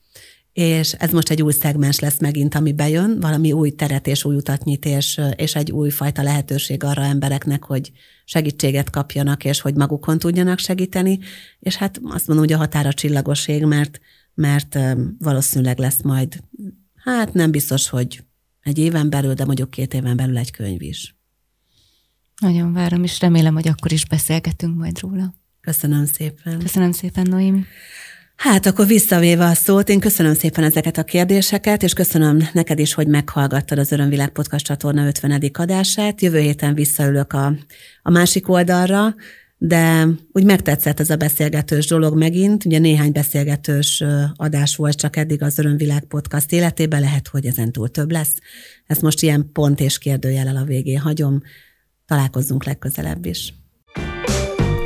és 0.55 0.91
ez 0.91 1.11
most 1.11 1.29
egy 1.29 1.41
új 1.41 1.51
szegmens 1.51 1.99
lesz 1.99 2.19
megint, 2.19 2.55
ami 2.55 2.73
bejön, 2.73 3.19
valami 3.19 3.51
új 3.51 3.71
teret 3.71 4.07
és 4.07 4.25
új 4.25 4.35
utat 4.35 4.63
nyit, 4.63 4.85
és, 4.85 5.21
és 5.35 5.55
egy 5.55 5.71
új 5.71 5.89
fajta 5.89 6.23
lehetőség 6.23 6.83
arra 6.83 7.01
embereknek, 7.01 7.63
hogy 7.63 7.91
segítséget 8.25 8.89
kapjanak, 8.89 9.43
és 9.43 9.61
hogy 9.61 9.75
magukon 9.75 10.19
tudjanak 10.19 10.59
segíteni, 10.59 11.19
és 11.59 11.75
hát 11.75 11.99
azt 12.03 12.27
mondom, 12.27 12.45
hogy 12.45 12.53
a 12.53 12.57
határa 12.57 12.93
csillagoség, 12.93 13.65
mert, 13.65 13.99
mert 14.33 14.77
valószínűleg 15.19 15.77
lesz 15.77 16.01
majd, 16.01 16.39
hát 16.95 17.33
nem 17.33 17.51
biztos, 17.51 17.89
hogy 17.89 18.23
egy 18.61 18.77
éven 18.77 19.09
belül, 19.09 19.33
de 19.33 19.45
mondjuk 19.45 19.69
két 19.69 19.93
éven 19.93 20.15
belül 20.15 20.37
egy 20.37 20.51
könyv 20.51 20.81
is. 20.81 21.15
Nagyon 22.41 22.73
várom, 22.73 23.03
és 23.03 23.19
remélem, 23.19 23.53
hogy 23.53 23.67
akkor 23.67 23.91
is 23.91 24.05
beszélgetünk 24.05 24.77
majd 24.77 24.99
róla. 24.99 25.33
Köszönöm 25.61 26.05
szépen. 26.05 26.59
Köszönöm 26.59 26.91
szépen, 26.91 27.25
Noémi. 27.29 27.63
Hát 28.35 28.65
akkor 28.65 28.87
visszavéve 28.87 29.45
a 29.45 29.53
szót, 29.53 29.89
én 29.89 29.99
köszönöm 29.99 30.33
szépen 30.33 30.63
ezeket 30.63 30.97
a 30.97 31.03
kérdéseket, 31.03 31.83
és 31.83 31.93
köszönöm 31.93 32.47
neked 32.53 32.79
is, 32.79 32.93
hogy 32.93 33.07
meghallgattad 33.07 33.77
az 33.77 33.91
Örömvilág 33.91 34.29
Podcast 34.29 34.65
csatorna 34.65 35.07
50. 35.07 35.41
adását. 35.53 36.21
Jövő 36.21 36.39
héten 36.39 36.73
visszaülök 36.73 37.33
a, 37.33 37.53
a 38.01 38.09
másik 38.09 38.49
oldalra, 38.49 39.15
de 39.57 40.07
úgy 40.31 40.43
megtetszett 40.43 40.99
ez 40.99 41.09
a 41.09 41.15
beszélgetős 41.15 41.87
dolog 41.87 42.17
megint. 42.17 42.65
Ugye 42.65 42.79
néhány 42.79 43.11
beszélgetős 43.11 44.03
adás 44.35 44.75
volt 44.75 44.95
csak 44.95 45.15
eddig 45.15 45.41
az 45.41 45.59
Örömvilág 45.59 46.03
Podcast 46.03 46.51
életében, 46.51 46.99
lehet, 46.99 47.27
hogy 47.27 47.45
ezen 47.45 47.71
túl 47.71 47.89
több 47.89 48.11
lesz. 48.11 48.35
Ezt 48.85 49.01
most 49.01 49.21
ilyen 49.21 49.49
pont 49.53 49.79
és 49.79 49.97
kérdőjelel 49.97 50.55
a 50.55 50.63
végén 50.63 50.99
hagyom. 50.99 51.41
Találkozzunk 52.05 52.65
legközelebb 52.65 53.25
is. 53.25 53.53